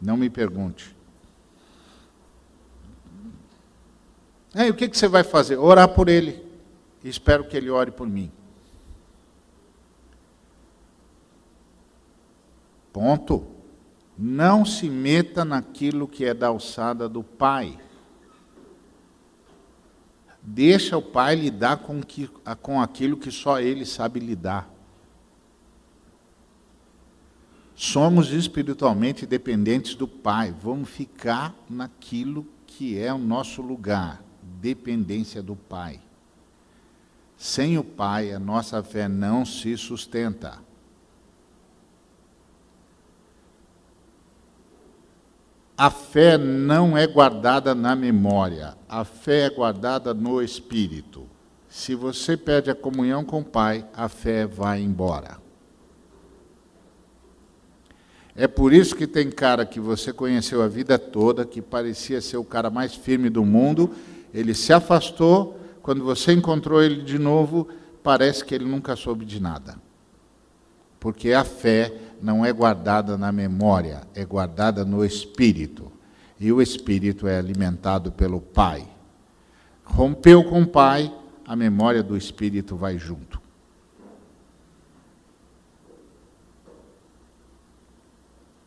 Não 0.00 0.16
me 0.16 0.30
pergunte. 0.30 0.94
E 4.54 4.70
o 4.70 4.74
que, 4.74 4.88
que 4.88 4.96
você 4.96 5.08
vai 5.08 5.24
fazer? 5.24 5.56
Orar 5.56 5.88
por 5.88 6.08
ele. 6.08 6.46
E 7.02 7.08
espero 7.08 7.44
que 7.44 7.56
ele 7.56 7.70
ore 7.70 7.90
por 7.90 8.06
mim. 8.08 8.30
Ponto. 12.92 13.44
Não 14.16 14.64
se 14.64 14.88
meta 14.88 15.44
naquilo 15.44 16.08
que 16.08 16.24
é 16.24 16.32
da 16.32 16.46
alçada 16.46 17.06
do 17.06 17.22
Pai. 17.22 17.78
Deixa 20.48 20.96
o 20.96 21.02
Pai 21.02 21.34
lidar 21.34 21.78
com, 21.78 22.00
que, 22.00 22.28
com 22.62 22.80
aquilo 22.80 23.16
que 23.16 23.32
só 23.32 23.58
Ele 23.58 23.84
sabe 23.84 24.20
lidar. 24.20 24.70
Somos 27.74 28.30
espiritualmente 28.30 29.26
dependentes 29.26 29.96
do 29.96 30.06
Pai. 30.06 30.54
Vamos 30.62 30.88
ficar 30.88 31.52
naquilo 31.68 32.46
que 32.64 32.96
é 32.96 33.12
o 33.12 33.18
nosso 33.18 33.60
lugar 33.60 34.22
dependência 34.40 35.42
do 35.42 35.56
Pai. 35.56 36.00
Sem 37.36 37.76
o 37.76 37.82
Pai, 37.82 38.32
a 38.32 38.38
nossa 38.38 38.80
fé 38.84 39.08
não 39.08 39.44
se 39.44 39.76
sustenta. 39.76 40.64
A 45.76 45.90
fé 45.90 46.38
não 46.38 46.96
é 46.96 47.06
guardada 47.06 47.74
na 47.74 47.94
memória, 47.94 48.74
a 48.88 49.04
fé 49.04 49.42
é 49.42 49.50
guardada 49.50 50.14
no 50.14 50.40
espírito. 50.40 51.26
Se 51.68 51.94
você 51.94 52.34
perde 52.34 52.70
a 52.70 52.74
comunhão 52.74 53.22
com 53.22 53.40
o 53.40 53.44
Pai, 53.44 53.84
a 53.92 54.08
fé 54.08 54.46
vai 54.46 54.80
embora. 54.80 55.36
É 58.34 58.48
por 58.48 58.72
isso 58.72 58.96
que 58.96 59.06
tem 59.06 59.30
cara 59.30 59.66
que 59.66 59.78
você 59.78 60.14
conheceu 60.14 60.62
a 60.62 60.68
vida 60.68 60.98
toda, 60.98 61.44
que 61.44 61.60
parecia 61.60 62.22
ser 62.22 62.38
o 62.38 62.44
cara 62.44 62.70
mais 62.70 62.94
firme 62.94 63.28
do 63.28 63.44
mundo, 63.44 63.90
ele 64.32 64.54
se 64.54 64.72
afastou, 64.72 65.60
quando 65.82 66.02
você 66.02 66.32
encontrou 66.32 66.82
ele 66.82 67.02
de 67.02 67.18
novo, 67.18 67.68
parece 68.02 68.42
que 68.42 68.54
ele 68.54 68.64
nunca 68.64 68.96
soube 68.96 69.26
de 69.26 69.40
nada. 69.40 69.76
Porque 70.98 71.32
a 71.32 71.44
fé 71.44 71.92
não 72.20 72.44
é 72.44 72.52
guardada 72.52 73.16
na 73.16 73.30
memória, 73.30 74.02
é 74.14 74.24
guardada 74.24 74.84
no 74.84 75.04
espírito. 75.04 75.92
E 76.38 76.52
o 76.52 76.60
espírito 76.60 77.26
é 77.26 77.38
alimentado 77.38 78.12
pelo 78.12 78.40
Pai. 78.40 78.86
Rompeu 79.84 80.44
com 80.44 80.62
o 80.62 80.66
Pai, 80.66 81.14
a 81.46 81.56
memória 81.56 82.02
do 82.02 82.16
espírito 82.16 82.76
vai 82.76 82.98
junto. 82.98 83.40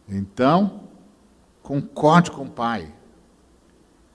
Então, 0.08 0.82
concorde 1.62 2.32
com 2.32 2.44
o 2.44 2.50
Pai. 2.50 2.92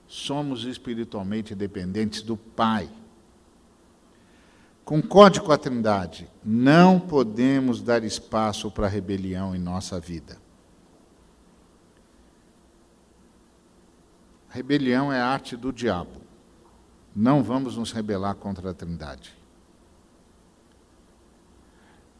Somos 0.07 0.65
espiritualmente 0.65 1.55
dependentes 1.55 2.21
do 2.21 2.35
Pai. 2.35 2.89
Concorde 4.85 5.41
com 5.41 5.51
a 5.51 5.57
Trindade. 5.57 6.29
Não 6.43 6.99
podemos 6.99 7.81
dar 7.81 8.03
espaço 8.03 8.69
para 8.69 8.87
rebelião 8.87 9.55
em 9.55 9.59
nossa 9.59 9.99
vida. 9.99 10.37
Rebelião 14.47 15.11
é 15.11 15.19
a 15.19 15.25
arte 15.25 15.57
do 15.57 15.73
diabo. 15.73 16.21
Não 17.15 17.41
vamos 17.41 17.75
nos 17.77 17.91
rebelar 17.91 18.35
contra 18.35 18.69
a 18.69 18.73
Trindade. 18.75 19.33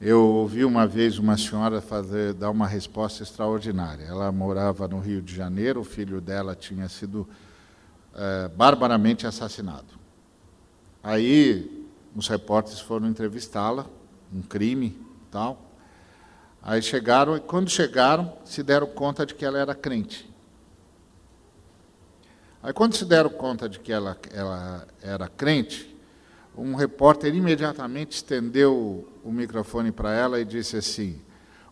Eu 0.02 0.24
ouvi 0.24 0.66
uma 0.66 0.88
vez 0.88 1.20
uma 1.20 1.38
senhora 1.38 1.80
fazer, 1.82 2.34
dar 2.34 2.50
uma 2.50 2.68
resposta 2.68 3.22
extraordinária. 3.22 4.06
Ela 4.06 4.32
morava 4.32 4.88
no 4.88 5.00
Rio 5.00 5.22
de 5.22 5.36
Janeiro, 5.36 5.82
o 5.82 5.86
filho 5.86 6.20
dela 6.20 6.56
tinha 6.56 6.90
sido 6.90 7.30
é, 8.16 8.48
barbaramente 8.50 9.28
assassinado. 9.28 9.94
Aí 11.04 11.75
os 12.16 12.28
repórteres 12.28 12.80
foram 12.80 13.08
entrevistá-la, 13.08 13.86
um 14.34 14.42
crime 14.42 14.98
tal. 15.30 15.62
Aí 16.62 16.82
chegaram, 16.82 17.36
e 17.36 17.40
quando 17.40 17.70
chegaram, 17.70 18.34
se 18.46 18.64
deram 18.64 18.88
conta 18.88 19.26
de 19.26 19.36
que 19.36 19.46
ela 19.46 19.60
era 19.60 19.76
crente. 19.76 20.28
Aí 22.64 22.74
quando 22.74 22.96
se 22.96 23.06
deram 23.06 23.30
conta 23.30 23.70
de 23.70 23.80
que 23.80 23.92
ela, 23.92 24.18
ela 24.32 24.88
era 25.02 25.28
crente, 25.28 25.96
um 26.58 26.74
repórter 26.74 27.36
imediatamente 27.36 28.14
estendeu 28.14 29.08
o 29.24 29.32
microfone 29.32 29.92
para 29.92 30.14
ela 30.14 30.40
e 30.40 30.46
disse 30.46 30.78
assim: 30.78 31.22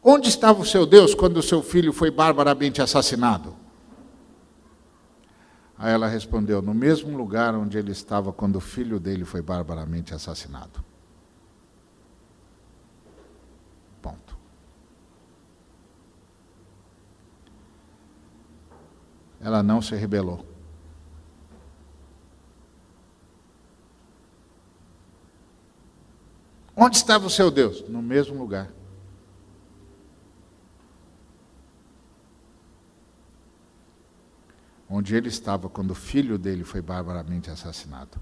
Onde 0.03 0.27
estava 0.27 0.61
o 0.61 0.65
seu 0.65 0.85
Deus 0.85 1.15
quando 1.15 1.37
o 1.37 1.43
seu 1.43 1.63
filho 1.63 1.93
foi 1.93 2.11
barbaramente 2.11 2.81
assassinado? 2.81 3.55
Aí 5.83 5.91
ela 5.91 6.07
respondeu: 6.07 6.61
No 6.61 6.73
mesmo 6.73 7.17
lugar 7.17 7.53
onde 7.53 7.77
ele 7.77 7.91
estava 7.91 8.31
quando 8.31 8.55
o 8.55 8.61
filho 8.61 9.01
dele 9.01 9.25
foi 9.25 9.41
barbaramente 9.41 10.13
assassinado. 10.13 10.81
Ponto. 14.01 14.37
Ela 19.41 19.61
não 19.61 19.81
se 19.81 19.93
rebelou. 19.93 20.45
Onde 26.77 26.95
estava 26.95 27.27
o 27.27 27.29
seu 27.29 27.51
Deus? 27.51 27.85
No 27.89 28.01
mesmo 28.01 28.37
lugar. 28.37 28.71
Onde 34.95 35.15
ele 35.15 35.27
estava 35.27 35.67
quando 35.67 35.89
o 35.89 35.95
filho 35.95 36.37
dele 36.37 36.63
foi 36.63 36.79
barbaramente 36.79 37.49
assassinado. 37.49 38.21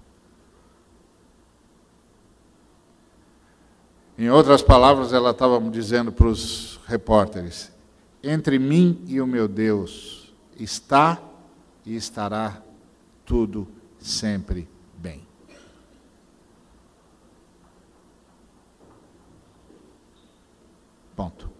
Em 4.17 4.29
outras 4.29 4.61
palavras, 4.61 5.11
ela 5.11 5.31
estava 5.31 5.59
dizendo 5.69 6.13
para 6.13 6.27
os 6.27 6.79
repórteres: 6.87 7.73
entre 8.23 8.57
mim 8.57 9.03
e 9.05 9.19
o 9.19 9.27
meu 9.27 9.49
Deus 9.49 10.33
está 10.57 11.21
e 11.85 11.93
estará 11.93 12.61
tudo 13.25 13.67
sempre 13.99 14.65
bem. 14.97 15.27
Ponto. 21.17 21.51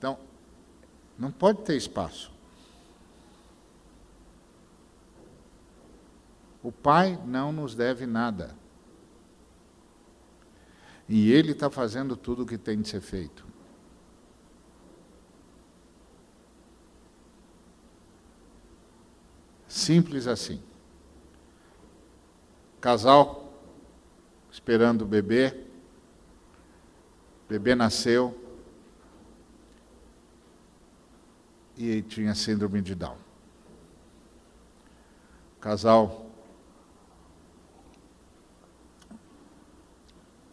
Então, 0.00 0.18
não 1.20 1.30
pode 1.30 1.60
ter 1.64 1.76
espaço. 1.76 2.32
O 6.62 6.72
Pai 6.72 7.20
não 7.26 7.52
nos 7.52 7.74
deve 7.74 8.06
nada. 8.06 8.56
E 11.06 11.30
Ele 11.30 11.52
está 11.52 11.68
fazendo 11.68 12.16
tudo 12.16 12.44
o 12.44 12.46
que 12.46 12.56
tem 12.56 12.80
de 12.80 12.88
ser 12.88 13.02
feito. 13.02 13.46
Simples 19.68 20.26
assim. 20.26 20.62
Casal 22.80 23.52
esperando 24.50 25.02
o 25.02 25.06
bebê. 25.06 25.66
O 27.44 27.48
bebê 27.50 27.74
nasceu 27.74 28.39
e 31.80 32.02
tinha 32.02 32.34
síndrome 32.34 32.82
de 32.82 32.94
Down. 32.94 33.16
O 35.56 35.60
casal 35.60 36.30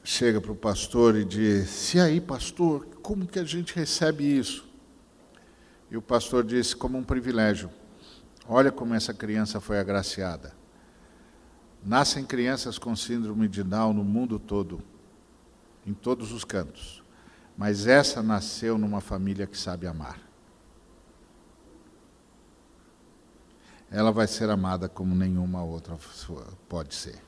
chega 0.03 0.39
para 0.39 0.51
o 0.51 0.55
pastor 0.55 1.17
e 1.17 1.25
diz: 1.25 1.93
E 1.93 1.99
aí, 1.99 2.21
pastor, 2.21 2.85
como 3.01 3.27
que 3.27 3.39
a 3.39 3.43
gente 3.43 3.75
recebe 3.75 4.23
isso? 4.23 4.67
E 5.91 5.97
o 5.97 6.01
pastor 6.01 6.45
disse: 6.45 6.75
Como 6.75 6.97
um 6.97 7.03
privilégio. 7.03 7.69
Olha 8.47 8.71
como 8.71 8.93
essa 8.93 9.13
criança 9.13 9.59
foi 9.59 9.77
agraciada. 9.77 10.55
Nascem 11.83 12.23
crianças 12.23 12.79
com 12.79 12.95
síndrome 12.95 13.47
de 13.49 13.61
Down 13.61 13.93
no 13.93 14.03
mundo 14.03 14.39
todo, 14.39 14.81
em 15.85 15.93
todos 15.93 16.31
os 16.31 16.45
cantos. 16.45 17.03
Mas 17.57 17.87
essa 17.87 18.23
nasceu 18.23 18.77
numa 18.77 19.01
família 19.01 19.45
que 19.45 19.57
sabe 19.57 19.87
amar. 19.87 20.26
Ela 23.89 24.11
vai 24.11 24.27
ser 24.27 24.49
amada 24.49 24.89
como 24.89 25.15
nenhuma 25.15 25.63
outra 25.63 25.97
pode 26.67 26.93
ser. 26.93 27.21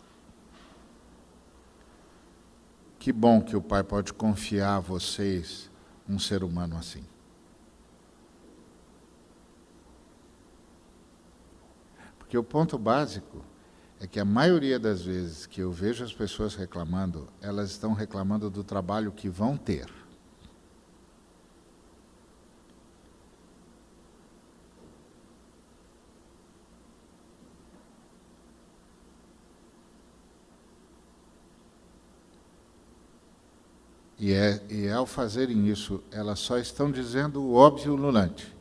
Que 2.97 3.13
bom 3.13 3.41
que 3.41 3.55
o 3.55 3.61
Pai 3.61 3.81
pode 3.81 4.13
confiar 4.13 4.75
a 4.75 4.79
vocês 4.79 5.71
um 6.07 6.19
ser 6.19 6.43
humano 6.43 6.77
assim. 6.77 7.03
Porque 12.17 12.37
o 12.37 12.43
ponto 12.43 12.77
básico 12.77 13.43
é 13.99 14.05
que 14.05 14.19
a 14.19 14.25
maioria 14.25 14.77
das 14.77 15.01
vezes 15.01 15.45
que 15.45 15.61
eu 15.61 15.71
vejo 15.71 16.03
as 16.03 16.13
pessoas 16.13 16.55
reclamando, 16.55 17.27
elas 17.41 17.71
estão 17.71 17.93
reclamando 17.93 18.49
do 18.49 18.63
trabalho 18.63 19.11
que 19.11 19.27
vão 19.27 19.57
ter. 19.57 19.98
E, 34.19 34.33
é, 34.33 34.61
e 34.69 34.89
ao 34.89 35.05
fazerem 35.05 35.67
isso, 35.67 36.03
elas 36.11 36.39
só 36.39 36.57
estão 36.57 36.91
dizendo 36.91 37.41
o 37.41 37.53
óbvio 37.53 37.95
lulante. 37.95 38.53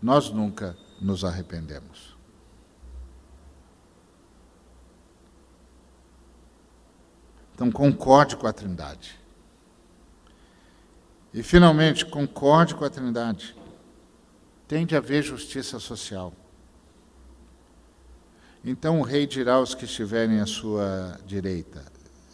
Nós 0.00 0.30
nunca 0.30 0.76
nos 1.00 1.24
arrependemos. 1.24 2.16
Então, 7.54 7.70
concorde 7.70 8.36
com 8.36 8.46
a 8.46 8.52
Trindade. 8.52 9.18
E, 11.32 11.42
finalmente, 11.42 12.04
concorde 12.04 12.74
com 12.74 12.84
a 12.84 12.90
Trindade. 12.90 13.56
Tem 14.68 14.84
de 14.84 14.94
haver 14.94 15.22
justiça 15.22 15.78
social. 15.78 16.34
Então 18.64 19.00
o 19.00 19.02
rei 19.02 19.26
dirá 19.26 19.54
aos 19.54 19.74
que 19.74 19.84
estiverem 19.84 20.40
à 20.40 20.46
sua 20.46 21.18
direita: 21.26 21.84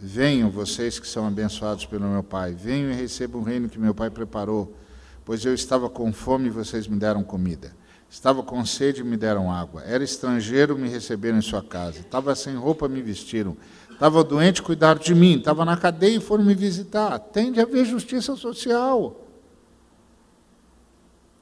Venham, 0.01 0.49
vocês 0.49 0.99
que 0.99 1.09
são 1.09 1.27
abençoados 1.27 1.85
pelo 1.85 2.07
meu 2.07 2.23
Pai, 2.23 2.53
venham 2.55 2.91
e 2.91 2.95
recebam 2.95 3.41
o 3.41 3.45
reino 3.45 3.69
que 3.69 3.79
meu 3.79 3.93
Pai 3.93 4.11
preparou, 4.11 4.77
pois 5.25 5.45
eu 5.45 5.53
estava 5.53 5.91
com 5.91 6.13
fome 6.13 6.47
e 6.47 6.51
vocês 6.51 6.87
me 6.87 6.97
deram 6.97 7.25
comida. 7.25 7.75
Estava 8.09 8.43
com 8.43 8.65
sede 8.65 9.01
e 9.01 9.05
me 9.05 9.17
deram 9.17 9.51
água. 9.51 9.83
Era 9.83 10.03
estrangeiro, 10.03 10.79
me 10.79 10.89
receberam 10.89 11.39
em 11.39 11.43
sua 11.43 11.63
casa. 11.63 11.99
Estava 11.99 12.35
sem 12.35 12.55
roupa, 12.55 12.89
me 12.89 13.03
vestiram. 13.03 13.57
Estava 13.91 14.25
doente, 14.25 14.63
cuidaram 14.63 15.01
de 15.01 15.15
mim. 15.15 15.39
Estava 15.39 15.65
na 15.65 15.77
cadeia 15.77 16.17
e 16.17 16.21
foram 16.21 16.45
me 16.45 16.55
visitar. 16.55 17.19
Tem 17.19 17.53
de 17.53 17.61
haver 17.61 17.85
justiça 17.85 18.35
social. 18.37 19.27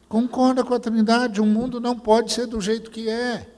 Concorda 0.08 0.64
com 0.64 0.74
a 0.74 0.80
Trindade, 0.80 1.40
o 1.40 1.46
mundo 1.46 1.80
não 1.80 1.96
pode 1.96 2.32
ser 2.32 2.46
do 2.46 2.60
jeito 2.60 2.90
que 2.90 3.08
é. 3.08 3.48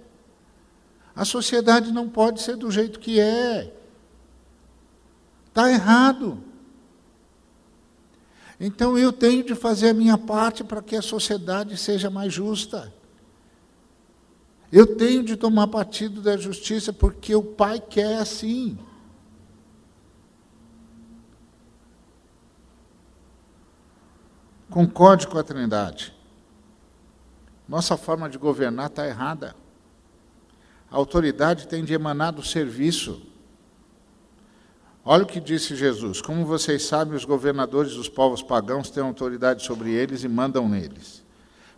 A 1.15 1.25
sociedade 1.25 1.93
não 1.93 2.09
pode 2.09 2.43
ser 2.43 2.57
do 2.57 2.71
jeito 2.71 2.99
que 2.99 3.21
é. 3.21 3.73
Está 5.59 5.73
errado. 5.73 6.39
Então 8.61 8.97
eu 8.97 9.13
tenho 9.13 9.43
de 9.43 9.57
fazer 9.57 9.89
a 9.89 9.95
minha 9.95 10.17
parte 10.17 10.63
para 10.63 10.81
que 10.81 10.95
a 10.95 11.03
sociedade 11.03 11.77
seja 11.77 12.09
mais 12.09 12.33
justa. 12.33 12.95
Eu 14.71 14.95
tenho 14.97 15.25
de 15.25 15.37
tomar 15.37 15.67
partido 15.67 16.23
da 16.23 16.37
justiça 16.37 16.93
porque 16.93 17.35
o 17.35 17.43
Pai 17.43 17.81
quer 17.81 18.19
assim. 18.19 18.79
Concorde 24.71 25.27
com 25.27 25.39
a 25.39 25.43
Trindade. 25.43 26.15
Nossa 27.69 27.97
forma 27.97 28.31
de 28.31 28.39
governar 28.39 28.87
está 28.87 29.09
errada. 29.09 29.57
A 30.89 30.97
autoridade 30.97 31.67
tem 31.67 31.85
de 31.85 31.95
emanar 31.95 32.33
do 32.33 32.45
serviço. 32.45 33.28
Olha 35.11 35.23
o 35.23 35.27
que 35.27 35.41
disse 35.41 35.75
Jesus: 35.75 36.21
Como 36.21 36.45
vocês 36.45 36.83
sabem, 36.83 37.17
os 37.17 37.25
governadores 37.25 37.95
dos 37.95 38.11
povos 38.11 38.43
pagãos 38.43 38.91
têm 38.91 39.03
autoridade 39.03 39.65
sobre 39.65 39.91
eles 39.91 40.23
e 40.23 40.29
mandam 40.29 40.69
neles. 40.69 41.25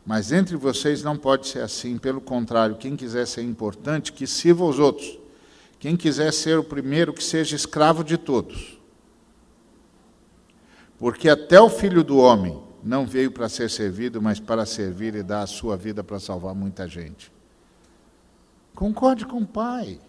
Mas 0.04 0.32
entre 0.32 0.56
vocês 0.56 1.04
não 1.04 1.16
pode 1.16 1.46
ser 1.46 1.60
assim, 1.60 1.96
pelo 1.96 2.20
contrário, 2.20 2.74
quem 2.74 2.96
quiser 2.96 3.28
ser 3.28 3.42
importante, 3.42 4.12
que 4.12 4.26
sirva 4.26 4.64
os 4.64 4.80
outros. 4.80 5.16
Quem 5.78 5.96
quiser 5.96 6.32
ser 6.32 6.58
o 6.58 6.64
primeiro, 6.64 7.12
que 7.12 7.22
seja 7.22 7.54
escravo 7.54 8.02
de 8.02 8.18
todos. 8.18 8.80
Porque 10.98 11.28
até 11.28 11.60
o 11.60 11.70
filho 11.70 12.02
do 12.02 12.18
homem 12.18 12.60
não 12.82 13.06
veio 13.06 13.30
para 13.30 13.48
ser 13.48 13.70
servido, 13.70 14.20
mas 14.20 14.40
para 14.40 14.66
servir 14.66 15.14
e 15.14 15.22
dar 15.22 15.42
a 15.42 15.46
sua 15.46 15.76
vida 15.76 16.02
para 16.02 16.18
salvar 16.18 16.52
muita 16.52 16.88
gente. 16.88 17.30
Concorde 18.74 19.24
com 19.24 19.38
o 19.38 19.46
Pai. 19.46 20.00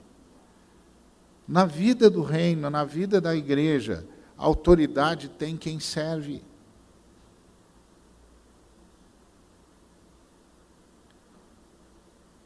Na 1.51 1.65
vida 1.65 2.09
do 2.09 2.23
reino, 2.23 2.69
na 2.69 2.85
vida 2.85 3.19
da 3.19 3.35
igreja, 3.35 4.07
a 4.37 4.45
autoridade 4.45 5.27
tem 5.27 5.57
quem 5.57 5.81
serve. 5.81 6.41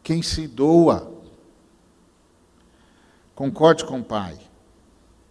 Quem 0.02 0.24
se 0.24 0.48
doa. 0.48 1.22
Concorde 3.36 3.86
com 3.86 4.00
o 4.00 4.04
Pai. 4.04 4.40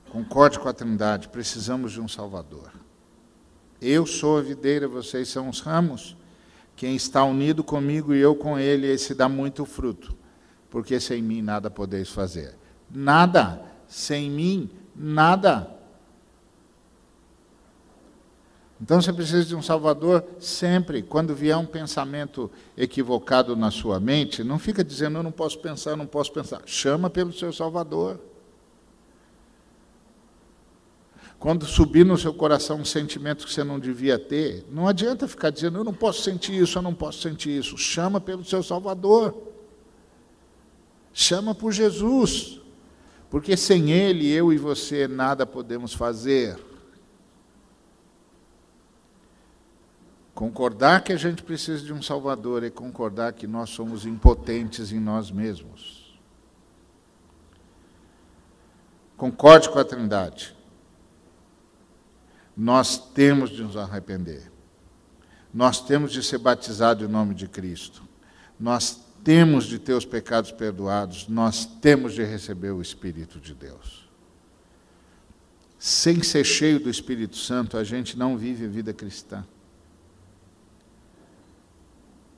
Concorde 0.08 0.60
com 0.60 0.68
a 0.68 0.72
Trindade. 0.72 1.28
Precisamos 1.28 1.90
de 1.90 2.00
um 2.00 2.06
Salvador. 2.06 2.70
Eu 3.82 4.06
sou 4.06 4.38
a 4.38 4.40
videira, 4.40 4.86
vocês 4.86 5.26
são 5.26 5.48
os 5.48 5.58
ramos. 5.58 6.16
Quem 6.76 6.94
está 6.94 7.24
unido 7.24 7.64
comigo 7.64 8.14
e 8.14 8.20
eu 8.20 8.36
com 8.36 8.56
ele, 8.56 8.86
esse 8.86 9.16
dá 9.16 9.28
muito 9.28 9.66
fruto, 9.66 10.16
porque 10.70 11.00
sem 11.00 11.20
mim 11.20 11.42
nada 11.42 11.68
podeis 11.68 12.08
fazer. 12.08 12.62
Nada, 12.94 13.60
sem 13.88 14.30
mim, 14.30 14.70
nada. 14.94 15.68
Então 18.80 19.02
você 19.02 19.12
precisa 19.12 19.44
de 19.44 19.56
um 19.56 19.62
Salvador 19.62 20.24
sempre. 20.38 21.02
Quando 21.02 21.34
vier 21.34 21.56
um 21.56 21.66
pensamento 21.66 22.48
equivocado 22.76 23.56
na 23.56 23.72
sua 23.72 23.98
mente, 23.98 24.44
não 24.44 24.60
fica 24.60 24.84
dizendo, 24.84 25.18
eu 25.18 25.24
não 25.24 25.32
posso 25.32 25.58
pensar, 25.58 25.90
eu 25.90 25.96
não 25.96 26.06
posso 26.06 26.32
pensar. 26.32 26.62
Chama 26.66 27.10
pelo 27.10 27.32
seu 27.32 27.52
Salvador. 27.52 28.20
Quando 31.36 31.66
subir 31.66 32.06
no 32.06 32.16
seu 32.16 32.32
coração 32.32 32.78
um 32.78 32.84
sentimento 32.84 33.44
que 33.44 33.52
você 33.52 33.64
não 33.64 33.80
devia 33.80 34.18
ter, 34.18 34.64
não 34.70 34.86
adianta 34.86 35.26
ficar 35.26 35.50
dizendo, 35.50 35.78
eu 35.78 35.84
não 35.84 35.92
posso 35.92 36.22
sentir 36.22 36.54
isso, 36.54 36.78
eu 36.78 36.82
não 36.82 36.94
posso 36.94 37.20
sentir 37.20 37.58
isso. 37.58 37.76
Chama 37.76 38.20
pelo 38.20 38.44
seu 38.44 38.62
Salvador. 38.62 39.34
Chama 41.12 41.54
por 41.54 41.72
Jesus. 41.72 42.63
Porque 43.30 43.56
sem 43.56 43.90
Ele, 43.90 44.30
eu 44.30 44.52
e 44.52 44.58
você 44.58 45.08
nada 45.08 45.44
podemos 45.44 45.92
fazer. 45.92 46.58
Concordar 50.34 51.02
que 51.02 51.12
a 51.12 51.16
gente 51.16 51.42
precisa 51.42 51.84
de 51.84 51.92
um 51.92 52.02
Salvador 52.02 52.64
é 52.64 52.70
concordar 52.70 53.32
que 53.32 53.46
nós 53.46 53.70
somos 53.70 54.04
impotentes 54.04 54.92
em 54.92 55.00
nós 55.00 55.30
mesmos. 55.30 56.18
Concorde 59.16 59.70
com 59.70 59.78
a 59.78 59.84
Trindade 59.84 60.54
nós 62.56 62.98
temos 62.98 63.50
de 63.50 63.62
nos 63.62 63.76
arrepender. 63.76 64.50
Nós 65.52 65.80
temos 65.80 66.12
de 66.12 66.22
ser 66.22 66.38
batizados 66.38 67.06
em 67.06 67.10
nome 67.10 67.34
de 67.34 67.48
Cristo. 67.48 68.02
Nós 68.58 69.03
temos 69.24 69.64
de 69.64 69.78
ter 69.78 69.94
os 69.94 70.04
pecados 70.04 70.52
perdoados. 70.52 71.26
Nós 71.26 71.64
temos 71.64 72.12
de 72.12 72.22
receber 72.22 72.70
o 72.70 72.82
Espírito 72.82 73.40
de 73.40 73.54
Deus. 73.54 74.06
Sem 75.78 76.22
ser 76.22 76.44
cheio 76.44 76.78
do 76.78 76.90
Espírito 76.90 77.36
Santo, 77.36 77.76
a 77.76 77.82
gente 77.82 78.16
não 78.18 78.36
vive 78.36 78.68
vida 78.68 78.92
cristã. 78.92 79.44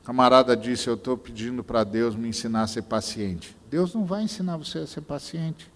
O 0.03 0.07
camarada 0.07 0.57
disse: 0.57 0.89
Eu 0.89 0.95
estou 0.95 1.19
pedindo 1.19 1.65
para 1.65 1.83
Deus 1.83 2.15
me 2.15 2.29
ensinar 2.29 2.63
a 2.63 2.67
ser 2.69 2.83
paciente. 2.83 3.57
Deus 3.69 3.93
não 3.93 4.05
vai 4.05 4.23
ensinar 4.23 4.57
você 4.57 4.79
a 4.79 4.87
ser 4.87 5.01
paciente. 5.01 5.71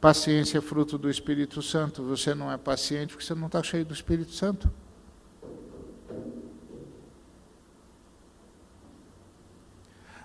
Paciência 0.00 0.58
é 0.58 0.60
fruto 0.60 0.98
do 0.98 1.08
Espírito 1.08 1.62
Santo. 1.62 2.02
Você 2.02 2.34
não 2.34 2.52
é 2.52 2.58
paciente 2.58 3.10
porque 3.14 3.24
você 3.24 3.34
não 3.34 3.46
está 3.46 3.62
cheio 3.62 3.86
do 3.86 3.94
Espírito 3.94 4.32
Santo. 4.32 4.70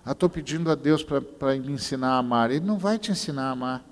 Ah, 0.06 0.12
estou 0.12 0.30
pedindo 0.30 0.72
a 0.72 0.76
Deus 0.76 1.04
para 1.04 1.56
me 1.58 1.72
ensinar 1.72 2.14
a 2.14 2.18
amar. 2.18 2.52
Ele 2.52 2.66
não 2.66 2.78
vai 2.78 2.98
te 2.98 3.12
ensinar 3.12 3.50
a 3.50 3.52
amar. 3.52 3.86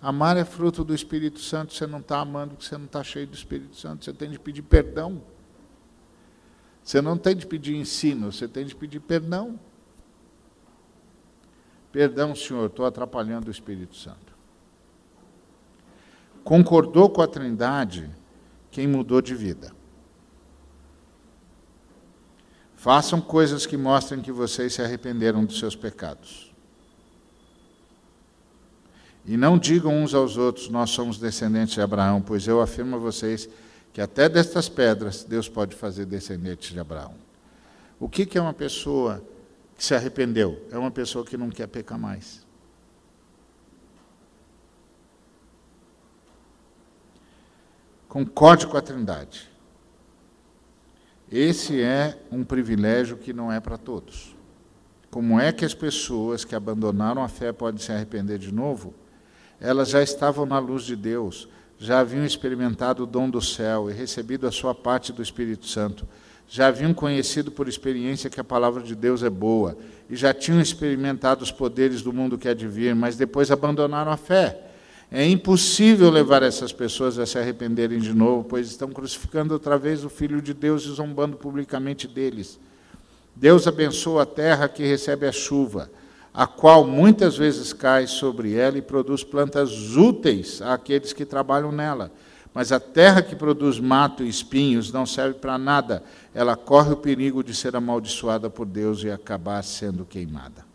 Amar 0.00 0.36
é 0.36 0.44
fruto 0.44 0.84
do 0.84 0.94
Espírito 0.94 1.40
Santo. 1.40 1.74
Você 1.74 1.86
não 1.86 1.98
está 1.98 2.20
amando 2.20 2.54
porque 2.54 2.64
você 2.64 2.78
não 2.78 2.86
está 2.86 3.02
cheio 3.02 3.26
do 3.26 3.34
Espírito 3.34 3.76
Santo. 3.76 4.04
Você 4.04 4.12
tem 4.12 4.30
de 4.30 4.38
pedir 4.38 4.62
perdão. 4.62 5.22
Você 6.82 7.02
não 7.02 7.18
tem 7.18 7.36
de 7.36 7.46
pedir 7.46 7.76
ensino, 7.76 8.32
você 8.32 8.48
tem 8.48 8.64
de 8.64 8.74
pedir 8.74 9.00
perdão. 9.00 9.60
Perdão, 11.92 12.34
Senhor, 12.34 12.66
estou 12.66 12.86
atrapalhando 12.86 13.48
o 13.48 13.50
Espírito 13.50 13.94
Santo 13.94 14.28
concordou 16.48 17.10
com 17.10 17.20
a 17.20 17.26
Trindade 17.26 18.08
quem 18.70 18.86
mudou 18.86 19.20
de 19.20 19.34
vida. 19.34 19.70
Façam 22.78 23.20
coisas 23.20 23.66
que 23.66 23.76
mostrem 23.76 24.22
que 24.22 24.30
vocês 24.30 24.72
se 24.72 24.80
arrependeram 24.80 25.44
dos 25.44 25.58
seus 25.58 25.74
pecados. 25.74 26.54
E 29.26 29.36
não 29.36 29.58
digam 29.58 29.92
uns 29.92 30.14
aos 30.14 30.36
outros, 30.36 30.68
nós 30.68 30.90
somos 30.90 31.18
descendentes 31.18 31.74
de 31.74 31.80
Abraão, 31.80 32.22
pois 32.22 32.46
eu 32.46 32.60
afirmo 32.60 32.94
a 32.94 32.98
vocês 33.00 33.48
que 33.92 34.00
até 34.00 34.28
destas 34.28 34.68
pedras 34.68 35.24
Deus 35.24 35.48
pode 35.48 35.74
fazer 35.74 36.04
descendentes 36.04 36.70
de 36.70 36.78
Abraão. 36.78 37.16
O 37.98 38.08
que 38.08 38.38
é 38.38 38.40
uma 38.40 38.54
pessoa 38.54 39.24
que 39.76 39.84
se 39.84 39.92
arrependeu? 39.92 40.64
É 40.70 40.78
uma 40.78 40.92
pessoa 40.92 41.24
que 41.24 41.36
não 41.36 41.50
quer 41.50 41.66
pecar 41.66 41.98
mais. 41.98 42.46
Concorde 48.08 48.68
com 48.68 48.76
a 48.76 48.80
Trindade. 48.80 49.57
Esse 51.30 51.80
é 51.80 52.18
um 52.32 52.42
privilégio 52.42 53.18
que 53.18 53.34
não 53.34 53.52
é 53.52 53.60
para 53.60 53.76
todos. 53.76 54.34
Como 55.10 55.38
é 55.38 55.52
que 55.52 55.64
as 55.64 55.74
pessoas 55.74 56.44
que 56.44 56.54
abandonaram 56.54 57.22
a 57.22 57.28
fé 57.28 57.52
podem 57.52 57.80
se 57.80 57.92
arrepender 57.92 58.38
de 58.38 58.52
novo? 58.52 58.94
Elas 59.60 59.90
já 59.90 60.02
estavam 60.02 60.46
na 60.46 60.58
luz 60.58 60.84
de 60.84 60.96
Deus, 60.96 61.48
já 61.78 62.00
haviam 62.00 62.24
experimentado 62.24 63.02
o 63.02 63.06
dom 63.06 63.28
do 63.28 63.40
céu 63.40 63.90
e 63.90 63.92
recebido 63.92 64.46
a 64.46 64.52
sua 64.52 64.74
parte 64.74 65.12
do 65.12 65.22
Espírito 65.22 65.66
Santo, 65.66 66.06
já 66.48 66.68
haviam 66.68 66.94
conhecido 66.94 67.50
por 67.50 67.68
experiência 67.68 68.30
que 68.30 68.40
a 68.40 68.44
palavra 68.44 68.82
de 68.82 68.94
Deus 68.94 69.22
é 69.22 69.28
boa 69.28 69.76
e 70.08 70.16
já 70.16 70.32
tinham 70.32 70.60
experimentado 70.60 71.42
os 71.42 71.52
poderes 71.52 72.00
do 72.00 72.12
mundo 72.12 72.38
que 72.38 72.48
há 72.48 72.54
de 72.54 72.66
vir, 72.66 72.94
mas 72.94 73.16
depois 73.16 73.50
abandonaram 73.50 74.10
a 74.10 74.16
fé. 74.16 74.67
É 75.10 75.26
impossível 75.26 76.10
levar 76.10 76.42
essas 76.42 76.70
pessoas 76.70 77.18
a 77.18 77.24
se 77.24 77.38
arrependerem 77.38 77.98
de 77.98 78.12
novo, 78.12 78.44
pois 78.44 78.68
estão 78.68 78.90
crucificando 78.90 79.54
outra 79.54 79.78
vez 79.78 80.04
o 80.04 80.10
Filho 80.10 80.42
de 80.42 80.52
Deus 80.52 80.84
e 80.84 80.90
zombando 80.90 81.36
publicamente 81.36 82.06
deles. 82.06 82.60
Deus 83.34 83.66
abençoa 83.66 84.24
a 84.24 84.26
terra 84.26 84.68
que 84.68 84.84
recebe 84.84 85.26
a 85.26 85.32
chuva, 85.32 85.90
a 86.34 86.46
qual 86.46 86.86
muitas 86.86 87.38
vezes 87.38 87.72
cai 87.72 88.06
sobre 88.06 88.54
ela 88.54 88.76
e 88.76 88.82
produz 88.82 89.24
plantas 89.24 89.96
úteis 89.96 90.60
àqueles 90.60 91.14
que 91.14 91.24
trabalham 91.24 91.72
nela. 91.72 92.12
Mas 92.52 92.70
a 92.70 92.78
terra 92.78 93.22
que 93.22 93.34
produz 93.34 93.80
mato 93.80 94.22
e 94.22 94.28
espinhos 94.28 94.92
não 94.92 95.06
serve 95.06 95.38
para 95.38 95.56
nada, 95.56 96.02
ela 96.34 96.54
corre 96.54 96.92
o 96.92 96.96
perigo 96.96 97.42
de 97.42 97.54
ser 97.54 97.74
amaldiçoada 97.74 98.50
por 98.50 98.66
Deus 98.66 99.02
e 99.04 99.10
acabar 99.10 99.62
sendo 99.62 100.04
queimada. 100.04 100.67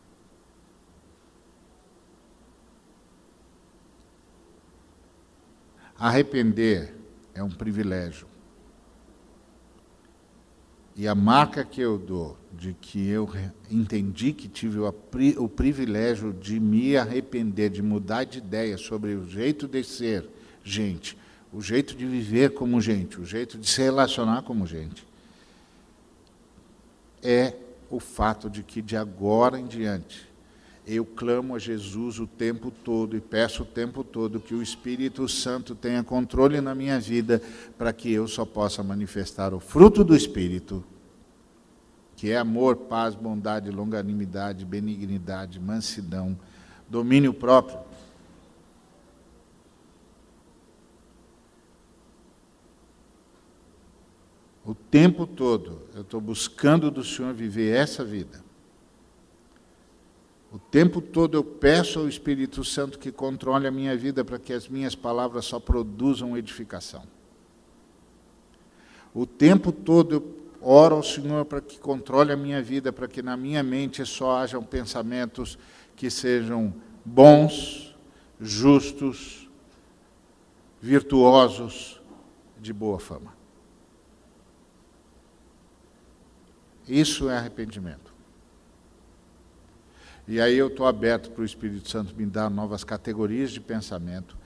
Arrepender 6.03 6.93
é 7.33 7.41
um 7.41 7.49
privilégio. 7.49 8.27
E 10.97 11.07
a 11.07 11.15
marca 11.15 11.63
que 11.63 11.79
eu 11.79 11.97
dou 11.97 12.37
de 12.51 12.73
que 12.73 13.07
eu 13.07 13.29
entendi 13.71 14.33
que 14.33 14.49
tive 14.49 14.79
o, 14.79 15.47
privilégio 15.47 16.33
de 16.33 16.59
me 16.59 16.97
arrepender, 16.97 17.69
de 17.69 17.81
mudar 17.81 18.25
de 18.25 18.39
ideia 18.39 18.77
sobre 18.77 19.15
o 19.15 19.25
jeito 19.29 19.65
de 19.65 19.81
ser 19.81 20.27
gente, 20.61 21.17
o 21.53 21.61
jeito 21.61 21.95
de 21.95 22.05
viver 22.05 22.53
como 22.53 22.81
gente, 22.81 23.21
o 23.21 23.25
jeito 23.25 23.57
de 23.57 23.69
se 23.69 23.81
relacionar 23.81 24.41
como 24.41 24.67
gente, 24.67 25.07
é 27.21 27.55
o 27.89 28.01
fato 28.01 28.49
de 28.49 28.61
que 28.61 28.81
de 28.81 28.97
agora 28.97 29.57
em 29.57 29.67
diante 29.67 30.32
eu 30.85 31.05
clamo 31.05 31.55
a 31.55 31.59
Jesus 31.59 32.19
o 32.19 32.27
tempo 32.27 32.69
todo 32.69 33.15
e 33.15 33.21
peço 33.21 33.63
o 33.63 33.65
tempo 33.65 34.03
todo 34.03 34.39
que 34.39 34.53
o 34.53 34.61
Espírito 34.61 35.27
Santo 35.29 35.75
tenha 35.75 36.03
controle 36.03 36.59
na 36.59 36.75
minha 36.75 36.99
vida 36.99 37.41
para 37.77 37.93
que 37.93 38.11
eu 38.11 38.27
só 38.27 38.45
possa 38.45 38.83
manifestar 38.83 39.53
o 39.53 39.59
fruto 39.59 40.03
do 40.03 40.15
Espírito, 40.15 40.83
que 42.17 42.31
é 42.31 42.37
amor, 42.37 42.75
paz, 42.75 43.15
bondade, 43.15 43.71
longanimidade, 43.71 44.65
benignidade, 44.65 45.57
mansidão, 45.59 46.37
domínio 46.89 47.33
próprio. 47.33 47.79
O 54.65 54.73
tempo 54.75 55.25
todo 55.25 55.81
eu 55.95 56.01
estou 56.01 56.19
buscando 56.19 56.91
do 56.91 57.03
Senhor 57.03 57.33
viver 57.33 57.73
essa 57.75 58.03
vida. 58.03 58.43
O 60.53 60.59
tempo 60.59 61.01
todo 61.01 61.35
eu 61.35 61.43
peço 61.43 61.97
ao 61.97 62.07
Espírito 62.07 62.63
Santo 62.63 62.99
que 62.99 63.11
controle 63.11 63.65
a 63.65 63.71
minha 63.71 63.97
vida 63.97 64.23
para 64.23 64.37
que 64.37 64.53
as 64.53 64.67
minhas 64.67 64.93
palavras 64.93 65.45
só 65.45 65.59
produzam 65.59 66.37
edificação. 66.37 67.07
O 69.15 69.25
tempo 69.25 69.71
todo 69.71 70.13
eu 70.13 70.37
oro 70.61 70.97
ao 70.97 71.03
Senhor 71.03 71.43
para 71.45 71.59
que 71.59 71.79
controle 71.79 72.31
a 72.31 72.37
minha 72.37 72.61
vida, 72.61 72.93
para 72.93 73.07
que 73.07 73.23
na 73.23 73.35
minha 73.35 73.63
mente 73.63 74.05
só 74.05 74.37
hajam 74.37 74.63
pensamentos 74.63 75.57
que 75.95 76.11
sejam 76.11 76.71
bons, 77.03 77.95
justos, 78.39 79.49
virtuosos, 80.79 81.99
de 82.61 82.71
boa 82.71 82.99
fama. 82.99 83.33
Isso 86.87 87.27
é 87.27 87.37
arrependimento. 87.37 88.12
E 90.27 90.39
aí 90.39 90.57
eu 90.57 90.67
estou 90.67 90.85
aberto 90.85 91.31
para 91.31 91.41
o 91.41 91.45
Espírito 91.45 91.89
Santo 91.89 92.15
me 92.15 92.25
dar 92.25 92.49
novas 92.49 92.83
categorias 92.83 93.51
de 93.51 93.59
pensamento 93.59 94.37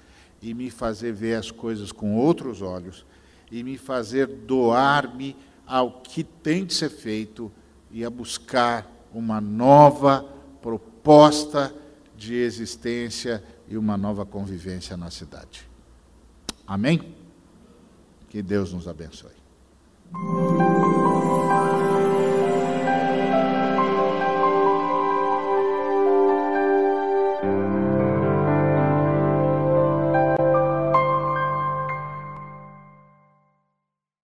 e 0.41 0.53
me 0.53 0.69
fazer 0.69 1.11
ver 1.13 1.35
as 1.35 1.51
coisas 1.51 1.91
com 1.91 2.15
outros 2.15 2.61
olhos 2.61 3.05
e 3.51 3.63
me 3.63 3.77
fazer 3.77 4.27
doar-me 4.27 5.35
ao 5.65 6.01
que 6.01 6.23
tem 6.23 6.65
de 6.65 6.73
ser 6.73 6.89
feito 6.89 7.51
e 7.91 8.03
a 8.03 8.09
buscar 8.09 8.89
uma 9.13 9.39
nova 9.39 10.25
proposta 10.61 11.73
de 12.15 12.35
existência 12.35 13.43
e 13.67 13.77
uma 13.77 13.97
nova 13.97 14.25
convivência 14.25 14.97
na 14.97 15.11
cidade. 15.11 15.67
Amém? 16.65 17.15
Que 18.29 18.41
Deus 18.41 18.73
nos 18.73 18.87
abençoe. 18.87 19.31